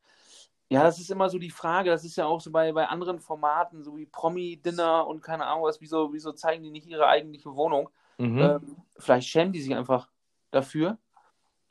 Ja, 0.69 0.85
das 0.85 1.01
ist 1.01 1.11
immer 1.11 1.29
so 1.29 1.39
die 1.39 1.51
Frage, 1.51 1.91
das 1.91 2.05
ist 2.05 2.15
ja 2.15 2.27
auch 2.27 2.41
so 2.41 2.53
bei, 2.53 2.73
bei 2.73 2.87
anderen 2.87 3.19
Formaten, 3.19 3.83
so 3.83 3.97
wie 3.97 4.07
Promi-Dinner 4.07 5.05
und 5.09 5.21
keine 5.21 5.47
Ahnung 5.47 5.65
was, 5.65 5.81
wieso, 5.81 6.13
wieso 6.13 6.31
zeigen 6.31 6.63
die 6.63 6.71
nicht 6.71 6.87
ihre 6.87 7.09
eigentliche 7.09 7.53
Wohnung? 7.57 7.91
Mhm. 8.21 8.39
Ähm, 8.39 8.77
vielleicht 8.99 9.29
schämen 9.29 9.53
die 9.53 9.63
sich 9.63 9.75
einfach 9.75 10.09
dafür. 10.51 10.99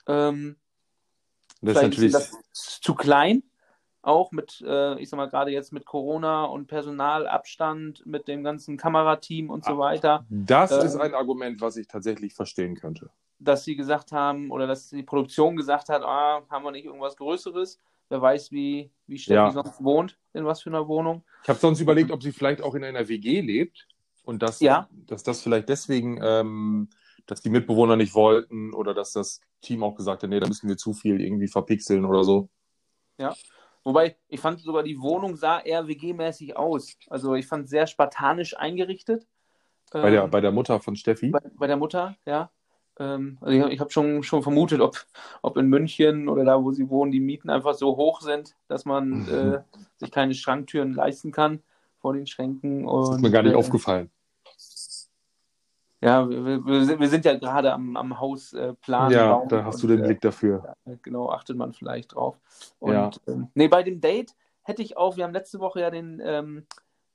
Ähm, 0.08 0.58
das 1.62 1.76
ist 1.76 1.80
vielleicht 1.80 1.84
natürlich, 1.84 2.14
ist 2.16 2.32
das 2.32 2.82
zu 2.82 2.96
klein, 2.96 3.44
auch 4.02 4.32
mit, 4.32 4.64
äh, 4.66 4.98
ich 5.00 5.10
sag 5.10 5.18
mal, 5.18 5.30
gerade 5.30 5.52
jetzt 5.52 5.74
mit 5.74 5.86
Corona 5.86 6.46
und 6.46 6.68
Personalabstand, 6.68 8.06
mit 8.06 8.28
dem 8.28 8.44
ganzen 8.44 8.78
Kamerateam 8.78 9.50
und 9.50 9.66
so 9.66 9.78
weiter, 9.78 10.26
das 10.30 10.72
ähm, 10.72 10.86
ist 10.86 10.96
ein 10.96 11.14
Argument, 11.14 11.60
was 11.62 11.76
ich 11.78 11.88
tatsächlich 11.88 12.34
verstehen 12.34 12.76
könnte. 12.76 13.12
dass 13.40 13.64
sie 13.66 13.76
gesagt 13.76 14.12
haben 14.12 14.52
oder 14.52 14.68
dass 14.68 14.90
die 14.90 15.04
Produktion 15.04 15.56
gesagt 15.56 15.90
hat, 15.90 16.02
ah, 16.04 16.42
haben 16.50 16.64
wir 16.64 16.72
nicht 16.72 16.86
irgendwas 16.86 17.16
Größeres? 17.18 17.78
Wer 18.08 18.22
weiß, 18.22 18.52
wie, 18.52 18.90
wie 19.06 19.18
Steffi 19.20 19.36
Ja. 19.36 19.52
sonst 19.52 19.84
wohnt, 19.84 20.18
in 20.34 20.46
was 20.46 20.62
für 20.64 20.70
einer 20.72 20.88
Wohnung. 20.88 21.24
Ich 21.44 21.50
habe 21.50 21.60
sonst 21.60 21.80
überlegt, 21.80 22.10
ob 22.12 22.24
sie 22.24 22.32
vielleicht 22.32 22.62
auch 22.62 22.74
in 22.74 22.84
einer 22.84 23.08
WG 23.08 23.42
lebt 23.42 23.88
und 24.30 24.44
dass, 24.44 24.60
Ja. 24.60 24.88
dass 25.08 25.24
das 25.24 25.42
vielleicht 25.42 25.70
deswegen, 25.70 26.20
ähm, 26.22 26.90
dass 27.26 27.42
die 27.42 27.50
Mitbewohner 27.50 27.96
nicht 27.96 28.14
wollten 28.14 28.74
oder 28.76 28.94
dass 28.94 29.12
das 29.14 29.42
Team 29.62 29.84
auch 29.84 29.96
gesagt 29.96 30.22
hat, 30.22 30.30
nee, 30.30 30.40
da 30.40 30.48
müssen 30.48 30.70
wir 30.70 30.78
zu 30.78 30.94
viel 30.94 31.20
irgendwie 31.20 31.48
verpixeln 31.48 32.06
oder 32.06 32.24
so. 32.24 32.48
Wobei, 33.84 34.18
ich 34.28 34.40
fand 34.40 34.60
sogar 34.60 34.84
die 34.84 35.00
Wohnung 35.00 35.36
sah 35.36 35.60
eher 35.60 35.88
WG-mäßig 35.88 36.56
aus. 36.56 36.98
Also 37.10 37.34
ich 37.34 37.48
fand 37.48 37.70
sehr 37.70 37.88
spartanisch 37.88 38.56
eingerichtet. 38.56 39.26
Bei 39.92 40.12
der, 40.12 40.24
Ähm, 40.26 40.30
bei 40.30 40.42
der 40.42 40.52
Mutter 40.52 40.80
von 40.80 40.96
Steffi. 40.96 41.30
bei, 41.30 41.40
bei 41.58 41.66
der 41.66 41.78
Mutter, 41.78 42.16
ja. 42.26 42.52
Ähm, 43.00 43.38
also 43.42 43.58
ich, 43.58 43.74
ich 43.74 43.80
habe 43.80 43.90
schon, 43.90 44.22
schon 44.22 44.44
vermutet, 44.44 44.82
ob, 44.82 44.98
ob 45.42 45.58
in 45.58 45.68
München 45.68 46.28
oder 46.28 46.44
da, 46.44 46.62
wo 46.64 46.72
sie 46.72 46.90
wohnen, 46.90 47.12
die 47.12 47.22
Mieten 47.22 47.50
einfach 47.50 47.74
so 47.74 47.96
hoch 47.96 48.22
sind, 48.22 48.56
dass 48.68 48.86
man 48.86 49.10
Mhm. 49.10 49.30
äh, 49.34 49.62
sich 49.98 50.12
keine 50.12 50.36
Schranktüren 50.36 50.94
leisten 50.94 51.32
kann 51.32 51.64
vor 52.00 52.14
den 52.14 52.28
Schränken. 52.28 52.86
Und, 52.86 53.08
Das 53.08 53.16
ist 53.18 53.22
mir 53.22 53.32
gar 53.32 53.44
nicht 53.44 53.54
äh, 53.54 53.58
aufgefallen. 53.58 54.12
Ja, 56.02 56.30
wir, 56.30 56.66
wir, 56.66 57.10
sind, 57.10 57.26
ja 57.26 57.38
gerade 57.38 57.74
am, 57.74 57.98
am 57.98 58.20
Haus 58.20 58.54
äh. 58.54 58.74
Ja, 58.88 59.46
da 59.48 59.66
hast 59.66 59.84
du 59.84 59.88
und, 59.88 59.94
den 59.94 60.04
äh, 60.04 60.08
Blick 60.08 60.22
dafür. 60.22 60.76
ja, 60.86 60.96
genau, 61.02 61.30
achtet 61.30 61.58
man 61.58 61.74
vielleicht 61.74 62.16
drauf. 62.16 62.40
Und 62.80 62.94
Ja. 62.94 63.12
ähm, 63.28 63.50
nee, 63.54 63.68
bei 63.68 63.84
dem 63.84 64.00
Date 64.00 64.34
hätte 64.64 64.82
ich 64.82 64.96
auch, 64.96 65.18
wir 65.18 65.26
haben 65.26 65.34
letzte 65.34 65.60
Woche 65.60 65.82
ja 65.82 65.90
den, 65.90 66.22
ähm, 66.24 66.66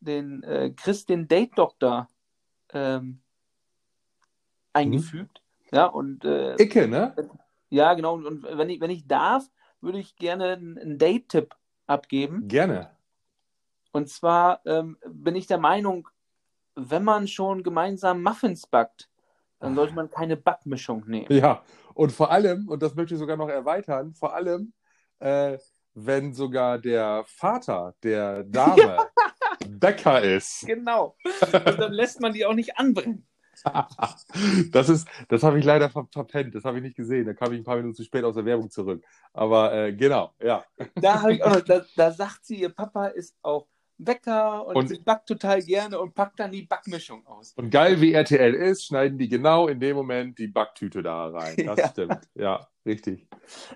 den 0.00 0.42
äh, 0.42 0.70
Chris, 0.76 1.06
den 1.06 1.28
Date-Doktor 1.28 2.08
ähm, 2.74 3.20
eingefügt. 4.74 5.40
Ja, 5.72 5.86
und 5.86 6.24
äh, 6.24 6.54
Icke, 6.56 6.86
ne? 6.86 7.14
ja, 7.70 7.94
genau, 7.94 8.14
und, 8.14 8.26
und 8.26 8.42
wenn 8.58 8.68
ich, 8.68 8.80
wenn 8.80 8.90
ich 8.90 9.06
darf, 9.06 9.50
würde 9.80 9.98
ich 9.98 10.16
gerne 10.16 10.52
einen, 10.52 10.78
einen 10.78 10.98
Date-Tipp 10.98 11.54
abgeben. 11.86 12.48
Gerne. 12.48 12.90
Und 13.92 14.08
zwar 14.08 14.60
ähm, 14.66 14.98
bin 15.08 15.36
ich 15.36 15.46
der 15.46 15.58
Meinung, 15.58 16.08
wenn 16.76 17.04
man 17.04 17.28
schon 17.28 17.62
gemeinsam 17.62 18.22
Muffins 18.22 18.66
backt, 18.66 19.08
dann 19.60 19.74
sollte 19.74 19.94
man 19.94 20.10
keine 20.10 20.36
Backmischung 20.36 21.04
nehmen. 21.06 21.26
Ja, 21.30 21.62
und 21.94 22.12
vor 22.12 22.30
allem, 22.30 22.68
und 22.68 22.82
das 22.82 22.94
möchte 22.94 23.14
ich 23.14 23.20
sogar 23.20 23.36
noch 23.36 23.48
erweitern, 23.48 24.12
vor 24.14 24.34
allem, 24.34 24.72
äh, 25.20 25.58
wenn 25.94 26.34
sogar 26.34 26.78
der 26.78 27.24
Vater 27.26 27.94
der 28.02 28.44
Dame 28.44 28.98
Bäcker 29.68 30.20
ist. 30.20 30.66
Genau. 30.66 31.16
Und 31.40 31.78
dann 31.78 31.92
lässt 31.92 32.20
man 32.20 32.32
die 32.32 32.44
auch 32.44 32.54
nicht 32.54 32.78
anbrennen. 32.78 33.26
Das 34.72 34.88
ist, 34.88 35.06
das 35.28 35.44
habe 35.44 35.60
ich 35.60 35.64
leider 35.64 35.88
ver 35.88 36.08
verpennt, 36.10 36.54
das 36.56 36.64
habe 36.64 36.78
ich 36.78 36.82
nicht 36.82 36.96
gesehen. 36.96 37.26
Da 37.26 37.34
kam 37.34 37.52
ich 37.52 37.60
ein 37.60 37.64
paar 37.64 37.76
Minuten 37.76 37.94
zu 37.94 38.02
spät 38.02 38.24
aus 38.24 38.34
der 38.34 38.44
Werbung 38.44 38.68
zurück. 38.68 39.04
Aber 39.32 39.72
äh, 39.72 39.92
genau, 39.92 40.32
ja. 40.42 40.64
Da, 40.96 41.22
hab 41.22 41.30
ich 41.30 41.42
auch 41.42 41.54
noch, 41.54 41.60
da, 41.60 41.82
da 41.96 42.10
sagt 42.10 42.44
sie, 42.44 42.56
ihr 42.56 42.70
Papa 42.70 43.06
ist 43.06 43.36
auch 43.42 43.68
Bäcker 43.98 44.66
und, 44.66 44.76
Und- 44.76 44.88
sie 44.88 44.98
backt 44.98 45.28
total 45.28 45.62
gerne 45.62 45.98
und 46.00 46.14
packt 46.14 46.40
dann 46.40 46.50
die 46.50 46.62
Backmischung 46.62 47.26
aus. 47.26 47.52
Und 47.56 47.70
geil 47.70 48.00
wie 48.00 48.12
RTL 48.12 48.52
ist, 48.54 48.86
schneiden 48.86 49.18
die 49.18 49.28
genau 49.28 49.68
in 49.68 49.78
dem 49.80 49.96
Moment 49.96 50.38
die 50.38 50.48
Backtüte 50.48 51.02
da 51.02 51.28
rein. 51.28 51.54
Das 51.66 51.78
Ja. 51.78 51.88
stimmt. 51.88 52.18
Ja, 52.34 52.68
richtig. 52.84 53.26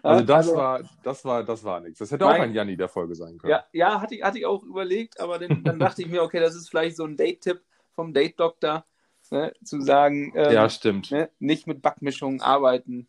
Also 0.03 0.25
das 0.25 0.37
Also- 0.49 0.57
war, 0.57 0.81
das 1.05 1.25
war, 1.25 1.45
das 1.45 1.63
war 1.65 1.81
nichts. 1.81 1.99
Das 2.01 2.11
hätte 2.11 2.25
Mein- 2.25 2.41
auch 2.41 2.45
ein 2.45 2.53
Janni 2.55 2.77
der 2.77 2.89
Folge 2.89 3.15
sein 3.15 3.39
können. 3.39 3.51
Ja, 3.53 3.65
ja 3.73 4.01
hatte, 4.01 4.17
ich, 4.17 4.23
hatte 4.23 4.39
ich 4.39 4.47
auch 4.47 4.63
überlegt, 4.65 5.21
aber 5.21 5.39
dann, 5.39 5.63
dann 5.63 5.79
dachte 5.79 6.03
ich 6.03 6.09
mir, 6.09 6.23
okay, 6.23 6.41
das 6.41 6.55
ist 6.57 6.69
vielleicht 6.69 6.97
so 6.97 7.05
ein 7.05 7.17
Date-Tipp 7.17 7.61
vom 7.95 8.13
Date-Doktor, 8.13 8.85
ne, 9.31 9.53
zu 9.65 9.81
sagen, 9.81 10.33
ähm, 10.35 10.53
Ja, 10.53 10.69
stimmt. 10.69 11.11
ne, 11.11 11.31
nicht 11.39 11.67
mit 11.67 11.81
Backmischungen 11.83 12.41
arbeiten. 12.41 13.07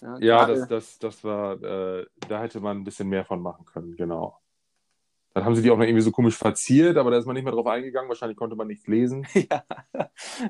Ja, 0.00 0.18
Ja, 0.20 0.46
das, 0.46 0.68
das, 0.68 0.98
das 0.98 1.24
war, 1.24 1.62
äh, 1.62 2.06
da 2.28 2.40
hätte 2.42 2.60
man 2.60 2.78
ein 2.78 2.84
bisschen 2.84 3.08
mehr 3.08 3.24
von 3.24 3.40
machen 3.40 3.64
können, 3.64 3.96
genau. 3.96 4.38
Dann 5.36 5.44
haben 5.44 5.54
sie 5.54 5.60
die 5.60 5.70
auch 5.70 5.76
noch 5.76 5.84
irgendwie 5.84 6.00
so 6.00 6.12
komisch 6.12 6.34
verziert, 6.34 6.96
aber 6.96 7.10
da 7.10 7.18
ist 7.18 7.26
man 7.26 7.34
nicht 7.34 7.44
mehr 7.44 7.52
drauf 7.52 7.66
eingegangen. 7.66 8.08
Wahrscheinlich 8.08 8.38
konnte 8.38 8.56
man 8.56 8.68
nichts 8.68 8.86
lesen. 8.86 9.26
Ja, 9.34 9.64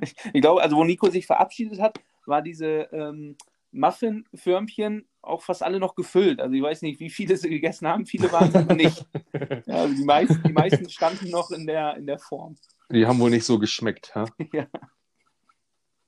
ich, 0.00 0.14
ich 0.32 0.40
glaube, 0.40 0.62
also 0.62 0.76
wo 0.76 0.84
Nico 0.84 1.10
sich 1.10 1.26
verabschiedet 1.26 1.80
hat, 1.80 1.98
war 2.24 2.40
diese 2.40 2.88
ähm, 2.92 3.36
Muffin-Förmchen 3.72 5.08
auch 5.22 5.42
fast 5.42 5.64
alle 5.64 5.80
noch 5.80 5.96
gefüllt. 5.96 6.40
Also 6.40 6.54
ich 6.54 6.62
weiß 6.62 6.82
nicht, 6.82 7.00
wie 7.00 7.10
viele 7.10 7.36
sie 7.36 7.50
gegessen 7.50 7.88
haben, 7.88 8.06
viele 8.06 8.30
waren 8.30 8.48
es 8.48 8.54
aber 8.54 8.74
nicht. 8.74 9.04
Ja, 9.66 9.74
also 9.74 9.94
die, 9.96 10.04
meisten, 10.04 10.40
die 10.46 10.52
meisten 10.52 10.88
standen 10.88 11.30
noch 11.30 11.50
in 11.50 11.66
der, 11.66 11.96
in 11.96 12.06
der 12.06 12.20
Form. 12.20 12.54
Die 12.88 13.06
haben 13.06 13.18
wohl 13.18 13.30
nicht 13.30 13.44
so 13.44 13.58
geschmeckt, 13.58 14.14
hä? 14.14 14.26
Ja. 14.52 14.66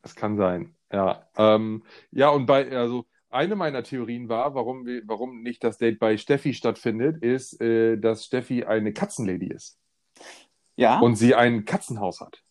Das 0.02 0.14
kann 0.14 0.36
sein, 0.36 0.76
ja. 0.92 1.28
Ähm, 1.36 1.82
ja, 2.12 2.28
und 2.28 2.46
bei, 2.46 2.70
also 2.70 3.06
eine 3.30 3.56
meiner 3.56 3.82
Theorien 3.82 4.28
war, 4.28 4.54
warum, 4.54 4.86
wir, 4.86 5.02
warum 5.06 5.42
nicht 5.42 5.62
das 5.64 5.78
Date 5.78 5.98
bei 5.98 6.16
Steffi 6.16 6.54
stattfindet, 6.54 7.22
ist, 7.22 7.60
äh, 7.60 7.96
dass 7.98 8.24
Steffi 8.24 8.64
eine 8.64 8.92
Katzenlady 8.92 9.48
ist 9.48 9.78
Ja, 10.76 11.00
und 11.00 11.16
sie 11.16 11.34
ein 11.34 11.64
Katzenhaus 11.64 12.20
hat. 12.20 12.42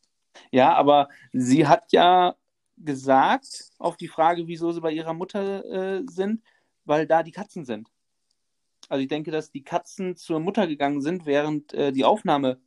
ja, 0.51 0.73
aber 0.73 1.09
sie 1.33 1.67
hat 1.67 1.91
ja 1.91 2.35
gesagt, 2.77 3.69
auf 3.79 3.97
die 3.97 4.07
Frage, 4.07 4.47
wieso 4.47 4.71
sie 4.71 4.81
bei 4.81 4.91
ihrer 4.91 5.13
Mutter 5.13 5.65
äh, 5.65 6.03
sind, 6.07 6.43
weil 6.85 7.07
da 7.07 7.23
die 7.23 7.31
Katzen 7.31 7.65
sind. 7.65 7.89
Also 8.87 9.01
ich 9.01 9.07
denke, 9.07 9.31
dass 9.31 9.51
die 9.51 9.63
Katzen 9.63 10.15
zur 10.15 10.39
Mutter 10.39 10.67
gegangen 10.67 11.01
sind, 11.01 11.25
während 11.25 11.73
äh, 11.73 11.91
die 11.91 12.05
Aufnahme 12.05 12.59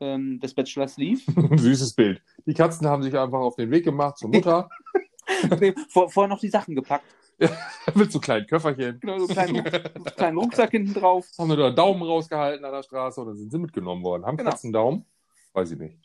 ähm, 0.00 0.38
des 0.40 0.54
Bachelors 0.54 0.96
lief. 0.96 1.26
Süßes 1.56 1.94
Bild. 1.94 2.22
Die 2.46 2.54
Katzen 2.54 2.86
haben 2.86 3.02
sich 3.02 3.18
einfach 3.18 3.40
auf 3.40 3.56
den 3.56 3.70
Weg 3.70 3.84
gemacht 3.84 4.16
zur 4.16 4.30
Mutter 4.30 4.70
nee, 5.60 5.74
vor, 5.88 6.10
vorher 6.10 6.28
noch 6.28 6.40
die 6.40 6.48
Sachen 6.48 6.74
gepackt. 6.74 7.04
mit 7.94 8.10
so 8.12 8.18
kleinen 8.20 8.46
Köfferchen. 8.46 8.98
Genau, 9.00 9.18
so 9.18 9.26
einen 9.26 9.32
kleinen, 9.34 9.54
so 9.56 9.94
einen 9.94 10.04
kleinen 10.04 10.38
Rucksack 10.38 10.70
hinten 10.70 10.94
drauf. 10.94 11.26
Haben 11.38 11.48
nur 11.48 11.56
da 11.56 11.70
Daumen 11.70 12.02
rausgehalten 12.02 12.64
an 12.64 12.72
der 12.72 12.82
Straße 12.82 13.24
dann 13.24 13.36
sind 13.36 13.50
sie 13.50 13.58
mitgenommen 13.58 14.02
worden. 14.02 14.26
Haben 14.26 14.36
Genau. 14.36 14.50
Katzen 14.50 14.72
Daumen? 14.72 15.04
Weiß 15.52 15.70
ich 15.70 15.78
nicht. 15.78 15.98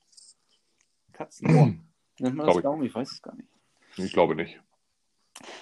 Katzenohr. 1.11 1.73
Nennt 2.19 2.35
man 2.35 2.47
das 2.47 2.57
ich. 2.57 2.61
Daumen? 2.61 2.83
Ich 2.83 2.93
weiß 2.93 3.11
es 3.11 3.21
gar 3.21 3.35
nicht. 3.35 3.49
Ich 3.97 4.13
glaube 4.13 4.35
nicht. 4.35 4.59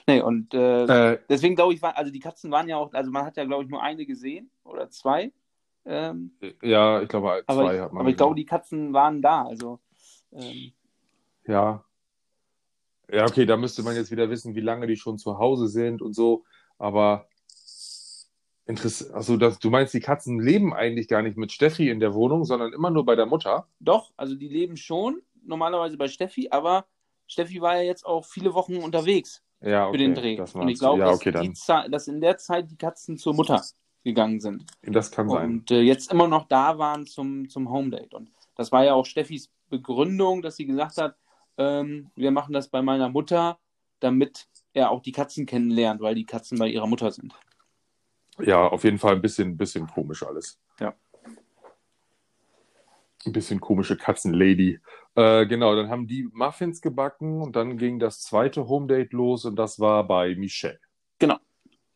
Nee, 0.07 0.21
und 0.21 0.53
äh, 0.53 1.13
Äh, 1.13 1.19
deswegen 1.29 1.55
glaube 1.55 1.73
ich, 1.73 1.81
war, 1.81 1.97
also 1.97 2.11
die 2.11 2.19
Katzen 2.19 2.51
waren 2.51 2.67
ja 2.67 2.77
auch, 2.77 2.93
also 2.93 3.09
man 3.09 3.25
hat 3.25 3.37
ja, 3.37 3.45
glaube 3.45 3.63
ich, 3.63 3.69
nur 3.69 3.81
eine 3.81 4.05
gesehen 4.05 4.51
oder 4.63 4.89
zwei. 4.89 5.31
Ähm, 5.85 6.31
ja, 6.61 7.01
ich 7.01 7.09
glaube, 7.09 7.43
aber 7.47 7.63
zwei 7.63 7.75
ich, 7.75 7.81
hat 7.81 7.93
man. 7.93 8.01
aber 8.01 8.09
ich 8.09 8.17
glaube, 8.17 8.35
die 8.35 8.45
Katzen 8.45 8.93
waren 8.93 9.21
da. 9.21 9.45
Also, 9.45 9.79
ähm, 10.33 10.73
Ja. 11.45 11.83
Ja, 13.11 13.25
okay, 13.25 13.45
da 13.45 13.57
müsste 13.57 13.83
man 13.83 13.95
jetzt 13.95 14.09
wieder 14.11 14.29
wissen, 14.29 14.55
wie 14.55 14.61
lange 14.61 14.87
die 14.87 14.95
schon 14.95 15.17
zu 15.17 15.37
Hause 15.37 15.67
sind 15.67 16.01
und 16.01 16.13
so. 16.13 16.45
Aber 16.77 17.27
interessant, 18.65 19.13
also 19.13 19.37
das, 19.37 19.59
du 19.59 19.69
meinst, 19.69 19.93
die 19.93 19.99
Katzen 19.99 20.39
leben 20.39 20.73
eigentlich 20.73 21.07
gar 21.07 21.21
nicht 21.21 21.37
mit 21.37 21.51
Steffi 21.51 21.89
in 21.89 21.99
der 21.99 22.13
Wohnung, 22.13 22.45
sondern 22.45 22.73
immer 22.73 22.89
nur 22.89 23.05
bei 23.05 23.15
der 23.15 23.25
Mutter? 23.25 23.67
doch, 23.79 24.11
also 24.17 24.35
die 24.35 24.47
leben 24.47 24.77
schon 24.77 25.21
normalerweise 25.43 25.97
bei 25.97 26.07
Steffi, 26.07 26.49
aber 26.51 26.85
Steffi 27.27 27.61
war 27.61 27.77
ja 27.77 27.83
jetzt 27.83 28.05
auch 28.05 28.25
viele 28.25 28.53
Wochen 28.53 28.77
unterwegs 28.77 29.41
Ja, 29.61 29.85
für 29.85 29.89
okay. 29.89 29.97
den 29.97 30.15
Dreh. 30.15 30.39
Und 30.53 30.69
ich 30.69 30.79
glaube, 30.79 30.99
ja, 30.99 31.05
dass, 31.07 31.15
okay. 31.15 31.53
Ze- 31.53 31.89
dass 31.89 32.07
in 32.07 32.21
der 32.21 32.37
Zeit 32.37 32.69
die 32.69 32.77
Katzen 32.77 33.17
zur 33.17 33.33
Mutter 33.33 33.61
gegangen 34.03 34.39
sind. 34.39 34.65
Das 34.83 35.11
kann 35.11 35.29
sein. 35.29 35.51
und 35.51 35.71
äh, 35.71 35.81
jetzt 35.81 36.11
immer 36.11 36.27
noch 36.27 36.47
da 36.47 36.77
waren 36.77 37.05
zum, 37.05 37.49
zum 37.49 37.69
Home 37.69 37.89
Date. 37.89 38.13
Und 38.13 38.29
das 38.55 38.71
war 38.71 38.83
ja 38.85 38.93
auch 38.93 39.05
Steffis 39.05 39.49
Begründung, 39.69 40.41
dass 40.41 40.55
sie 40.57 40.65
gesagt 40.65 40.97
hat, 40.97 41.15
ähm, 41.61 42.11
wir 42.15 42.31
machen 42.31 42.53
das 42.53 42.69
bei 42.69 42.81
meiner 42.81 43.09
Mutter, 43.09 43.59
damit 43.99 44.47
er 44.73 44.89
auch 44.89 45.01
die 45.01 45.11
Katzen 45.11 45.45
kennenlernt, 45.45 46.01
weil 46.01 46.15
die 46.15 46.25
Katzen 46.25 46.57
bei 46.57 46.67
ihrer 46.67 46.87
Mutter 46.87 47.11
sind. 47.11 47.33
Ja, 48.39 48.67
auf 48.67 48.83
jeden 48.83 48.97
Fall 48.97 49.15
ein 49.15 49.21
bisschen, 49.21 49.57
bisschen 49.57 49.87
komisch 49.87 50.23
alles. 50.23 50.59
Ja. 50.79 50.95
Ein 53.25 53.33
bisschen 53.33 53.59
komische 53.59 53.97
Katzenlady. 53.97 54.79
Äh, 55.15 55.45
genau, 55.45 55.75
dann 55.75 55.89
haben 55.89 56.07
die 56.07 56.27
Muffins 56.31 56.81
gebacken 56.81 57.41
und 57.41 57.55
dann 57.55 57.77
ging 57.77 57.99
das 57.99 58.21
zweite 58.21 58.67
Home 58.67 58.87
Date 58.87 59.13
los 59.13 59.45
und 59.45 59.57
das 59.57 59.79
war 59.79 60.07
bei 60.07 60.33
Michelle. 60.35 60.79
Genau. 61.19 61.37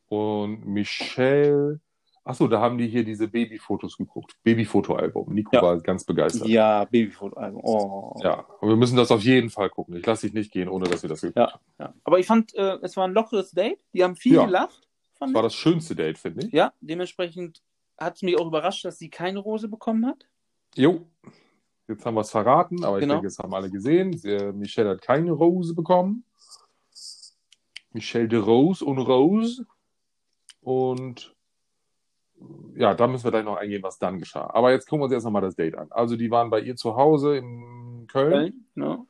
Und 0.07 0.67
Michelle, 0.67 1.79
achso, 2.25 2.47
da 2.49 2.59
haben 2.59 2.77
die 2.77 2.87
hier 2.87 3.05
diese 3.05 3.27
Babyfotos 3.29 3.95
geguckt. 3.97 4.35
Babyfotoalbum. 4.43 5.33
Nico 5.33 5.51
Ja. 5.55 5.61
war 5.61 5.79
ganz 5.79 6.03
begeistert. 6.03 6.47
Ja, 6.49 6.83
Babyfoto-Album. 6.85 7.61
Oh. 7.63 8.19
Ja, 8.21 8.39
aber 8.59 8.67
wir 8.69 8.75
müssen 8.75 8.97
das 8.97 9.11
auf 9.11 9.21
jeden 9.21 9.49
Fall 9.49 9.69
gucken. 9.69 9.95
Ich 9.95 10.05
lasse 10.05 10.27
dich 10.27 10.33
nicht 10.33 10.51
gehen, 10.51 10.67
ohne 10.67 10.85
dass 10.89 11.01
wir 11.03 11.09
das 11.09 11.21
geguckt 11.21 11.37
Ja. 11.37 11.53
haben. 11.53 11.61
Ja. 11.79 11.93
Aber 12.03 12.19
ich 12.19 12.25
fand, 12.25 12.53
äh, 12.55 12.79
es 12.81 12.97
war 12.97 13.07
ein 13.07 13.13
lockeres 13.13 13.51
Date. 13.51 13.79
Die 13.93 14.03
haben 14.03 14.15
viel 14.17 14.35
Ja. 14.35 14.45
gelacht. 14.45 14.81
Das 15.19 15.33
war 15.33 15.43
das 15.43 15.55
schönste 15.55 15.95
Date, 15.95 16.17
finde 16.17 16.45
ich. 16.47 16.51
Ja, 16.53 16.73
dementsprechend 16.81 17.61
hat 17.97 18.15
es 18.17 18.21
mich 18.21 18.37
auch 18.37 18.47
überrascht, 18.47 18.83
dass 18.83 18.97
sie 18.97 19.09
keine 19.09 19.39
Rose 19.39 19.69
bekommen 19.69 20.05
hat. 20.05 20.25
Jo. 20.75 21.07
Jetzt 21.87 22.05
haben 22.05 22.15
wir 22.15 22.21
es 22.21 22.31
verraten, 22.31 22.83
aber 22.83 22.97
ich 22.97 23.01
Genau. 23.03 23.13
denke, 23.15 23.27
es 23.27 23.37
haben 23.39 23.53
alle 23.53 23.69
gesehen. 23.69 24.17
Sie- 24.17 24.51
Michelle 24.53 24.89
hat 24.89 25.01
keine 25.01 25.31
Rose 25.31 25.73
bekommen. 25.75 26.25
Michelle 27.93 28.27
de 28.27 28.39
Rose 28.39 28.83
und 28.83 28.97
Rose. 28.97 29.65
Und 30.61 31.34
ja, 32.75 32.93
da 32.93 33.07
müssen 33.07 33.23
wir 33.23 33.31
gleich 33.31 33.45
noch 33.45 33.57
eingehen, 33.57 33.83
was 33.83 33.99
dann 33.99 34.19
geschah. 34.19 34.49
Aber 34.53 34.71
jetzt 34.71 34.87
gucken 34.87 35.01
wir 35.01 35.05
uns 35.05 35.13
erst 35.13 35.25
nochmal 35.25 35.41
das 35.41 35.55
Date 35.55 35.77
an. 35.77 35.87
Also, 35.91 36.15
die 36.15 36.31
waren 36.31 36.49
bei 36.49 36.59
ihr 36.59 36.75
zu 36.75 36.95
Hause 36.95 37.37
in 37.37 38.05
Köln. 38.07 38.31
Köln, 38.31 38.65
ne? 38.75 39.05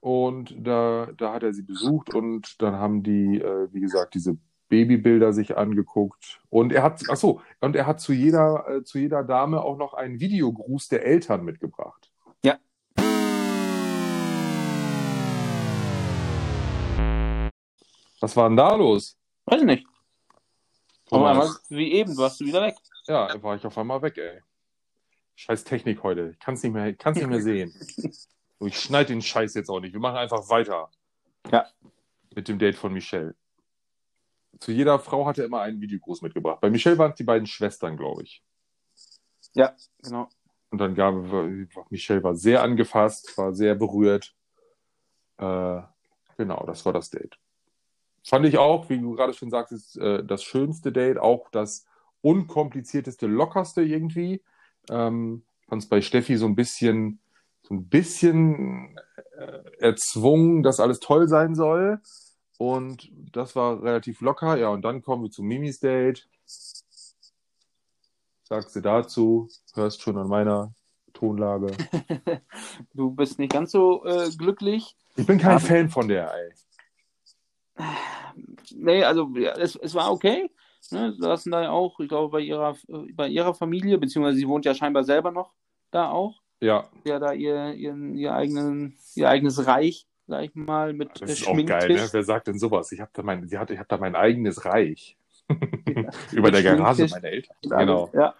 Und 0.00 0.54
da, 0.58 1.08
da 1.16 1.32
hat 1.32 1.42
er 1.42 1.54
sie 1.54 1.62
besucht 1.62 2.14
und 2.14 2.60
dann 2.60 2.74
haben 2.74 3.02
die, 3.02 3.40
äh, 3.40 3.68
wie 3.72 3.80
gesagt, 3.80 4.14
diese 4.14 4.36
Babybilder 4.68 5.32
sich 5.32 5.56
angeguckt. 5.56 6.40
Und 6.50 6.72
er 6.72 6.82
hat, 6.82 7.02
ach 7.08 7.16
so, 7.16 7.40
und 7.60 7.74
er 7.74 7.86
hat 7.86 8.00
zu 8.00 8.12
jeder, 8.12 8.68
äh, 8.68 8.82
zu 8.82 8.98
jeder 8.98 9.22
Dame 9.22 9.62
auch 9.62 9.78
noch 9.78 9.94
einen 9.94 10.20
Videogruß 10.20 10.88
der 10.88 11.06
Eltern 11.06 11.44
mitgebracht. 11.44 12.10
Ja. 12.44 12.58
Was 18.20 18.36
war 18.36 18.48
denn 18.48 18.56
da 18.56 18.74
los? 18.74 19.16
Weiß 19.46 19.60
ich 19.60 19.66
nicht. 19.66 19.86
Aber 21.10 21.36
was- 21.38 21.64
wie 21.70 21.92
eben, 21.92 22.16
warst 22.16 22.40
du 22.40 22.46
wieder 22.46 22.62
weg. 22.62 22.76
Ja, 23.06 23.28
da 23.28 23.42
war 23.42 23.56
ich 23.56 23.64
auf 23.66 23.76
einmal 23.76 24.00
weg, 24.02 24.16
ey. 24.18 24.40
Scheiß 25.36 25.64
Technik 25.64 26.02
heute. 26.02 26.30
Ich 26.30 26.38
kann's 26.38 26.62
nicht 26.62 26.72
mehr, 26.72 26.94
kann's 26.94 27.18
nicht 27.18 27.28
mehr 27.28 27.42
sehen. 27.42 27.74
So, 28.60 28.66
ich 28.68 28.78
schneide 28.78 29.08
den 29.08 29.20
Scheiß 29.20 29.52
jetzt 29.54 29.68
auch 29.68 29.80
nicht. 29.80 29.92
Wir 29.94 30.00
machen 30.00 30.16
einfach 30.16 30.48
weiter. 30.48 30.88
Ja. 31.50 31.66
Mit 32.36 32.46
dem 32.46 32.56
Date 32.60 32.76
von 32.76 32.92
Michelle. 32.92 33.34
Zu 34.60 34.70
jeder 34.70 35.00
Frau 35.00 35.26
hat 35.26 35.38
er 35.38 35.44
immer 35.46 35.60
einen 35.62 35.80
Videogruß 35.80 36.22
mitgebracht. 36.22 36.60
Bei 36.60 36.70
Michelle 36.70 36.96
waren 36.96 37.10
es 37.10 37.16
die 37.16 37.24
beiden 37.24 37.48
Schwestern, 37.48 37.96
glaube 37.96 38.22
ich. 38.22 38.44
Ja, 39.54 39.74
genau. 40.00 40.28
Und 40.70 40.78
dann 40.78 40.94
gab 40.94 41.14
Michelle 41.90 42.22
war 42.22 42.36
sehr 42.36 42.62
angefasst, 42.62 43.36
war 43.36 43.52
sehr 43.52 43.74
berührt. 43.74 44.32
Äh, 45.38 45.82
genau, 46.36 46.64
das 46.64 46.86
war 46.86 46.92
das 46.92 47.10
Date. 47.10 47.36
Fand 48.26 48.46
ich 48.46 48.58
auch, 48.58 48.88
wie 48.88 48.98
du 48.98 49.12
gerade 49.14 49.34
schon 49.34 49.50
sagtest, 49.50 49.98
äh, 49.98 50.24
das 50.24 50.42
schönste 50.42 50.92
Date, 50.92 51.18
auch 51.18 51.50
das 51.50 51.84
unkomplizierteste, 52.22 53.26
lockerste 53.26 53.82
irgendwie. 53.82 54.42
Ähm, 54.90 55.44
fand 55.68 55.82
es 55.82 55.88
bei 55.88 56.00
Steffi 56.00 56.36
so 56.36 56.46
ein 56.46 56.54
bisschen, 56.54 57.20
so 57.62 57.74
ein 57.74 57.88
bisschen 57.88 58.98
äh, 59.36 59.60
erzwungen, 59.78 60.62
dass 60.62 60.80
alles 60.80 61.00
toll 61.00 61.28
sein 61.28 61.54
soll. 61.54 62.00
Und 62.56 63.10
das 63.32 63.56
war 63.56 63.82
relativ 63.82 64.20
locker. 64.20 64.56
Ja, 64.56 64.68
und 64.68 64.82
dann 64.82 65.02
kommen 65.02 65.24
wir 65.24 65.30
zu 65.30 65.42
Mimis 65.42 65.80
Date. 65.80 66.28
Sagst 68.44 68.76
du 68.76 68.80
dazu? 68.80 69.48
Hörst 69.74 70.00
schon 70.02 70.16
an 70.18 70.28
meiner 70.28 70.72
Tonlage. 71.12 71.72
Du 72.94 73.10
bist 73.10 73.38
nicht 73.38 73.52
ganz 73.52 73.70
so 73.72 74.04
äh, 74.04 74.30
glücklich. 74.36 74.96
Ich 75.16 75.26
bin 75.26 75.38
kein 75.38 75.52
Ja. 75.52 75.58
Fan 75.58 75.88
von 75.90 76.08
der, 76.08 76.32
ey. 76.34 76.52
Nee, 78.74 79.04
also 79.04 79.30
ja, 79.36 79.52
es, 79.52 79.76
es 79.76 79.94
war 79.94 80.10
okay. 80.12 80.50
Ne, 80.90 81.12
sie 81.12 81.20
saßen 81.20 81.50
da 81.50 81.62
ja 81.62 81.70
auch, 81.70 81.98
ich 82.00 82.08
glaube, 82.08 82.30
bei 82.30 82.40
ihrer, 82.40 82.76
äh, 82.88 83.12
bei 83.12 83.28
ihrer 83.28 83.54
Familie, 83.54 83.98
beziehungsweise 83.98 84.36
sie 84.36 84.48
wohnt 84.48 84.64
ja 84.64 84.74
scheinbar 84.74 85.04
selber 85.04 85.30
noch 85.30 85.54
da 85.90 86.10
auch. 86.10 86.40
Ja, 86.60 86.88
Ja, 87.04 87.18
da 87.18 87.32
ihr, 87.32 87.74
ihren, 87.74 88.14
ihr, 88.14 88.34
eigenen, 88.34 88.96
ihr 89.14 89.28
eigenes 89.28 89.66
Reich, 89.66 90.06
sag 90.26 90.44
ich 90.44 90.54
mal, 90.54 90.92
mit 90.92 91.20
das 91.20 91.30
äh, 91.30 91.32
ist 91.32 91.48
auch 91.48 91.66
geil, 91.66 91.88
ne? 91.88 92.08
Wer 92.10 92.22
sagt 92.22 92.46
denn 92.48 92.58
sowas? 92.58 92.92
Ich 92.92 93.00
habe 93.00 93.10
da 93.12 93.22
mein, 93.22 93.48
sie 93.48 93.58
hat, 93.58 93.70
ich 93.70 93.78
hab 93.78 93.88
da 93.88 93.98
mein 93.98 94.14
eigenes 94.14 94.64
Reich. 94.64 95.16
Ja. 95.86 96.10
Über 96.32 96.50
der 96.50 96.62
Garage 96.62 97.06
meiner 97.08 97.28
Eltern. 97.28 97.54
Genau. 97.62 98.10
Ja. 98.14 98.34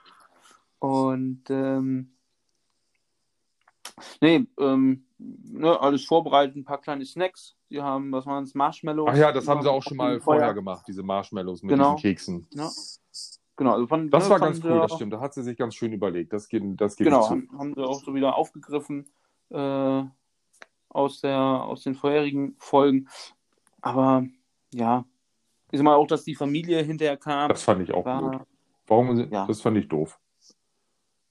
Und 0.79 1.43
ähm, 1.51 2.15
nee, 4.21 4.47
ähm, 4.59 5.05
ne, 5.19 5.81
alles 5.81 6.07
vorbereitet, 6.07 6.57
ein 6.57 6.65
paar 6.65 6.81
kleine 6.81 7.05
Snacks. 7.05 7.57
Sie 7.75 7.83
haben, 7.83 8.13
was 8.13 8.25
waren 8.25 8.45
es, 8.45 8.55
Marshmallows? 8.55 9.09
Ach 9.11 9.17
ja, 9.17 9.33
das 9.33 9.49
haben 9.49 9.61
sie 9.63 9.71
auch 9.71 9.83
schon 9.83 9.97
mal 9.97 10.21
Feuer. 10.21 10.37
vorher 10.39 10.55
gemacht, 10.55 10.85
diese 10.87 11.03
Marshmallows 11.03 11.63
mit 11.65 11.71
Genau. 11.71 11.95
diesen 11.97 12.03
Keksen. 12.03 12.47
Ja. 12.53 12.71
Genau, 13.57 13.73
also 13.73 13.87
von, 13.89 14.11
Das 14.11 14.25
ne, 14.25 14.31
war 14.31 14.39
ganz 14.41 14.63
cool, 14.65 14.79
das 14.81 14.93
stimmt. 14.95 15.13
Da 15.13 15.21
hat 15.21 15.35
sie 15.35 15.43
sich 15.43 15.57
ganz 15.57 15.75
schön 15.75 15.93
überlegt. 15.93 16.33
Das 16.33 16.49
geht, 16.49 16.63
das 16.81 16.95
geht 16.97 17.07
Genau, 17.07 17.29
haben, 17.29 17.49
haben 17.59 17.75
sie 17.75 17.83
auch 17.85 18.01
so 18.01 18.15
wieder 18.15 18.37
aufgegriffen 18.37 19.07
äh, 19.51 20.03
aus, 20.89 21.21
der, 21.21 21.37
aus 21.39 21.83
den 21.83 21.95
vorherigen 21.97 22.55
Folgen. 22.59 23.09
Aber 23.81 24.25
ja, 24.73 25.05
ich 25.73 25.79
sag 25.79 25.85
mal 25.85 25.95
auch, 25.97 26.07
dass 26.07 26.23
die 26.25 26.35
Familie 26.37 26.81
hinterher 26.83 27.17
kam. 27.17 27.49
Das 27.49 27.65
fand 27.65 27.83
ich 27.83 27.93
auch 27.93 28.05
blöd. 28.05 28.15
war, 28.23 28.47
Warum? 28.87 29.17
Ja. 29.33 29.47
Das 29.47 29.61
fand 29.61 29.77
ich 29.79 29.89
doof. 29.89 30.19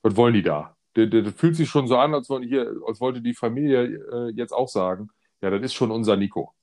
Was 0.01 0.15
wollen 0.17 0.33
die 0.33 0.43
da? 0.43 0.75
Das, 0.95 1.07
das 1.09 1.33
fühlt 1.35 1.55
sich 1.55 1.69
schon 1.69 1.87
so 1.87 1.97
an, 1.97 2.13
als, 2.13 2.29
wollen 2.29 2.43
hier, 2.43 2.69
als 2.85 2.99
wollte 2.99 3.21
die 3.21 3.33
Familie 3.33 3.83
äh, 4.11 4.29
jetzt 4.31 4.51
auch 4.53 4.67
sagen, 4.67 5.09
ja, 5.43 5.49
das 5.49 5.61
ist 5.61 5.73
schon 5.73 5.91
unser 5.91 6.15
Nico. 6.15 6.53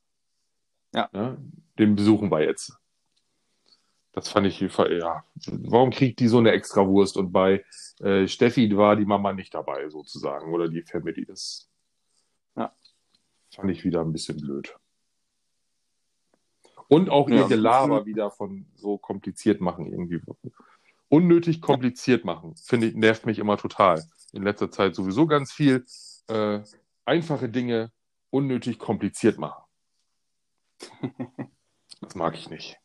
Ja. 0.94 1.08
Ne? 1.12 1.36
Den 1.78 1.94
besuchen 1.94 2.30
wir 2.30 2.42
jetzt. 2.42 2.76
Das 4.12 4.28
fand 4.28 4.46
ich, 4.46 4.58
ja, 4.58 5.24
warum 5.46 5.90
kriegt 5.90 6.18
die 6.18 6.26
so 6.26 6.38
eine 6.38 6.50
Extrawurst 6.50 7.16
und 7.16 7.30
bei 7.30 7.64
äh, 8.00 8.26
Steffi 8.26 8.76
war 8.76 8.96
die 8.96 9.04
Mama 9.04 9.32
nicht 9.32 9.54
dabei, 9.54 9.88
sozusagen, 9.88 10.52
oder 10.52 10.68
die 10.68 10.82
Family. 10.82 11.24
Das 11.26 11.70
Ja. 12.56 12.74
fand 13.54 13.70
ich 13.70 13.84
wieder 13.84 14.00
ein 14.00 14.12
bisschen 14.12 14.40
blöd. 14.40 14.74
Und 16.88 17.08
auch 17.08 17.28
ihr 17.28 17.42
Ja. 17.42 17.46
Gelaber 17.46 18.04
wieder 18.06 18.32
von 18.32 18.66
so 18.74 18.98
kompliziert 18.98 19.60
machen 19.60 19.86
irgendwie. 19.86 20.20
Unnötig 21.08 21.60
kompliziert 21.60 22.24
machen, 22.24 22.56
finde 22.56 22.86
ich, 22.88 22.94
nervt 22.94 23.26
mich 23.26 23.38
immer 23.38 23.58
total. 23.58 24.02
In 24.32 24.42
letzter 24.42 24.70
Zeit 24.70 24.94
sowieso 24.94 25.26
ganz 25.26 25.52
viel. 25.52 25.84
Äh, 26.28 26.60
einfache 27.04 27.48
Dinge 27.48 27.92
unnötig 28.30 28.78
kompliziert 28.78 29.38
machen. 29.38 29.62
Das 32.00 32.14
mag 32.14 32.34
ich 32.34 32.48
nicht. 32.48 32.78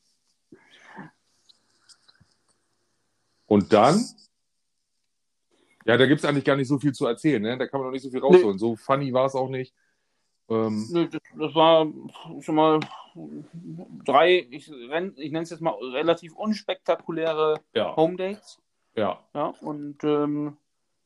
Und 3.46 3.72
dann, 3.72 4.04
ja, 5.86 5.98
da 5.98 6.06
gibt 6.08 6.20
es 6.20 6.26
eigentlich 6.26 6.46
gar 6.46 6.56
nicht 6.56 6.68
so 6.68 6.80
viel 6.80 6.94
zu 6.94 7.06
erzählen, 7.06 7.42
ne? 7.42 7.58
Da 7.58 7.68
kann 7.68 7.80
man 7.80 7.88
noch 7.88 7.94
nicht 7.94 8.02
so 8.02 8.10
viel 8.10 8.20
rausholen. 8.20 8.58
So 8.58 8.76
funny 8.76 9.14
war 9.14 9.28
es 9.28 9.36
auch 9.36 9.50
nicht. 9.50 9.74
Ähm, 10.50 10.88
Nö, 10.92 11.08
das, 11.08 11.22
das 11.38 11.56
war 11.56 11.88
schon 12.42 12.56
mal 12.56 12.80
drei, 14.04 14.48
ich, 14.50 14.70
ich 14.70 14.90
nenne 14.90 15.42
es 15.42 15.50
jetzt 15.50 15.62
mal 15.62 15.74
relativ 15.74 16.36
unspektakuläre 16.36 17.62
ja, 17.74 17.96
Home 17.96 18.16
Dates. 18.16 18.60
ja, 18.96 19.24
Ja, 19.34 19.54
und 19.62 20.04
ähm, 20.04 20.58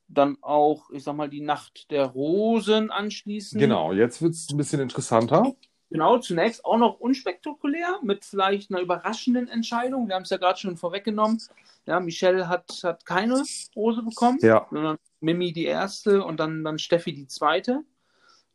dann 0.09 0.37
auch, 0.41 0.89
ich 0.89 1.03
sag 1.03 1.15
mal, 1.15 1.29
die 1.29 1.41
Nacht 1.41 1.91
der 1.91 2.05
Rosen 2.05 2.89
anschließend. 2.91 3.59
genau. 3.61 3.93
Jetzt 3.93 4.21
wird 4.21 4.33
es 4.33 4.49
ein 4.49 4.57
bisschen 4.57 4.79
interessanter. 4.81 5.53
Genau, 5.91 6.19
zunächst 6.19 6.65
auch 6.65 6.77
noch 6.77 6.99
unspektakulär, 6.99 7.99
mit 8.03 8.23
vielleicht 8.23 8.71
einer 8.71 8.81
überraschenden 8.81 9.47
Entscheidung. 9.47 10.07
Wir 10.07 10.15
haben 10.15 10.23
es 10.23 10.29
ja 10.29 10.37
gerade 10.37 10.59
schon 10.59 10.77
vorweggenommen. 10.77 11.41
Ja, 11.87 11.99
Michelle 11.99 12.47
hat, 12.47 12.81
hat 12.83 13.05
keine 13.05 13.43
Rose 13.75 14.03
bekommen, 14.03 14.37
Ja, 14.41 14.67
sondern 14.69 14.97
Mimi 15.19 15.51
die 15.51 15.65
erste 15.65 16.23
und 16.23 16.39
dann, 16.39 16.63
dann 16.63 16.77
Steffi 16.77 17.13
die 17.13 17.27
zweite. 17.27 17.83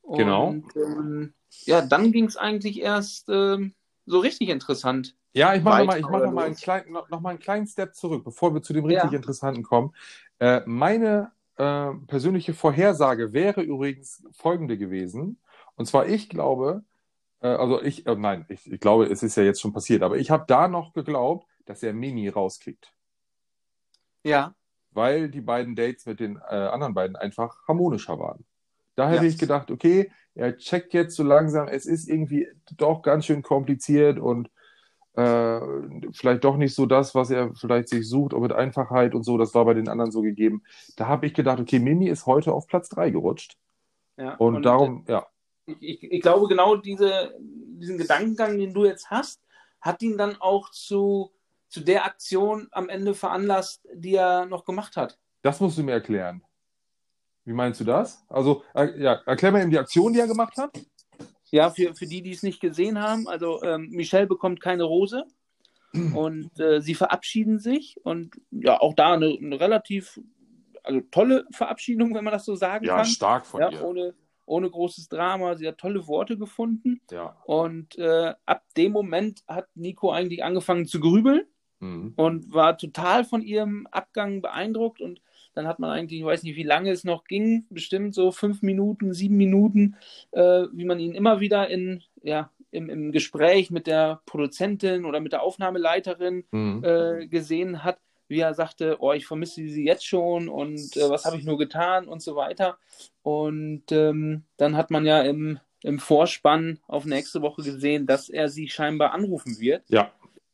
Und, 0.02 0.18
Genau. 0.18 0.54
Ähm, 0.76 1.34
ja, 1.64 1.82
dann 1.82 2.12
ging 2.12 2.26
es 2.26 2.36
eigentlich 2.36 2.80
erst 2.80 3.28
ähm, 3.28 3.74
so 4.06 4.20
richtig 4.20 4.48
interessant. 4.48 5.16
Ja, 5.32 5.54
ich 5.54 5.64
mache 5.64 5.84
noch 5.84 5.92
Weiter 5.92 6.08
mal, 6.08 6.16
ich 6.16 6.20
mach 6.20 6.24
noch, 6.24 6.32
mal 6.32 6.46
einen 6.46 6.54
kleinen, 6.54 6.92
noch, 6.92 7.08
noch 7.10 7.20
mal 7.20 7.30
einen 7.30 7.38
kleinen 7.40 7.66
Step 7.66 7.96
zurück, 7.96 8.22
bevor 8.22 8.54
wir 8.54 8.62
zu 8.62 8.72
dem 8.72 8.84
richtig 8.84 9.10
Ja. 9.10 9.16
Interessanten 9.16 9.64
kommen. 9.64 9.92
Äh, 10.38 10.60
meine 10.66 11.32
äh, 11.56 11.90
persönliche 12.06 12.54
Vorhersage 12.54 13.32
wäre 13.32 13.62
übrigens 13.62 14.24
folgende 14.32 14.78
gewesen. 14.78 15.40
Und 15.76 15.86
zwar, 15.86 16.06
ich 16.06 16.28
glaube, 16.28 16.84
äh, 17.40 17.48
also 17.48 17.82
ich, 17.82 18.06
äh, 18.06 18.14
nein, 18.16 18.44
ich, 18.48 18.70
ich 18.70 18.80
glaube, 18.80 19.06
es 19.06 19.22
ist 19.22 19.36
ja 19.36 19.42
jetzt 19.44 19.60
schon 19.60 19.72
passiert, 19.72 20.02
aber 20.02 20.16
ich 20.18 20.30
habe 20.30 20.44
da 20.48 20.68
noch 20.68 20.92
geglaubt, 20.92 21.46
dass 21.66 21.82
er 21.82 21.92
Mimi 21.94 22.28
rauskickt. 22.28 22.92
Ja. 24.24 24.54
weil 24.92 25.28
die 25.28 25.40
beiden 25.40 25.74
Dates 25.74 26.06
mit 26.06 26.20
den 26.20 26.36
äh, 26.36 26.54
anderen 26.54 26.94
beiden 26.94 27.16
einfach 27.16 27.66
harmonischer 27.66 28.18
waren. 28.20 28.44
Da 28.94 29.08
hätte 29.10 29.24
Ja. 29.24 29.28
ich 29.28 29.38
gedacht, 29.38 29.70
okay, 29.72 30.12
er 30.36 30.56
checkt 30.56 30.94
jetzt 30.94 31.16
so 31.16 31.24
langsam, 31.24 31.66
es 31.66 31.84
ist 31.84 32.08
irgendwie 32.08 32.46
doch 32.76 33.02
ganz 33.02 33.26
schön 33.26 33.42
kompliziert 33.42 34.20
und 34.20 34.50
äh, 35.16 35.60
vielleicht 36.12 36.44
doch 36.44 36.56
nicht 36.56 36.74
so 36.74 36.86
das, 36.86 37.14
was 37.14 37.30
er 37.30 37.54
vielleicht 37.54 37.88
sich 37.88 38.08
sucht, 38.08 38.34
auch 38.34 38.40
mit 38.40 38.52
Einfachheit 38.52 39.14
und 39.14 39.22
so. 39.22 39.38
Das 39.38 39.54
war 39.54 39.64
bei 39.64 39.74
den 39.74 39.88
anderen 39.88 40.10
so 40.10 40.22
gegeben. 40.22 40.62
Da 40.96 41.06
habe 41.06 41.26
ich 41.26 41.34
gedacht, 41.34 41.60
okay, 41.60 41.78
Mimi 41.78 42.08
ist 42.08 42.26
heute 42.26 42.52
auf 42.52 42.66
Platz 42.66 42.88
3 42.88 43.10
gerutscht. 43.10 43.56
Ja, 44.16 44.34
Und, 44.34 44.62
darum, 44.62 45.04
ja. 45.08 45.26
ich, 45.66 46.02
ich, 46.02 46.22
glaube, 46.22 46.48
genau 46.48 46.76
diese, 46.76 47.34
diesen 47.40 47.98
Gedankengang, 47.98 48.58
den 48.58 48.74
du 48.74 48.84
jetzt 48.84 49.10
hast, 49.10 49.40
hat 49.80 50.02
ihn 50.02 50.18
dann 50.18 50.36
auch 50.40 50.70
zu, 50.70 51.32
zu 51.68 51.80
der 51.80 52.04
Aktion 52.04 52.68
am 52.70 52.88
Ende 52.88 53.14
veranlasst, 53.14 53.86
die 53.92 54.14
er 54.14 54.46
noch 54.46 54.64
gemacht 54.64 54.96
hat. 54.96 55.18
Das 55.42 55.60
musst 55.60 55.78
du 55.78 55.82
mir 55.82 55.92
erklären. 55.92 56.42
Wie 57.44 57.52
meinst 57.52 57.80
du 57.80 57.84
das? 57.84 58.24
Also, 58.28 58.62
äh, 58.74 59.00
ja, 59.00 59.20
erklär 59.26 59.52
mir 59.52 59.60
eben 59.60 59.70
die 59.70 59.78
Aktion, 59.78 60.12
die 60.12 60.20
er 60.20 60.26
gemacht 60.26 60.56
hat. 60.56 60.70
Ja, 61.50 61.70
für, 61.70 61.94
für 61.94 62.06
die, 62.06 62.22
die 62.22 62.32
es 62.32 62.42
nicht 62.42 62.60
gesehen 62.60 63.00
haben, 63.00 63.28
also 63.28 63.62
ähm, 63.62 63.90
Michelle 63.90 64.26
bekommt 64.26 64.60
keine 64.60 64.84
Rose 64.84 65.24
und 65.92 66.58
äh, 66.58 66.80
sie 66.80 66.94
verabschieden 66.94 67.58
sich 67.60 67.96
und 68.02 68.34
ja, 68.50 68.80
auch 68.80 68.94
da 68.94 69.12
eine, 69.12 69.26
eine 69.40 69.60
relativ 69.60 70.20
also 70.82 71.00
tolle 71.10 71.46
Verabschiedung, 71.52 72.14
wenn 72.14 72.24
man 72.24 72.32
das 72.32 72.44
so 72.44 72.56
sagen 72.56 72.86
kann. 72.86 73.04
stark 73.06 73.46
von 73.46 73.60
Ja, 73.60 73.80
ohne, 73.82 74.14
ohne 74.44 74.68
großes 74.70 75.08
Drama. 75.08 75.54
Sie 75.56 75.66
hat 75.68 75.78
tolle 75.78 76.06
Worte 76.08 76.36
gefunden 76.36 77.00
Ja. 77.10 77.36
und 77.46 77.96
äh, 77.96 78.34
ab 78.44 78.64
dem 78.76 78.92
Moment 78.92 79.44
hat 79.46 79.68
Nico 79.74 80.10
eigentlich 80.10 80.42
angefangen 80.44 80.86
zu 80.86 81.00
grübeln 81.00 81.42
Mhm. 81.80 82.14
und 82.16 82.52
war 82.52 82.78
total 82.78 83.24
von 83.24 83.42
ihrem 83.42 83.86
Abgang 83.90 84.40
beeindruckt. 84.42 85.00
Und 85.00 85.20
dann 85.54 85.66
hat 85.66 85.78
man 85.78 85.90
eigentlich, 85.90 86.20
ich 86.20 86.26
weiß 86.26 86.42
nicht, 86.42 86.56
wie 86.56 86.62
lange 86.64 86.90
es 86.90 87.04
noch 87.04 87.24
ging, 87.24 87.66
bestimmt 87.70 88.14
so 88.14 88.30
fünf 88.32 88.62
Minuten, 88.62 89.12
sieben 89.14 89.36
Minuten, 89.36 89.96
äh, 90.32 90.64
wie 90.72 90.84
man 90.84 90.98
ihn 90.98 91.14
immer 91.14 91.40
wieder 91.40 91.68
in, 91.70 92.02
ja, 92.22 92.50
im, 92.70 92.90
im 92.90 93.12
Gespräch 93.12 93.70
mit 93.70 93.86
der 93.86 94.20
Produzentin 94.26 95.04
oder 95.04 95.20
mit 95.20 95.32
der 95.32 95.42
Aufnahmeleiterin 95.42 96.44
Mhm. 96.50 96.84
äh, 96.84 97.26
gesehen 97.28 97.84
hat, 97.84 97.98
wie 98.26 98.40
er 98.40 98.54
sagte, 98.54 98.96
oh, 99.00 99.12
ich 99.12 99.26
vermisse 99.26 99.66
sie 99.68 99.84
jetzt 99.84 100.06
schon 100.06 100.48
und 100.48 100.96
äh, 100.96 101.08
was 101.08 101.24
habe 101.24 101.36
ich 101.36 101.44
nur 101.44 101.58
getan 101.58 102.08
und 102.08 102.20
so 102.22 102.34
weiter. 102.36 102.78
Und 103.22 103.92
ähm, 103.92 104.42
dann 104.56 104.76
hat 104.76 104.90
man 104.90 105.04
ja 105.06 105.22
im, 105.22 105.60
im 105.82 105.98
Vorspann 105.98 106.80
auf 106.88 107.04
nächste 107.04 107.42
Woche 107.42 107.62
gesehen, 107.62 108.06
dass 108.06 108.28
er 108.28 108.48
sie 108.48 108.68
scheinbar 108.68 109.12
anrufen 109.12 109.60
wird 109.60 109.82
Ja. 109.88 110.10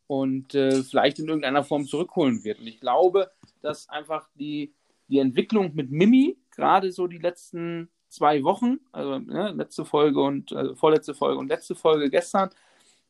und 0.09 0.55
äh, 0.55 0.83
vielleicht 0.83 1.21
in 1.21 1.29
irgendeiner 1.29 1.65
Form 1.65 1.87
zurückholen 1.87 2.45
wird. 2.45 2.59
Und 2.59 2.67
ich 2.67 2.81
glaube, 2.81 3.31
dass 3.63 3.89
einfach 3.89 4.29
die, 4.35 4.73
die 5.11 5.19
Entwicklung 5.19 5.75
mit 5.75 5.91
Mimi, 5.91 6.39
gerade 6.51 6.93
so 6.93 7.07
die 7.07 7.19
letzten 7.19 7.91
zwei 8.09 8.43
Wochen, 8.43 8.79
also 8.93 9.19
ne, 9.19 9.53
letzte 9.53 9.85
Folge 9.85 10.21
und 10.21 10.53
also 10.53 10.75
vorletzte 10.75 11.15
Folge 11.15 11.39
und 11.39 11.49
letzte 11.49 11.75
Folge 11.75 12.11
gestern, 12.11 12.51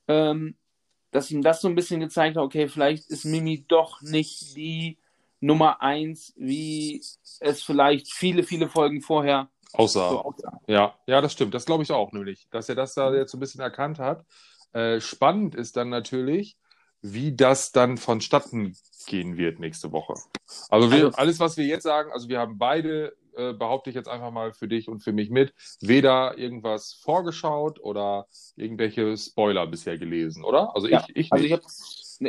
ähm, 0.09 0.57
dass 1.11 1.30
ihm 1.30 1.42
das 1.42 1.61
so 1.61 1.68
ein 1.68 1.74
bisschen 1.74 2.01
gezeigt 2.01 2.36
hat, 2.36 2.44
okay, 2.44 2.68
vielleicht 2.68 3.09
ist 3.11 3.24
Mimi 3.24 3.64
doch 3.66 4.01
nicht 4.03 4.57
die 4.57 4.98
Nummer 5.40 5.80
eins, 5.82 6.34
wie 6.36 7.03
es 7.40 7.62
vielleicht 7.62 8.12
viele, 8.12 8.42
viele 8.42 8.68
Folgen 8.68 9.01
vorher 9.01 9.48
Außer. 9.72 10.11
so 10.11 10.20
aussah. 10.22 10.61
Ja, 10.66 10.94
ja, 11.07 11.20
das 11.20 11.32
stimmt. 11.32 11.55
Das 11.55 11.64
glaube 11.64 11.82
ich 11.82 11.92
auch, 11.92 12.12
nämlich, 12.12 12.48
dass 12.51 12.68
er 12.68 12.74
das 12.74 12.94
da 12.94 13.12
jetzt 13.14 13.32
so 13.32 13.38
ein 13.38 13.40
bisschen 13.40 13.61
erkannt 13.61 13.98
hat. 13.98 14.24
Äh, 14.72 15.01
spannend 15.01 15.55
ist 15.55 15.76
dann 15.76 15.88
natürlich, 15.88 16.57
wie 17.03 17.34
das 17.34 17.72
dann 17.72 17.96
vonstatten 17.96 18.76
gehen 19.07 19.36
wird 19.36 19.59
nächste 19.59 19.92
Woche. 19.92 20.14
Also, 20.68 20.90
wir, 20.90 21.07
Also- 21.07 21.16
alles, 21.18 21.40
was 21.40 21.57
wir 21.57 21.64
jetzt 21.64 21.82
sagen, 21.84 22.11
also 22.12 22.28
wir 22.28 22.38
haben 22.38 22.59
beide, 22.59 23.16
äh, 23.36 23.53
behaupte 23.55 23.90
ich 23.90 23.96
jetzt 23.96 24.09
einfach 24.09 24.30
mal 24.30 24.53
für 24.53 24.68
dich 24.68 24.88
und 24.88 25.03
für 25.03 25.12
mich 25.12 25.30
mit, 25.30 25.55
weder 25.80 26.36
irgendwas 26.36 26.92
vorgeschaut 26.92 27.80
oder 27.80 28.26
irgendwelche 28.57 29.16
Spoiler 29.16 29.66
bisher 29.66 29.96
gelesen, 29.98 30.44
oder? 30.44 30.74
Also 30.74 30.86
ich, 30.88 30.92
Ja, 30.92 31.07
ich 31.14 31.32
Also 31.32 31.42
nicht. 31.42 31.53
ich 31.53 31.53
habe 31.59 31.64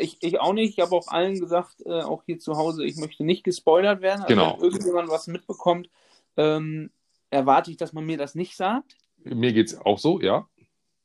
ich, 0.04 0.18
ich 0.22 0.40
auch 0.40 0.54
nicht. 0.54 0.78
Ich 0.78 0.80
habe 0.80 0.96
auch 0.96 1.08
allen 1.08 1.38
gesagt, 1.40 1.82
äh, 1.86 2.02
auch 2.04 2.24
hier 2.26 2.40
zu 2.40 2.56
Hause, 2.56 2.86
ich 2.86 2.96
möchte 2.96 3.26
nicht 3.26 3.44
gespoilert 3.44 4.02
werden. 4.02 4.22
Also 4.22 4.34
Genau. 4.34 4.56
wenn 4.58 4.64
irgendjemand 4.64 5.10
was 5.10 5.28
mitbekommt, 5.28 5.90
ähm, 6.38 6.92
erwarte 7.30 7.72
ich, 7.72 7.78
dass 7.78 7.92
man 7.92 8.06
mir 8.06 8.18
das 8.18 8.34
nicht 8.36 8.56
sagt. 8.56 8.96
Mir 9.24 9.52
geht's 9.54 9.76
auch 9.76 10.00
so, 10.00 10.22
ja. 10.22 10.48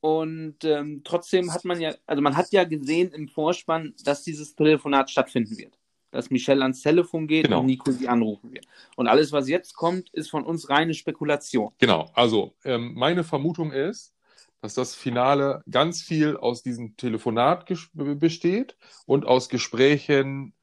Und 0.06 0.62
ähm, 0.62 1.00
trotzdem 1.02 1.52
hat 1.52 1.64
man 1.64 1.80
ja, 1.80 1.92
also 2.06 2.22
man 2.22 2.36
hat 2.36 2.52
ja 2.52 2.62
gesehen 2.62 3.10
im 3.10 3.26
Vorspann, 3.26 3.92
dass 4.04 4.22
dieses 4.22 4.54
Telefonat 4.54 5.10
stattfinden 5.10 5.58
wird. 5.58 5.80
Dass 6.12 6.30
Michelle 6.30 6.62
ans 6.62 6.80
Telefon 6.80 7.26
geht 7.26 7.46
Genau. 7.46 7.58
und 7.58 7.66
Nico 7.66 7.90
sie 7.90 8.06
anrufen 8.06 8.52
wird. 8.52 8.66
Und 8.94 9.08
alles, 9.08 9.32
was 9.32 9.48
jetzt 9.48 9.74
kommt, 9.74 10.08
ist 10.10 10.30
von 10.30 10.44
uns 10.44 10.70
reine 10.70 10.94
Spekulation. 10.94 11.72
Genau, 11.78 12.08
also 12.14 12.54
ähm, 12.64 12.94
meine 12.94 13.24
Vermutung 13.24 13.72
ist, 13.72 14.14
dass 14.60 14.74
das 14.74 14.94
Finale 14.94 15.64
ganz 15.68 16.02
viel 16.02 16.36
aus 16.36 16.62
diesem 16.62 16.96
Telefonat 16.96 17.66
besteht 17.92 18.76
und 19.06 19.26
aus 19.26 19.48
Gesprächen, 19.48 20.54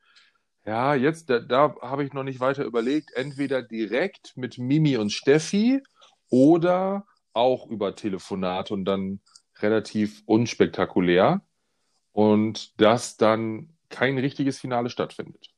ja, 0.66 0.96
jetzt, 0.96 1.30
da, 1.30 1.40
da 1.40 1.76
habe 1.82 2.06
ich 2.06 2.14
noch 2.14 2.24
nicht 2.24 2.40
weiter 2.40 2.64
überlegt, 2.64 3.12
entweder 3.14 3.62
direkt 3.62 4.38
mit 4.38 4.58
Mimi 4.58 4.96
und 4.96 5.12
Steffi 5.12 5.84
oder 6.30 7.06
auch 7.34 7.68
über 7.68 7.94
Telefonate 7.94 8.74
und 8.74 8.86
dann 8.86 9.20
relativ 9.64 10.22
unspektakulär 10.26 11.42
und 12.12 12.80
dass 12.80 13.18
dann 13.18 13.70
kein 13.90 14.18
richtiges 14.18 14.60
Finale 14.60 14.90
stattfindet. 14.90 15.50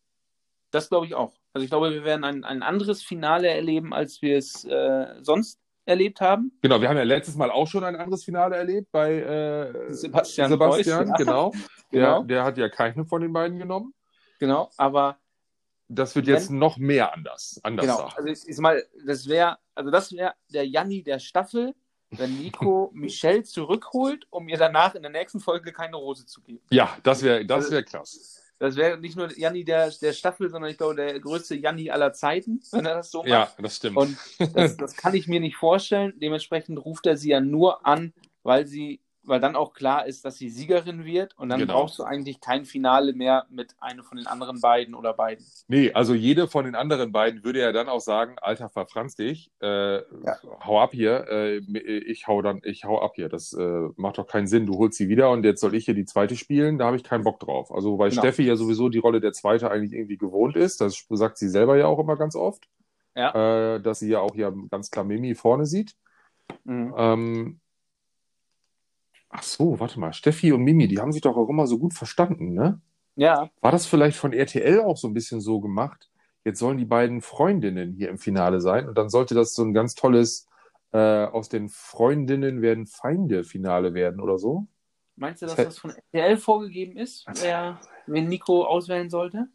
Das 0.72 0.90
glaube 0.90 1.06
ich 1.06 1.16
auch. 1.16 1.34
Also 1.54 1.64
ich 1.64 1.70
glaube, 1.70 1.92
wir 1.92 2.04
werden 2.04 2.24
ein, 2.24 2.44
ein 2.44 2.62
anderes 2.64 3.02
Finale 3.02 3.48
erleben, 3.48 3.94
als 3.94 4.22
wir 4.22 4.38
es 4.38 4.66
äh, 4.66 5.16
sonst 5.22 5.60
erlebt 5.86 6.20
haben. 6.20 6.52
Genau, 6.62 6.82
wir 6.82 6.90
haben 6.90 6.98
ja 6.98 7.04
letztes 7.04 7.36
Mal 7.36 7.52
auch 7.52 7.68
schon 7.68 7.84
ein 7.84 7.96
anderes 7.96 8.24
Finale 8.24 8.56
erlebt 8.56 8.92
bei 8.92 9.20
äh, 9.20 9.94
Sebastian 9.94 10.50
Sebastian, 10.50 11.08
Preuß, 11.08 11.10
ja. 11.10 11.16
genau. 11.18 11.52
Der, 11.92 12.02
Genau. 12.02 12.24
der 12.24 12.44
hat 12.44 12.58
ja 12.58 12.68
keine 12.68 13.06
von 13.06 13.22
den 13.22 13.32
beiden 13.32 13.58
genommen. 13.60 13.94
Genau, 14.40 14.70
aber 14.76 15.18
Das 15.88 16.16
wird 16.16 16.28
jetzt 16.28 16.50
noch 16.50 16.78
mehr 16.78 17.14
anders. 17.14 17.60
anders 17.64 17.86
genau, 17.86 17.98
sagen. 17.98 18.14
also 18.18 18.28
ich, 18.28 18.50
ich 18.50 18.58
mal, 18.58 18.84
das 19.06 19.28
wäre, 19.30 19.58
also 19.76 19.92
das 19.92 20.12
wäre 20.12 20.34
der 20.50 20.68
Janni 20.68 21.04
der 21.04 21.20
Staffel, 21.20 21.74
wenn 22.18 22.38
Nico 22.38 22.92
Michelle 22.94 23.44
zurückholt, 23.44 24.26
um 24.30 24.48
ihr 24.48 24.58
danach 24.58 24.96
in 24.96 25.02
der 25.02 25.12
nächsten 25.12 25.40
Folge 25.40 25.72
keine 25.72 25.96
Rose 25.96 26.26
zu 26.26 26.42
geben. 26.42 26.62
Ja, 26.70 26.96
das 27.04 27.22
wäre 27.24 27.46
das 27.46 27.66
Also- 27.66 27.72
wär 27.72 27.84
krass. 27.84 28.42
Das 28.58 28.78
wäre 28.78 28.98
nicht 28.98 29.18
nur 29.18 29.38
Janni 29.38 29.66
der, 29.66 29.92
der 29.92 30.14
Staffel, 30.14 30.50
sondern 30.50 30.72
ich 30.72 30.78
glaube 30.78 30.96
der 30.96 31.20
größte 31.20 31.56
Janni 31.56 31.92
aller 31.92 32.14
Zeiten, 32.14 32.62
wenn 32.72 32.86
er 32.86 32.96
das 32.96 33.12
so 33.12 33.20
macht. 33.20 33.28
Ja, 33.28 33.52
das 33.58 33.76
stimmt. 33.76 33.98
Und 33.98 34.18
das, 34.56 34.78
das 34.78 34.96
kann 34.96 35.14
ich 35.14 35.28
mir 35.28 35.42
nicht 35.42 35.58
vorstellen. 35.58 36.14
Dementsprechend 36.22 36.80
ruft 36.84 37.06
er 37.06 37.18
sie 37.18 37.32
ja 37.32 37.42
nur 37.42 37.86
an, 37.86 38.14
weil 38.44 38.66
sie, 38.66 39.02
weil 39.28 39.40
dann 39.40 39.56
auch 39.56 39.74
klar 39.74 40.06
ist, 40.06 40.24
dass 40.26 40.38
sie 40.38 40.50
Siegerin 40.50 41.06
wird 41.06 41.38
und 41.38 41.50
dann 41.50 41.60
Genau. 41.60 41.74
brauchst 41.74 41.98
du 42.00 42.04
eigentlich 42.04 42.40
kein 42.42 42.66
Finale 42.66 43.14
mehr 43.14 43.46
mit 43.50 43.76
einem 43.80 44.04
von 44.04 44.18
den 44.18 44.28
anderen 44.28 44.62
beiden 44.62 44.96
oder 44.96 45.14
beiden. 45.14 45.46
nee, 45.68 45.92
also 45.94 46.14
jede 46.14 46.48
von 46.48 46.66
den 46.66 46.76
anderen 46.76 47.12
beiden 47.12 47.44
würde 47.44 47.60
ja 47.60 47.72
dann 47.72 47.90
auch 47.90 48.00
sagen, 48.02 48.36
Alter, 48.42 48.70
verfranz 48.70 49.16
dich, 49.16 49.52
äh, 49.60 50.00
hau 50.66 50.80
ab 50.82 50.92
hier, 50.94 51.28
äh, 51.30 51.58
ich 51.58 52.28
hau 52.28 52.42
dann, 52.42 52.62
ich 52.64 52.86
hau 52.86 53.02
ab 53.02 53.14
hier. 53.16 53.30
Das 53.30 53.54
äh, 53.54 53.88
macht 53.96 54.18
doch 54.18 54.28
keinen 54.28 54.48
Sinn. 54.48 54.66
Du 54.66 54.78
holst 54.78 54.98
sie 54.98 55.10
wieder 55.10 55.30
und 55.32 55.44
jetzt 55.44 55.62
soll 55.62 55.76
ich 55.76 55.86
hier 55.86 55.94
die 55.96 56.06
zweite 56.06 56.36
spielen, 56.36 56.78
da 56.78 56.86
habe 56.86 56.98
ich 56.98 57.04
keinen 57.04 57.24
Bock 57.24 57.40
drauf. 57.40 57.72
Also 57.74 57.98
weil 58.00 58.10
Genau. 58.10 58.22
Steffi 58.22 58.44
ja 58.44 58.56
sowieso 58.56 58.90
die 58.90 59.00
Rolle 59.00 59.22
der 59.22 59.34
Zweite 59.34 59.72
eigentlich 59.72 59.94
irgendwie 59.94 60.18
gewohnt 60.18 60.56
ist, 60.56 60.82
das 60.82 61.06
sagt 61.10 61.38
sie 61.38 61.50
selber 61.50 61.78
ja 61.78 61.88
auch 61.88 62.00
immer 62.00 62.16
ganz 62.18 62.36
oft. 62.36 62.68
Äh, 63.34 63.80
dass 63.82 64.00
sie 64.00 64.10
ja 64.10 64.20
auch 64.20 64.36
hier 64.36 64.54
ganz 64.70 64.92
klar 64.92 65.06
Mimi 65.06 65.36
vorne 65.36 65.66
sieht. 65.66 65.96
Mhm. 66.66 66.94
Ähm, 66.98 67.60
ach 69.36 69.44
so, 69.44 69.80
warte 69.80 70.00
mal. 70.00 70.14
Steffi 70.14 70.52
und 70.54 70.64
Mimi, 70.64 70.88
die 70.88 71.00
haben 71.00 71.12
sich 71.12 71.22
doch 71.22 71.36
auch 71.36 71.50
immer 71.50 71.68
so 71.68 71.78
gut 71.78 71.94
verstanden, 71.94 72.54
ne? 72.54 72.82
Ja, 73.18 73.50
War 73.62 73.72
das 73.72 73.86
vielleicht 73.86 74.18
von 74.18 74.34
RTL 74.34 74.82
auch 74.82 74.98
so 74.98 75.08
ein 75.08 75.14
bisschen 75.14 75.40
so 75.42 75.60
gemacht? 75.62 76.10
Jetzt 76.44 76.60
sollen 76.60 76.78
die 76.78 76.86
beiden 76.86 77.22
Freundinnen 77.22 77.94
hier 77.94 78.10
im 78.10 78.18
Finale 78.18 78.62
sein 78.62 78.88
und 78.88 78.98
dann 78.98 79.10
sollte 79.10 79.36
das 79.36 79.54
so 79.54 79.64
ein 79.64 79.74
ganz 79.74 79.96
tolles 79.96 80.48
äh, 80.92 81.26
aus 81.26 81.50
den 81.50 81.70
Freundinnen 81.70 82.62
werden 82.62 82.86
Feinde 82.88 83.44
Finale 83.44 83.94
werden 83.94 84.20
oder 84.22 84.38
so? 84.38 84.68
meinst 85.18 85.42
du, 85.42 85.46
dass 85.46 85.56
Das 85.56 85.66
das 85.66 85.78
von 85.80 85.92
RTL 85.92 86.38
vorgegeben 86.38 86.98
ist, 86.98 87.26
wer, 87.42 87.80
wen 88.06 88.28
Nico 88.28 88.66
auswählen 88.66 89.10
sollte? 89.10 89.48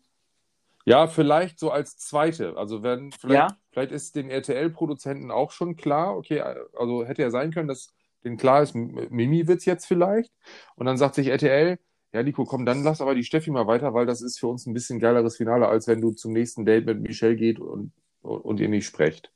Ja, 0.86 1.06
vielleicht 1.06 1.58
so 1.58 1.70
als 1.70 1.98
zweite. 1.98 2.56
Also 2.56 2.82
wenn, 2.82 3.12
vielleicht, 3.12 3.50
Ja. 3.50 3.56
vielleicht 3.70 3.92
ist 3.92 4.16
den 4.16 4.30
RTL-Produzenten 4.30 5.30
auch 5.30 5.50
schon 5.50 5.76
klar, 5.76 6.16
okay, 6.16 6.40
also 6.40 7.04
hätte 7.04 7.22
ja 7.22 7.30
sein 7.30 7.52
können, 7.52 7.68
dass 7.68 7.94
denen 8.24 8.36
klar 8.36 8.62
ist, 8.62 8.74
Mimi 8.74 9.46
wird's 9.46 9.64
jetzt 9.64 9.86
vielleicht. 9.86 10.32
Und 10.76 10.86
dann 10.86 10.96
sagt 10.96 11.14
sich 11.14 11.28
RTL, 11.28 11.78
ja, 12.12 12.22
Nico, 12.22 12.44
komm, 12.44 12.66
dann 12.66 12.82
lass 12.82 13.00
aber 13.00 13.14
die 13.14 13.24
Steffi 13.24 13.50
mal 13.50 13.66
weiter, 13.66 13.94
weil 13.94 14.06
das 14.06 14.20
ist 14.20 14.38
für 14.40 14.48
uns 14.48 14.66
ein 14.66 14.72
bisschen 14.74 14.98
geileres 14.98 15.36
Finale, 15.36 15.68
als 15.68 15.86
wenn 15.86 16.00
du 16.00 16.10
zum 16.10 16.32
nächsten 16.32 16.64
Date 16.64 16.86
mit 16.86 17.00
Michelle 17.00 17.36
geht 17.36 17.60
und, 17.60 17.92
und 18.22 18.58
ihr 18.60 18.68
nicht 18.68 18.86
sprecht. 18.86 19.32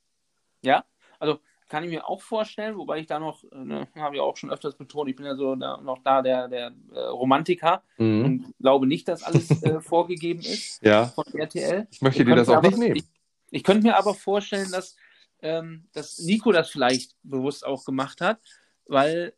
Ja, 0.63 0.85
also 1.21 1.39
kann 1.69 1.85
ich 1.85 1.91
mir 1.91 2.09
auch 2.09 2.21
vorstellen, 2.21 2.77
wobei 2.77 2.99
ich 2.99 3.07
da 3.07 3.19
noch, 3.19 3.43
äh, 3.45 3.65
ne, 3.65 3.89
habe 3.97 4.17
ich 4.17 4.21
auch 4.21 4.37
schon 4.37 4.51
öfters 4.51 4.77
betont, 4.77 5.09
ich 5.09 5.17
bin 5.17 5.25
ja 5.27 5.35
so 5.35 5.55
da, 5.55 5.81
noch 5.81 6.03
da 6.03 6.21
der, 6.23 6.49
der 6.49 6.73
äh, 6.93 6.99
Romantiker 7.01 7.83
Mhm. 7.97 8.25
und 8.25 8.55
glaube 8.61 8.87
nicht, 8.87 9.09
dass 9.09 9.23
alles 9.23 9.63
äh, 9.63 9.81
vorgegeben 9.81 10.41
ist 10.41 10.85
Ja, 10.85 11.07
von 11.07 11.25
RTL. 11.33 11.87
ich 11.91 12.03
möchte 12.03 12.23
Ich 12.23 12.29
dir 12.29 12.35
das 12.35 12.49
auch 12.49 12.61
nicht 12.63 12.77
nehmen. 12.77 12.97
Ich, 12.97 13.05
ich 13.51 13.65
könnte 13.65 13.87
mir 13.87 13.97
aber 13.97 14.15
vorstellen, 14.15 14.71
dass, 14.73 14.97
ähm, 15.43 15.87
dass 15.93 16.19
Nico 16.19 16.53
das 16.53 16.71
vielleicht 16.71 17.17
bewusst 17.23 17.65
auch 17.65 17.85
gemacht 17.85 18.21
hat, 18.21 18.41
weil 18.87 19.35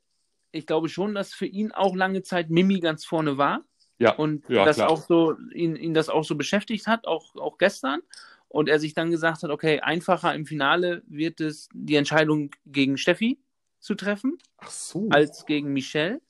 ich 0.52 0.66
glaube 0.66 0.88
schon, 0.88 1.14
dass 1.14 1.34
für 1.34 1.46
ihn 1.46 1.72
auch 1.72 1.94
lange 1.94 2.22
Zeit 2.22 2.50
Mimi 2.50 2.80
ganz 2.80 3.04
vorne 3.04 3.38
war. 3.38 3.64
Ja, 3.98 4.12
Und 4.14 4.48
ja, 4.48 4.64
das 4.64 4.76
klar. 4.76 4.90
auch 4.90 5.06
so, 5.06 5.36
ihn, 5.54 5.76
ihn 5.76 5.94
das 5.94 6.08
auch 6.08 6.24
so 6.24 6.34
beschäftigt 6.34 6.86
hat, 6.86 7.06
auch, 7.06 7.34
auch 7.36 7.58
gestern. 7.58 8.00
Und 8.48 8.68
er 8.68 8.78
sich 8.78 8.94
dann 8.94 9.10
gesagt 9.10 9.42
hat, 9.42 9.50
okay, 9.50 9.80
einfacher 9.80 10.34
im 10.34 10.46
Finale 10.46 11.02
wird 11.06 11.40
es, 11.40 11.68
die 11.72 11.96
Entscheidung 11.96 12.50
gegen 12.66 12.96
Steffi 12.98 13.38
zu 13.80 13.94
treffen, 13.94 14.38
Ach 14.58 14.70
so. 14.70 15.08
als 15.10 15.46
gegen 15.46 15.72
Michelle. 15.72 16.20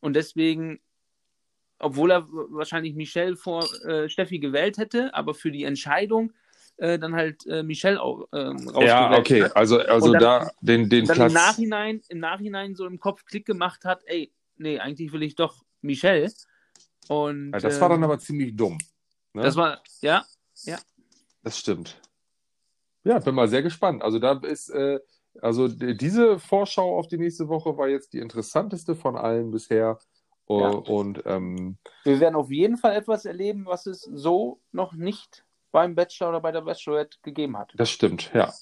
Und 0.00 0.14
deswegen, 0.14 0.80
obwohl 1.78 2.12
er 2.12 2.26
wahrscheinlich 2.30 2.94
Michelle 2.94 3.36
vor 3.36 3.68
äh, 3.84 4.08
Steffi 4.08 4.38
gewählt 4.38 4.78
hätte, 4.78 5.12
aber 5.14 5.34
für 5.34 5.50
die 5.50 5.64
Entscheidung 5.64 6.32
äh, 6.80 6.98
dann 6.98 7.14
halt 7.14 7.46
äh, 7.46 7.62
Michelle 7.62 8.00
auch 8.00 8.26
ähm, 8.32 8.56
rausgewählt 8.56 8.86
ja, 8.88 9.18
okay. 9.18 9.44
hat. 9.44 9.56
Also, 9.56 9.78
also 9.80 10.12
dann- 10.12 10.22
da 10.22 10.50
den, 10.62 10.88
den 10.88 11.04
dann 11.04 11.14
Platz. 11.16 11.30
im 11.30 11.34
Nachhinein, 11.34 12.00
im 12.08 12.18
Nachhinein 12.18 12.74
so 12.74 12.86
im 12.86 12.98
Kopf 12.98 13.26
Klick 13.26 13.44
gemacht 13.44 13.84
hat, 13.84 14.02
ey, 14.06 14.32
nee, 14.56 14.78
eigentlich 14.78 15.12
will 15.12 15.22
ich 15.22 15.34
doch 15.34 15.62
Michelle. 15.82 16.32
Und 17.08 17.52
ja, 17.52 17.58
das 17.60 17.80
war 17.80 17.90
dann 17.90 17.98
ähm, 17.98 18.04
aber 18.04 18.18
ziemlich 18.18 18.56
dumm. 18.56 18.78
Ne? 19.34 19.42
das 19.42 19.56
war, 19.56 19.82
ja, 20.00 20.24
Das 21.42 21.58
stimmt. 21.58 22.00
Ja, 23.04 23.18
bin 23.18 23.34
mal 23.34 23.48
sehr 23.48 23.62
gespannt. 23.62 24.02
Also 24.02 24.18
da 24.18 24.32
ist, 24.42 24.70
äh, 24.70 25.00
also 25.40 25.68
diese 25.68 26.38
Vorschau 26.38 26.98
auf 26.98 27.08
die 27.08 27.18
nächste 27.18 27.48
Woche 27.48 27.76
war 27.76 27.88
jetzt 27.88 28.12
die 28.14 28.18
interessanteste 28.18 28.94
von 28.94 29.16
allen 29.16 29.50
bisher. 29.50 29.98
Ja. 30.48 30.70
Und 30.70 31.22
ähm, 31.26 31.78
wir 32.04 32.20
werden 32.20 32.34
auf 32.34 32.50
jeden 32.50 32.76
Fall 32.76 32.96
etwas 32.96 33.24
erleben, 33.24 33.66
was 33.66 33.86
es 33.86 34.00
so 34.00 34.60
noch 34.72 34.94
nicht 34.94 35.44
beim 35.72 35.94
Bachelor 35.94 36.30
oder 36.30 36.40
bei 36.40 36.52
der 36.52 36.62
Bachelorette 36.62 37.18
gegeben 37.22 37.56
hat. 37.56 37.72
das 37.76 37.90
stimmt, 37.90 38.30
ja. 38.34 38.52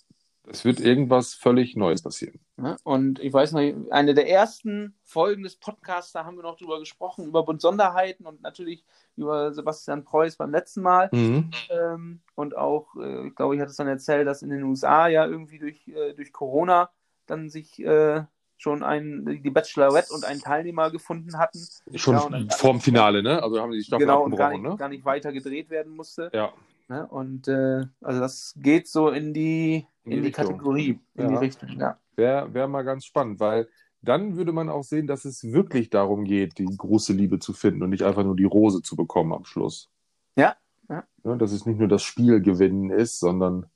Es 0.51 0.65
wird 0.65 0.81
irgendwas 0.81 1.35
völlig 1.35 1.77
Neues 1.77 2.03
passieren. 2.03 2.41
Ne? 2.57 2.77
Und 2.83 3.19
ich 3.21 3.33
weiß 3.33 3.53
noch, 3.53 3.61
eine 3.91 4.15
der 4.15 4.31
ersten 4.31 4.95
Folgen 5.05 5.43
des 5.43 5.57
Podcasts, 5.57 6.13
da 6.13 6.25
haben 6.25 6.37
wir 6.37 6.43
noch 6.43 6.57
drüber 6.57 6.79
gesprochen, 6.79 7.27
über 7.27 7.45
Besonderheiten 7.45 8.27
und 8.27 8.41
natürlich 8.43 8.85
über 9.17 9.53
Sebastian 9.53 10.05
Preuß 10.05 10.37
beim 10.37 10.51
letzten 10.51 10.83
Mal. 10.83 11.11
Mhm. 11.13 11.51
Ähm, 11.69 12.21
und 12.35 12.57
auch, 12.57 12.95
äh, 12.97 13.29
ich 13.29 13.35
glaube, 13.35 13.57
ich 13.57 13.61
hatte 13.61 13.71
es 13.71 13.77
dann 13.77 13.89
erzählt, 13.89 14.27
dass 14.27 14.43
in 14.43 14.51
den 14.51 14.63
USA 14.63 15.09
ja 15.09 15.27
irgendwie 15.27 15.59
durch, 15.59 15.87
äh, 15.89 16.15
durch 16.15 16.33
Corona 16.33 16.91
dann 17.27 17.51
sich 17.51 17.79
äh, 17.85 18.25
schon 18.57 18.83
ein, 18.83 19.41
die 19.43 19.51
Bachelorette 19.51 20.13
und 20.13 20.25
ein 20.25 20.41
Teilnehmer 20.41 20.91
gefunden 20.91 21.39
hatten. 21.39 21.61
Schon 21.95 22.15
Ja, 22.15 22.57
vorm 22.57 22.81
Finale, 22.81 23.23
ne? 23.23 23.43
Also 23.43 23.61
haben 23.61 23.73
die 23.73 23.85
Staffel 23.85 24.07
genau, 24.07 24.25
und 24.25 24.35
gar 24.35 24.51
nicht, 24.51 24.63
ne? 24.63 24.77
gar 24.77 24.89
nicht 24.89 25.05
weiter 25.05 25.33
gedreht 25.33 25.71
werden 25.71 25.95
musste. 25.95 26.31
Ja. 26.33 26.53
Ne? 26.89 27.07
Und 27.07 27.49
äh, 27.49 27.85
also 28.01 28.21
das 28.21 28.55
geht 28.57 28.89
so 28.89 29.11
in 29.11 29.35
die, 29.35 29.87
In 30.05 30.13
in 30.13 30.19
die 30.23 30.27
Richtung. 30.29 30.47
Kategorie, 30.47 31.01
in 31.15 31.23
Ja. 31.25 31.29
die 31.29 31.37
Richtung, 31.37 31.69
ja. 31.79 31.99
Wäre 32.17 32.53
wär 32.55 32.67
mal 32.67 32.83
ganz 32.83 33.05
spannend, 33.05 33.39
weil 33.41 33.69
dann 34.01 34.37
würde 34.37 34.53
man 34.53 34.69
auch 34.71 34.83
sehen, 34.85 35.07
dass 35.07 35.25
es 35.25 35.45
wirklich 35.53 35.91
darum 35.91 36.25
geht, 36.25 36.59
die 36.59 36.65
große 36.67 37.13
Liebe 37.13 37.39
zu 37.39 37.53
finden 37.53 37.83
und 37.83 37.91
nicht 37.91 38.03
einfach 38.05 38.25
nur 38.25 38.37
die 38.37 38.45
Rose 38.45 38.81
zu 38.83 38.97
bekommen 38.97 39.33
am 39.33 39.45
Schluss. 39.45 39.91
Ja, 40.37 40.57
ja. 40.89 41.05
Ja, 41.25 41.37
dass 41.37 41.53
es 41.53 41.67
nicht 41.67 41.79
nur 41.79 41.89
das 41.89 42.03
Spiel 42.03 42.41
gewinnen 42.41 42.91
ist, 42.91 43.19
sondern 43.21 43.67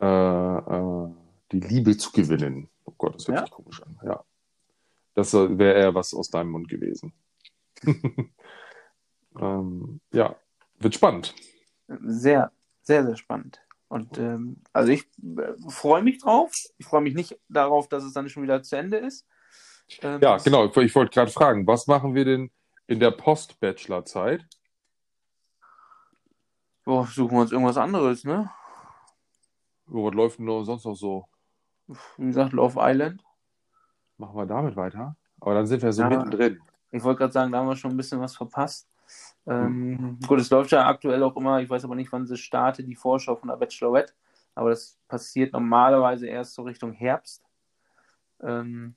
äh, 0.00 0.06
äh, 0.06 1.08
die 1.52 1.60
Liebe 1.60 1.96
zu 1.96 2.12
gewinnen. 2.12 2.68
Oh 2.84 2.92
Gott, 2.96 3.14
das 3.16 3.28
hört 3.28 3.38
Ja. 3.38 3.44
sich 3.44 3.50
komisch 3.52 3.82
an. 3.82 3.98
Ja. 4.04 4.24
Das 5.14 5.32
wäre 5.34 5.74
eher 5.78 5.94
was 5.94 6.14
aus 6.14 6.30
deinem 6.30 6.50
Mund 6.50 6.68
gewesen. 6.68 7.12
ähm, 9.40 10.00
ja, 10.12 10.36
wird 10.78 10.94
spannend. 10.94 11.34
Sehr, 11.88 12.52
sehr, 12.82 13.04
sehr 13.04 13.16
spannend. 13.16 13.60
Und 13.88 14.18
ähm, 14.18 14.62
also 14.72 14.90
ich 14.90 15.04
äh, 15.22 15.52
freue 15.68 16.02
mich 16.02 16.18
drauf. 16.18 16.52
Ich 16.78 16.86
freue 16.86 17.02
mich 17.02 17.14
nicht 17.14 17.38
darauf, 17.48 17.88
dass 17.88 18.04
es 18.04 18.12
dann 18.12 18.28
schon 18.28 18.42
wieder 18.42 18.62
zu 18.62 18.76
Ende 18.76 18.96
ist. 18.96 19.26
Ähm, 20.02 20.20
Ja, 20.20 20.36
genau. 20.38 20.66
Ich, 20.66 20.94
wollte 20.94 21.12
gerade 21.12 21.30
fragen, 21.30 21.66
was 21.66 21.86
machen 21.86 22.14
wir 22.14 22.24
denn 22.24 22.50
in 22.88 22.98
der 22.98 23.12
Post-Bachelor-Zeit? 23.12 24.44
Boah, 26.84 27.06
suchen 27.06 27.36
wir 27.36 27.40
uns 27.42 27.52
irgendwas 27.52 27.76
anderes, 27.76 28.24
ne? 28.24 28.50
Oh, 29.88 30.06
was 30.06 30.14
läuft 30.14 30.38
denn 30.38 30.64
sonst 30.64 30.84
noch 30.84 30.94
so? 30.94 31.28
Wie 32.16 32.26
gesagt, 32.26 32.52
Love 32.52 32.78
Island. 32.80 33.22
Machen 34.18 34.36
wir 34.36 34.46
damit 34.46 34.76
weiter? 34.76 35.16
Aber 35.40 35.54
dann 35.54 35.66
sind 35.66 35.82
wir 35.82 35.92
so 35.92 36.02
Ja. 36.02 36.08
mittendrin. 36.08 36.60
Ich 36.90 37.02
wollte 37.02 37.18
gerade 37.18 37.32
sagen, 37.32 37.52
da 37.52 37.58
haben 37.58 37.68
wir 37.68 37.76
schon 37.76 37.92
ein 37.92 37.96
bisschen 37.96 38.20
was 38.20 38.36
verpasst. 38.36 38.88
Ähm, 39.46 40.18
gut, 40.26 40.40
es 40.40 40.50
läuft 40.50 40.72
ja 40.72 40.86
aktuell 40.86 41.22
auch 41.22 41.36
immer, 41.36 41.60
ich 41.60 41.70
weiß 41.70 41.84
aber 41.84 41.94
nicht, 41.94 42.10
wann 42.10 42.26
sie 42.26 42.36
startet, 42.36 42.88
die 42.88 42.96
Vorschau 42.96 43.36
von 43.36 43.48
der 43.48 43.56
Bachelorette. 43.56 44.12
Aber 44.54 44.70
das 44.70 44.98
passiert 45.06 45.52
normalerweise 45.52 46.26
erst 46.26 46.54
so 46.54 46.62
Richtung 46.62 46.92
Herbst. 46.92 47.44
Ähm, 48.40 48.96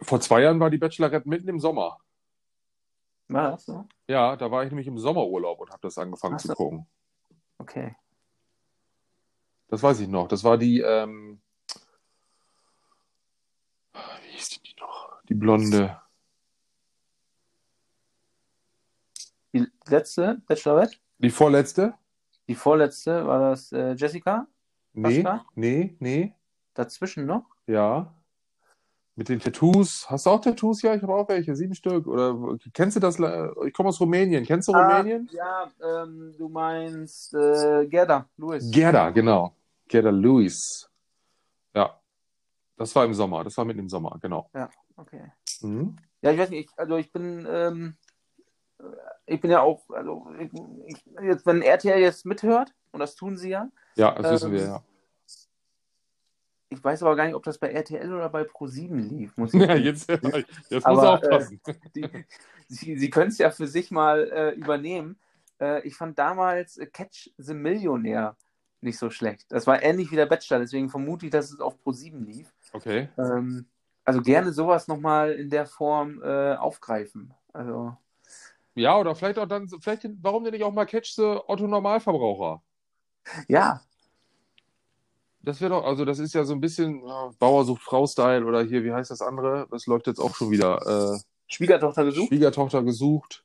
Vor 0.00 0.20
zwei 0.20 0.42
Jahren 0.42 0.58
war 0.58 0.70
die 0.70 0.78
Bachelorette 0.78 1.28
mitten 1.28 1.48
im 1.48 1.60
Sommer. 1.60 1.98
war 3.28 3.52
das 3.52 3.66
so? 3.66 3.86
Ja, 4.08 4.36
da 4.36 4.50
war 4.50 4.64
ich 4.64 4.70
nämlich 4.70 4.86
im 4.86 4.98
Sommerurlaub 4.98 5.60
und 5.60 5.70
habe 5.70 5.82
das 5.82 5.98
angefangen 5.98 6.36
Ach 6.36 6.40
zu 6.40 6.54
gucken. 6.54 6.86
Okay. 7.58 7.94
Das 9.68 9.82
weiß 9.82 10.00
ich 10.00 10.08
noch. 10.08 10.28
Das 10.28 10.44
war 10.44 10.58
die, 10.58 10.80
ähm, 10.80 11.40
wie 13.92 14.30
hieß 14.30 14.48
die 14.48 14.74
noch? 14.80 15.22
Die 15.28 15.34
Blonde. 15.34 16.00
Die 19.56 19.66
letzte 19.90 20.42
Bachelorette? 20.46 20.96
Die 21.18 21.30
vorletzte? 21.30 21.94
Die 22.46 22.54
vorletzte 22.54 23.26
war 23.26 23.50
das 23.50 23.72
äh, 23.72 23.92
Jessica? 23.94 24.46
Nee, 24.92 25.22
Pascal? 25.22 25.46
nee, 25.54 25.96
nee. 25.98 26.34
Dazwischen 26.74 27.24
noch? 27.26 27.44
Ja. 27.66 28.12
Mit 29.14 29.30
den 29.30 29.40
Tattoos. 29.40 30.10
Hast 30.10 30.26
du 30.26 30.30
auch 30.30 30.40
Tattoos? 30.40 30.82
Ja, 30.82 30.94
ich 30.94 31.02
habe 31.02 31.14
auch 31.14 31.26
welche. 31.26 31.56
Sieben 31.56 31.74
Stück. 31.74 32.06
Oder 32.06 32.36
kennst 32.74 32.96
du 32.96 33.00
das? 33.00 33.18
Ich 33.66 33.72
komme 33.72 33.88
aus 33.88 33.98
Rumänien. 33.98 34.44
Kennst 34.44 34.68
du 34.68 34.72
Rumänien? 34.72 35.26
Ah, 35.32 35.70
ja, 35.80 36.02
ähm, 36.02 36.34
du 36.36 36.50
meinst 36.50 37.32
äh, 37.32 37.86
Gerda 37.86 38.28
Lewis. 38.36 38.70
Gerda, 38.70 39.08
genau. 39.10 39.56
Gerda 39.88 40.10
Lewis. 40.10 40.90
Ja. 41.74 41.98
Das 42.76 42.94
war 42.94 43.06
im 43.06 43.14
Sommer. 43.14 43.42
Das 43.42 43.56
war 43.56 43.64
mitten 43.64 43.80
im 43.80 43.88
Sommer, 43.88 44.18
genau. 44.20 44.50
okay. 44.96 45.32
Mhm. 45.62 45.96
Ja, 46.20 46.32
ich 46.32 46.38
weiß 46.38 46.50
nicht, 46.50 46.68
ich, 46.70 46.78
also 46.78 46.96
ich 46.96 47.10
bin, 47.10 47.46
ähm, 47.48 47.96
ich 49.26 49.40
bin 49.40 49.50
ja 49.50 49.60
auch, 49.60 49.88
also 49.90 50.26
ich, 50.38 50.50
ich, 50.86 51.04
jetzt, 51.22 51.46
wenn 51.46 51.62
RTL 51.62 51.98
jetzt 51.98 52.26
mithört, 52.26 52.72
und 52.92 53.00
das 53.00 53.14
tun 53.16 53.36
sie 53.36 53.50
ja, 53.50 53.68
Ja, 53.96 54.12
das 54.14 54.32
wissen 54.32 54.46
Ähm, 54.48 54.52
wir, 54.52 54.64
ja. 54.66 54.82
ich 56.68 56.82
weiß 56.82 57.02
aber 57.02 57.16
gar 57.16 57.26
nicht, 57.26 57.34
ob 57.34 57.42
das 57.42 57.58
bei 57.58 57.68
RTL 57.70 58.12
oder 58.12 58.28
bei 58.28 58.42
Pro7 58.42 58.96
lief. 58.96 59.36
Muss 59.36 59.54
ich 59.54 59.60
Ja, 59.60 59.74
jetzt, 59.74 60.08
jetzt 60.08 60.22
muss 60.70 60.84
Aber, 60.84 61.02
er 61.04 61.12
aufpassen. 61.14 61.60
die, 61.94 62.08
sie, 62.68 62.98
sie 62.98 63.10
können 63.10 63.28
es 63.30 63.38
ja 63.38 63.50
für 63.50 63.66
sich 63.66 63.90
mal 63.90 64.30
äh, 64.30 64.50
übernehmen. 64.52 65.18
Äh, 65.60 65.86
ich 65.86 65.96
fand 65.96 66.18
damals 66.18 66.76
äh, 66.78 66.86
Catch 66.86 67.30
the 67.38 67.54
Millionaire 67.54 68.36
nicht 68.80 68.98
so 68.98 69.10
schlecht. 69.10 69.46
Das 69.50 69.66
war 69.66 69.82
ähnlich 69.82 70.10
wie 70.10 70.16
der 70.16 70.26
Bachelor, 70.26 70.60
deswegen 70.60 70.90
vermute 70.90 71.26
ich, 71.26 71.32
dass 71.32 71.50
es 71.50 71.60
auf 71.60 71.76
Pro7 71.84 72.24
lief. 72.24 72.52
Okay. 72.72 73.08
Ähm, 73.18 73.66
also 74.04 74.20
gerne 74.22 74.52
sowas 74.52 74.86
nochmal 74.86 75.32
in 75.32 75.50
der 75.50 75.66
Form 75.66 76.22
äh, 76.22 76.54
aufgreifen. 76.54 77.34
Also, 77.52 77.96
Ja, 78.76 78.98
oder 78.98 79.14
vielleicht 79.16 79.38
auch 79.38 79.46
dann, 79.48 79.68
vielleicht, 79.80 80.06
warum 80.20 80.44
denn 80.44 80.52
nicht 80.52 80.62
auch 80.62 80.72
mal 80.72 80.84
Catch 80.84 81.14
the 81.16 81.38
Otto 81.48 81.66
Normalverbraucher? 81.66 82.62
ja, 83.48 83.80
Das 85.40 85.60
wäre 85.60 85.70
doch, 85.70 85.84
also 85.84 86.04
das 86.04 86.18
ist 86.18 86.34
ja 86.34 86.44
so 86.44 86.52
ein 86.52 86.60
bisschen 86.60 87.06
ja, 87.06 87.30
Bauer 87.38 87.64
sucht 87.64 87.82
Frau-Style 87.82 88.44
oder 88.44 88.62
hier, 88.62 88.84
wie 88.84 88.92
heißt 88.92 89.10
das 89.10 89.22
andere? 89.22 89.66
Das 89.70 89.86
läuft 89.86 90.08
jetzt 90.08 90.18
auch 90.18 90.34
schon 90.34 90.50
wieder. 90.50 91.14
Äh, 91.14 91.18
Schwiegertochter 91.46 92.04
gesucht. 92.04 92.28
Schwiegertochter 92.28 92.82
gesucht. 92.82 93.44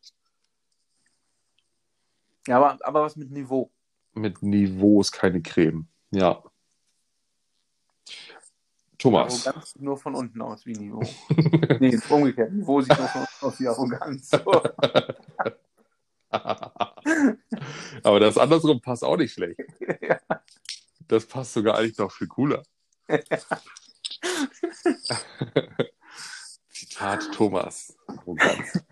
Ja, 2.47 2.57
aber, 2.57 2.77
aber 2.85 3.03
was 3.03 3.15
mit 3.15 3.31
Niveau. 3.31 3.71
Mit 4.13 4.41
Niveau 4.41 4.99
ist 4.99 5.11
keine 5.11 5.41
Creme. 5.41 5.87
Ja. 6.11 6.43
Thomas. 9.01 9.47
Arroganz 9.47 9.75
nur 9.79 9.97
von 9.97 10.13
unten 10.13 10.41
aus 10.41 10.63
wie 10.65 10.73
Niveau. 10.73 11.01
nee, 11.79 11.97
umgekehrt. 12.07 12.53
Niveau 12.53 12.81
sieht 12.81 12.95
nur 12.97 13.07
von 13.07 13.21
unten 13.21 13.45
aus 13.45 13.59
wie 13.59 13.67
Arroganz. 13.67 14.29
So. 14.29 14.39
Aber 18.03 18.19
das 18.19 18.37
andersrum 18.37 18.79
passt 18.79 19.03
auch 19.03 19.17
nicht 19.17 19.33
schlecht. 19.33 19.59
ja. 20.01 20.19
Das 21.07 21.25
passt 21.25 21.53
sogar 21.53 21.79
eigentlich 21.79 21.97
noch 21.97 22.11
viel 22.11 22.27
cooler. 22.27 22.61
Zitat 26.69 27.27
Thomas. 27.33 27.97
Arroganz. 28.05 28.83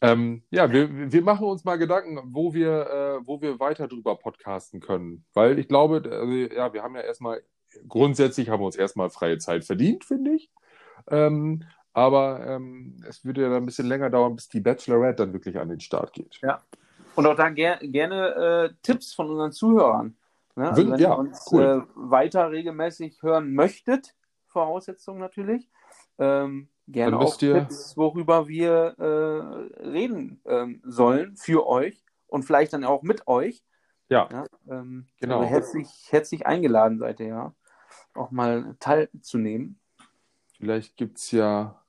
ähm, 0.00 0.42
ja, 0.50 0.70
wir, 0.70 1.12
wir 1.12 1.22
machen 1.22 1.46
uns 1.46 1.64
mal 1.64 1.78
Gedanken, 1.78 2.20
wo 2.34 2.52
wir, 2.52 3.20
äh, 3.22 3.26
wo 3.26 3.40
wir 3.40 3.60
weiter 3.60 3.86
drüber 3.86 4.16
podcasten 4.16 4.80
können. 4.80 5.24
Weil 5.32 5.60
ich 5.60 5.68
glaube, 5.68 6.02
also, 6.10 6.32
ja, 6.32 6.72
wir 6.72 6.82
haben 6.82 6.96
ja 6.96 7.02
erstmal, 7.02 7.42
grundsätzlich 7.88 8.48
haben 8.50 8.60
wir 8.60 8.66
uns 8.66 8.76
erstmal 8.76 9.10
freie 9.10 9.38
Zeit 9.38 9.64
verdient, 9.64 10.04
finde 10.04 10.32
ich. 10.32 10.50
Ähm, 11.08 11.64
aber 11.92 12.44
ähm, 12.46 13.02
es 13.08 13.24
würde 13.24 13.42
ja 13.42 13.48
dann 13.48 13.62
ein 13.62 13.66
bisschen 13.66 13.86
länger 13.86 14.10
dauern, 14.10 14.36
bis 14.36 14.48
die 14.48 14.60
Bachelorette 14.60 15.24
dann 15.24 15.32
wirklich 15.32 15.58
an 15.58 15.68
den 15.68 15.80
Start 15.80 16.12
geht. 16.12 16.40
Und 17.14 17.26
auch 17.26 17.34
da 17.36 17.48
ger 17.48 17.78
gerne 17.80 18.70
äh, 18.70 18.74
Tipps 18.82 19.14
von 19.14 19.30
unseren 19.30 19.52
Zuhörern. 19.52 20.16
Ne? 20.56 20.68
Also 20.68 20.90
wenn 20.90 20.98
ja, 20.98 21.10
ihr 21.12 21.18
uns 21.18 21.46
cool. 21.50 21.62
äh, 21.62 21.82
weiter 21.94 22.50
regelmäßig 22.50 23.22
hören 23.22 23.54
möchtet, 23.54 24.14
Voraussetzung 24.46 25.18
natürlich, 25.18 25.70
ähm, 26.18 26.68
gerne 26.88 27.12
Dann 27.12 27.20
auch 27.26 27.40
ihr- 27.42 27.54
Tipps, 27.54 27.96
worüber 27.96 28.48
wir 28.48 28.94
äh, 28.98 29.82
reden 29.88 30.40
ähm, 30.44 30.82
sollen 30.84 31.36
für 31.36 31.66
euch 31.66 32.04
und 32.26 32.42
vielleicht 32.44 32.72
dann 32.74 32.84
auch 32.84 33.02
mit 33.02 33.26
euch. 33.26 33.64
Ja, 34.08 34.28
Ja, 34.30 34.44
ähm, 34.70 35.06
Genau. 35.18 35.40
Also 35.40 35.50
herzlich, 35.50 35.88
herzlich 36.10 36.46
eingeladen 36.46 36.98
seid 36.98 37.20
ihr 37.20 37.26
ja, 37.26 37.54
auch 38.16 38.30
mal 38.30 38.76
teilzunehmen. 38.80 39.78
vielleicht 40.58 40.96
gibt's 40.96 41.30
ja, 41.30 41.82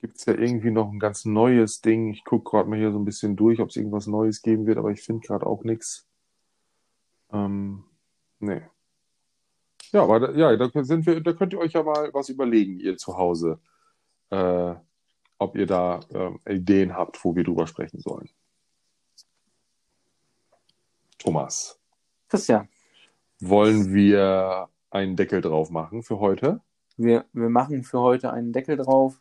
gibt's 0.00 0.26
ja 0.26 0.34
irgendwie 0.34 0.70
noch 0.70 0.90
ein 0.90 0.98
ganz 0.98 1.24
neues 1.24 1.80
Ding. 1.80 2.12
Ich 2.12 2.24
gucke 2.24 2.50
gerade 2.50 2.68
mal 2.68 2.78
hier 2.78 2.92
so 2.92 2.98
ein 2.98 3.04
bisschen 3.04 3.36
durch, 3.36 3.60
ob 3.60 3.70
es 3.70 3.76
irgendwas 3.76 4.06
Neues 4.06 4.42
geben 4.42 4.66
wird, 4.66 4.78
aber 4.78 4.90
ich 4.90 5.02
finde 5.02 5.26
gerade 5.26 5.46
auch 5.46 5.64
nichts. 5.64 6.06
Ähm, 7.32 7.84
nee. 8.38 8.62
Ja, 9.92 10.02
aber 10.02 10.20
da, 10.20 10.32
ja, 10.32 10.56
da 10.56 10.84
sind 10.84 11.06
wir, 11.06 11.20
da 11.20 11.32
könnt 11.32 11.52
ihr 11.52 11.58
euch 11.58 11.72
ja 11.72 11.82
mal 11.82 12.10
was 12.12 12.28
überlegen, 12.28 12.78
ihr 12.78 12.96
zu 12.96 13.16
Hause, 13.16 13.60
äh, 14.30 14.74
ob 15.38 15.56
ihr 15.56 15.66
da 15.66 16.00
ähm, 16.10 16.40
Ideen 16.48 16.94
habt, 16.94 17.24
wo 17.24 17.34
wir 17.34 17.44
drüber 17.44 17.66
sprechen 17.66 18.00
sollen. 18.00 18.30
Thomas, 21.18 21.78
Christian, 22.28 22.68
wollen 23.40 23.92
wir 23.92 24.68
einen 24.90 25.16
Deckel 25.16 25.40
drauf 25.40 25.70
machen 25.70 26.02
für 26.02 26.18
heute? 26.20 26.60
wir, 27.02 27.24
wir 27.32 27.48
machen 27.48 27.82
für 27.82 28.00
heute 28.00 28.32
einen 28.32 28.52
Deckel 28.52 28.76
drauf. 28.76 29.20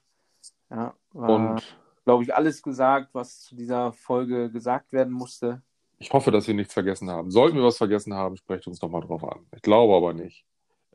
Ja, 0.69 0.93
war, 1.13 1.29
Und 1.29 1.77
glaube 2.05 2.23
ich, 2.23 2.35
alles 2.35 2.61
gesagt, 2.61 3.09
was 3.13 3.41
zu 3.41 3.55
dieser 3.55 3.93
Folge 3.93 4.51
gesagt 4.51 4.91
werden 4.91 5.13
musste. 5.13 5.61
Ich 5.97 6.11
hoffe, 6.11 6.31
dass 6.31 6.47
wir 6.47 6.53
nichts 6.53 6.73
vergessen 6.73 7.09
haben. 7.09 7.31
Sollten 7.31 7.57
wir 7.57 7.63
was 7.63 7.77
vergessen 7.77 8.13
haben, 8.13 8.37
sprecht 8.37 8.67
uns 8.67 8.79
doch 8.79 8.89
mal 8.89 9.01
drauf 9.01 9.23
an. 9.23 9.45
Ich 9.55 9.61
glaube 9.61 9.95
aber 9.95 10.13
nicht. 10.13 10.45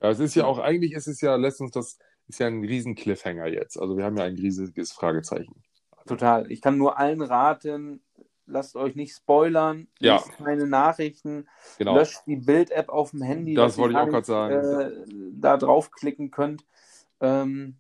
Ja, 0.00 0.10
es 0.10 0.18
ist 0.18 0.34
ja 0.34 0.44
auch, 0.44 0.58
eigentlich 0.58 0.92
ist 0.92 1.06
es 1.06 1.20
ja, 1.20 1.36
lässt 1.36 1.60
uns 1.60 1.72
das, 1.72 1.98
ist 2.26 2.40
ja 2.40 2.46
ein 2.46 2.64
riesen 2.64 2.94
Cliffhanger 2.94 3.46
jetzt. 3.46 3.78
Also 3.78 3.96
wir 3.96 4.04
haben 4.04 4.16
ja 4.16 4.24
ein 4.24 4.36
riesiges 4.36 4.92
Fragezeichen. 4.92 5.62
Total. 6.06 6.50
Ich 6.50 6.60
kann 6.60 6.78
nur 6.78 6.98
allen 6.98 7.22
raten, 7.22 8.02
lasst 8.46 8.76
euch 8.76 8.94
nicht 8.94 9.14
spoilern, 9.16 9.88
Ja. 10.00 10.14
lest 10.16 10.32
keine 10.36 10.66
Nachrichten, 10.66 11.48
Genau. 11.78 11.96
löscht 11.96 12.20
die 12.26 12.36
Bild-App 12.36 12.88
auf 12.88 13.10
dem 13.10 13.22
Handy, 13.22 13.54
Das 13.54 13.72
dass 13.72 13.76
ihr 13.78 13.82
wollte 13.82 13.92
ich 13.94 13.98
auch 14.00 14.26
gerade 14.26 14.54
Äh, 14.54 15.06
da 15.32 15.56
draufklicken 15.56 16.30
könnt. 16.30 16.64
Ähm, 17.20 17.76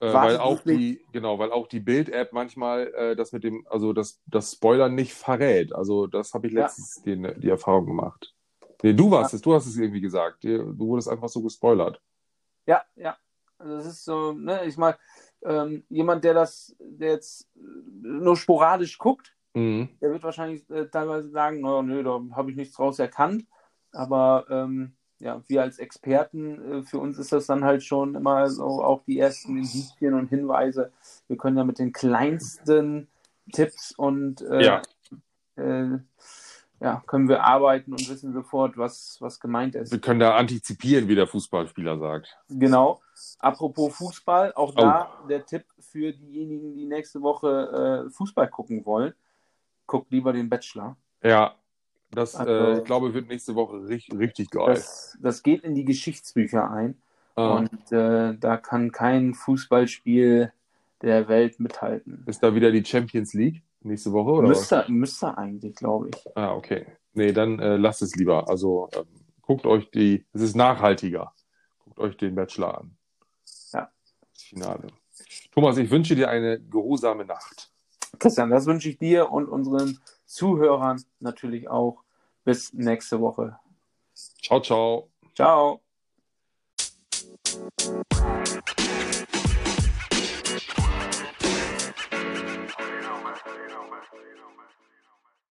Äh, 0.00 0.12
weil 0.12 0.36
auch 0.36 0.62
die, 0.62 1.04
genau, 1.12 1.40
weil 1.40 1.50
auch 1.50 1.66
die 1.66 1.80
Bild-App 1.80 2.32
manchmal 2.32 2.86
äh, 2.94 3.16
das 3.16 3.32
mit 3.32 3.42
dem, 3.42 3.66
also 3.68 3.92
das, 3.92 4.20
das 4.26 4.52
Spoilern 4.52 4.94
nicht 4.94 5.12
verrät. 5.12 5.72
Also 5.74 6.06
das 6.06 6.34
habe 6.34 6.46
ich 6.46 6.52
Ja. 6.52 6.62
letztens 6.62 7.02
die, 7.04 7.16
die 7.40 7.48
Erfahrung 7.48 7.86
gemacht. 7.86 8.32
Nee, 8.84 8.92
du 8.92 9.10
warst 9.10 9.34
es, 9.34 9.40
du 9.40 9.54
hast 9.54 9.66
es 9.66 9.76
irgendwie 9.76 10.00
gesagt. 10.00 10.44
Du 10.44 10.78
wurdest 10.78 11.08
einfach 11.08 11.28
so 11.28 11.42
gespoilert. 11.42 12.00
Ja, 12.66 12.84
ja. 12.94 13.16
Also 13.58 13.74
das 13.76 13.86
ist 13.86 14.04
so, 14.04 14.32
ne, 14.32 14.64
ich 14.66 14.76
meine, 14.76 14.96
ähm, 15.42 15.84
jemand, 15.88 16.22
der 16.22 16.34
das, 16.34 16.76
der 16.78 17.10
jetzt 17.10 17.48
nur 17.56 18.36
sporadisch 18.36 18.98
guckt, 18.98 19.34
Mhm. 19.58 19.88
der 20.00 20.10
wird 20.12 20.22
wahrscheinlich 20.22 20.68
äh, 20.70 20.86
teilweise 20.86 21.28
sagen, 21.30 21.60
naja, 21.60 21.82
nö, 21.82 22.02
da 22.02 22.20
habe 22.36 22.50
ich 22.50 22.56
nichts 22.56 22.76
draus 22.76 22.98
erkannt. 22.98 23.44
Aber 23.92 24.46
ähm, 24.50 24.92
ja, 25.18 25.42
wir 25.48 25.62
als 25.62 25.78
Experten, 25.78 26.80
äh, 26.80 26.82
für 26.84 26.98
uns 26.98 27.18
ist 27.18 27.32
das 27.32 27.46
dann 27.46 27.64
halt 27.64 27.82
schon 27.82 28.14
immer 28.14 28.48
so 28.50 28.64
auch 28.84 29.02
die 29.04 29.18
ersten 29.18 29.56
Indizien 29.56 30.14
und 30.14 30.28
Hinweise. 30.28 30.92
Wir 31.26 31.36
können 31.36 31.56
ja 31.56 31.64
mit 31.64 31.78
den 31.78 31.92
kleinsten 31.92 33.08
Tipps 33.52 33.92
und 33.92 34.42
äh, 34.42 34.62
Ja. 34.64 34.82
äh, 35.56 35.98
ja, 36.80 37.02
können 37.08 37.28
wir 37.28 37.42
arbeiten 37.42 37.90
und 37.90 38.08
wissen 38.08 38.32
sofort, 38.32 38.78
was, 38.78 39.16
was 39.20 39.40
gemeint 39.40 39.74
ist. 39.74 39.90
Wir 39.90 39.98
können 40.00 40.20
da 40.20 40.36
antizipieren, 40.36 41.08
wie 41.08 41.16
der 41.16 41.26
Fußballspieler 41.26 41.98
sagt. 41.98 42.38
Genau. 42.48 43.00
Apropos 43.40 43.96
Fußball, 43.96 44.52
auch 44.54 44.70
Oh. 44.76 44.80
da 44.80 45.08
der 45.28 45.44
Tipp 45.44 45.64
für 45.80 46.12
diejenigen, 46.12 46.74
die 46.74 46.86
nächste 46.86 47.20
Woche 47.20 48.04
äh, 48.06 48.10
Fußball 48.10 48.48
gucken 48.48 48.86
wollen. 48.86 49.12
Guckt 49.88 50.12
lieber 50.12 50.32
den 50.32 50.48
Bachelor. 50.48 50.96
Ja, 51.24 51.56
das, 52.12 52.36
Also- 52.36 52.52
äh, 52.52 52.78
ich 52.78 52.84
glaube, 52.84 53.12
wird 53.12 53.26
nächste 53.26 53.56
Woche 53.56 53.88
richtig, 53.88 54.16
richtig 54.16 54.50
geil. 54.50 54.66
Das, 54.74 55.18
das 55.20 55.42
geht 55.42 55.64
in 55.64 55.74
die 55.74 55.84
Geschichtsbücher 55.84 56.70
ein. 56.70 57.00
Ah. 57.34 57.56
Und 57.56 57.92
äh, 57.92 58.36
da 58.38 58.56
kann 58.56 58.92
kein 58.92 59.34
Fußballspiel 59.34 60.52
der 61.02 61.28
Welt 61.28 61.58
mithalten. 61.58 62.22
Ist 62.26 62.42
da 62.42 62.54
wieder 62.54 62.70
die 62.70 62.84
Champions 62.84 63.32
League 63.34 63.62
nächste 63.80 64.12
Woche 64.12 64.30
oder? 64.30 64.48
Müsste, 64.48 64.84
müsste 64.88 65.38
eigentlich, 65.38 65.74
glaube 65.76 66.10
ich. 66.12 66.36
Ah, 66.36 66.52
okay. 66.54 66.86
Nee, 67.14 67.32
dann 67.32 67.58
äh, 67.58 67.76
lasst 67.76 68.02
es 68.02 68.14
lieber. 68.16 68.48
Also 68.48 68.88
ähm, 68.94 69.04
guckt 69.42 69.66
euch 69.66 69.90
die, 69.90 70.26
es 70.32 70.42
ist 70.42 70.56
nachhaltiger. 70.56 71.32
Guckt 71.84 71.98
euch 71.98 72.16
den 72.16 72.34
Bachelor 72.34 72.78
an. 72.78 72.96
Ja. 73.72 73.90
Das 74.34 74.42
Finale. 74.42 74.88
Thomas, 75.52 75.76
ich 75.78 75.90
wünsche 75.90 76.14
dir 76.14 76.28
eine 76.28 76.60
geruhsame 76.60 77.24
Nacht. 77.24 77.70
Christian, 78.18 78.50
das 78.50 78.66
wünsche 78.66 78.88
ich 78.88 78.98
dir 78.98 79.30
und 79.30 79.48
unseren 79.48 79.98
Zuhörern 80.26 81.02
natürlich 81.20 81.68
auch. 81.68 82.02
Bis 82.44 82.72
nächste 82.72 83.20
Woche. 83.20 83.58
Ciao, 84.42 84.60
ciao. 84.60 85.10
Ciao. 85.34 85.80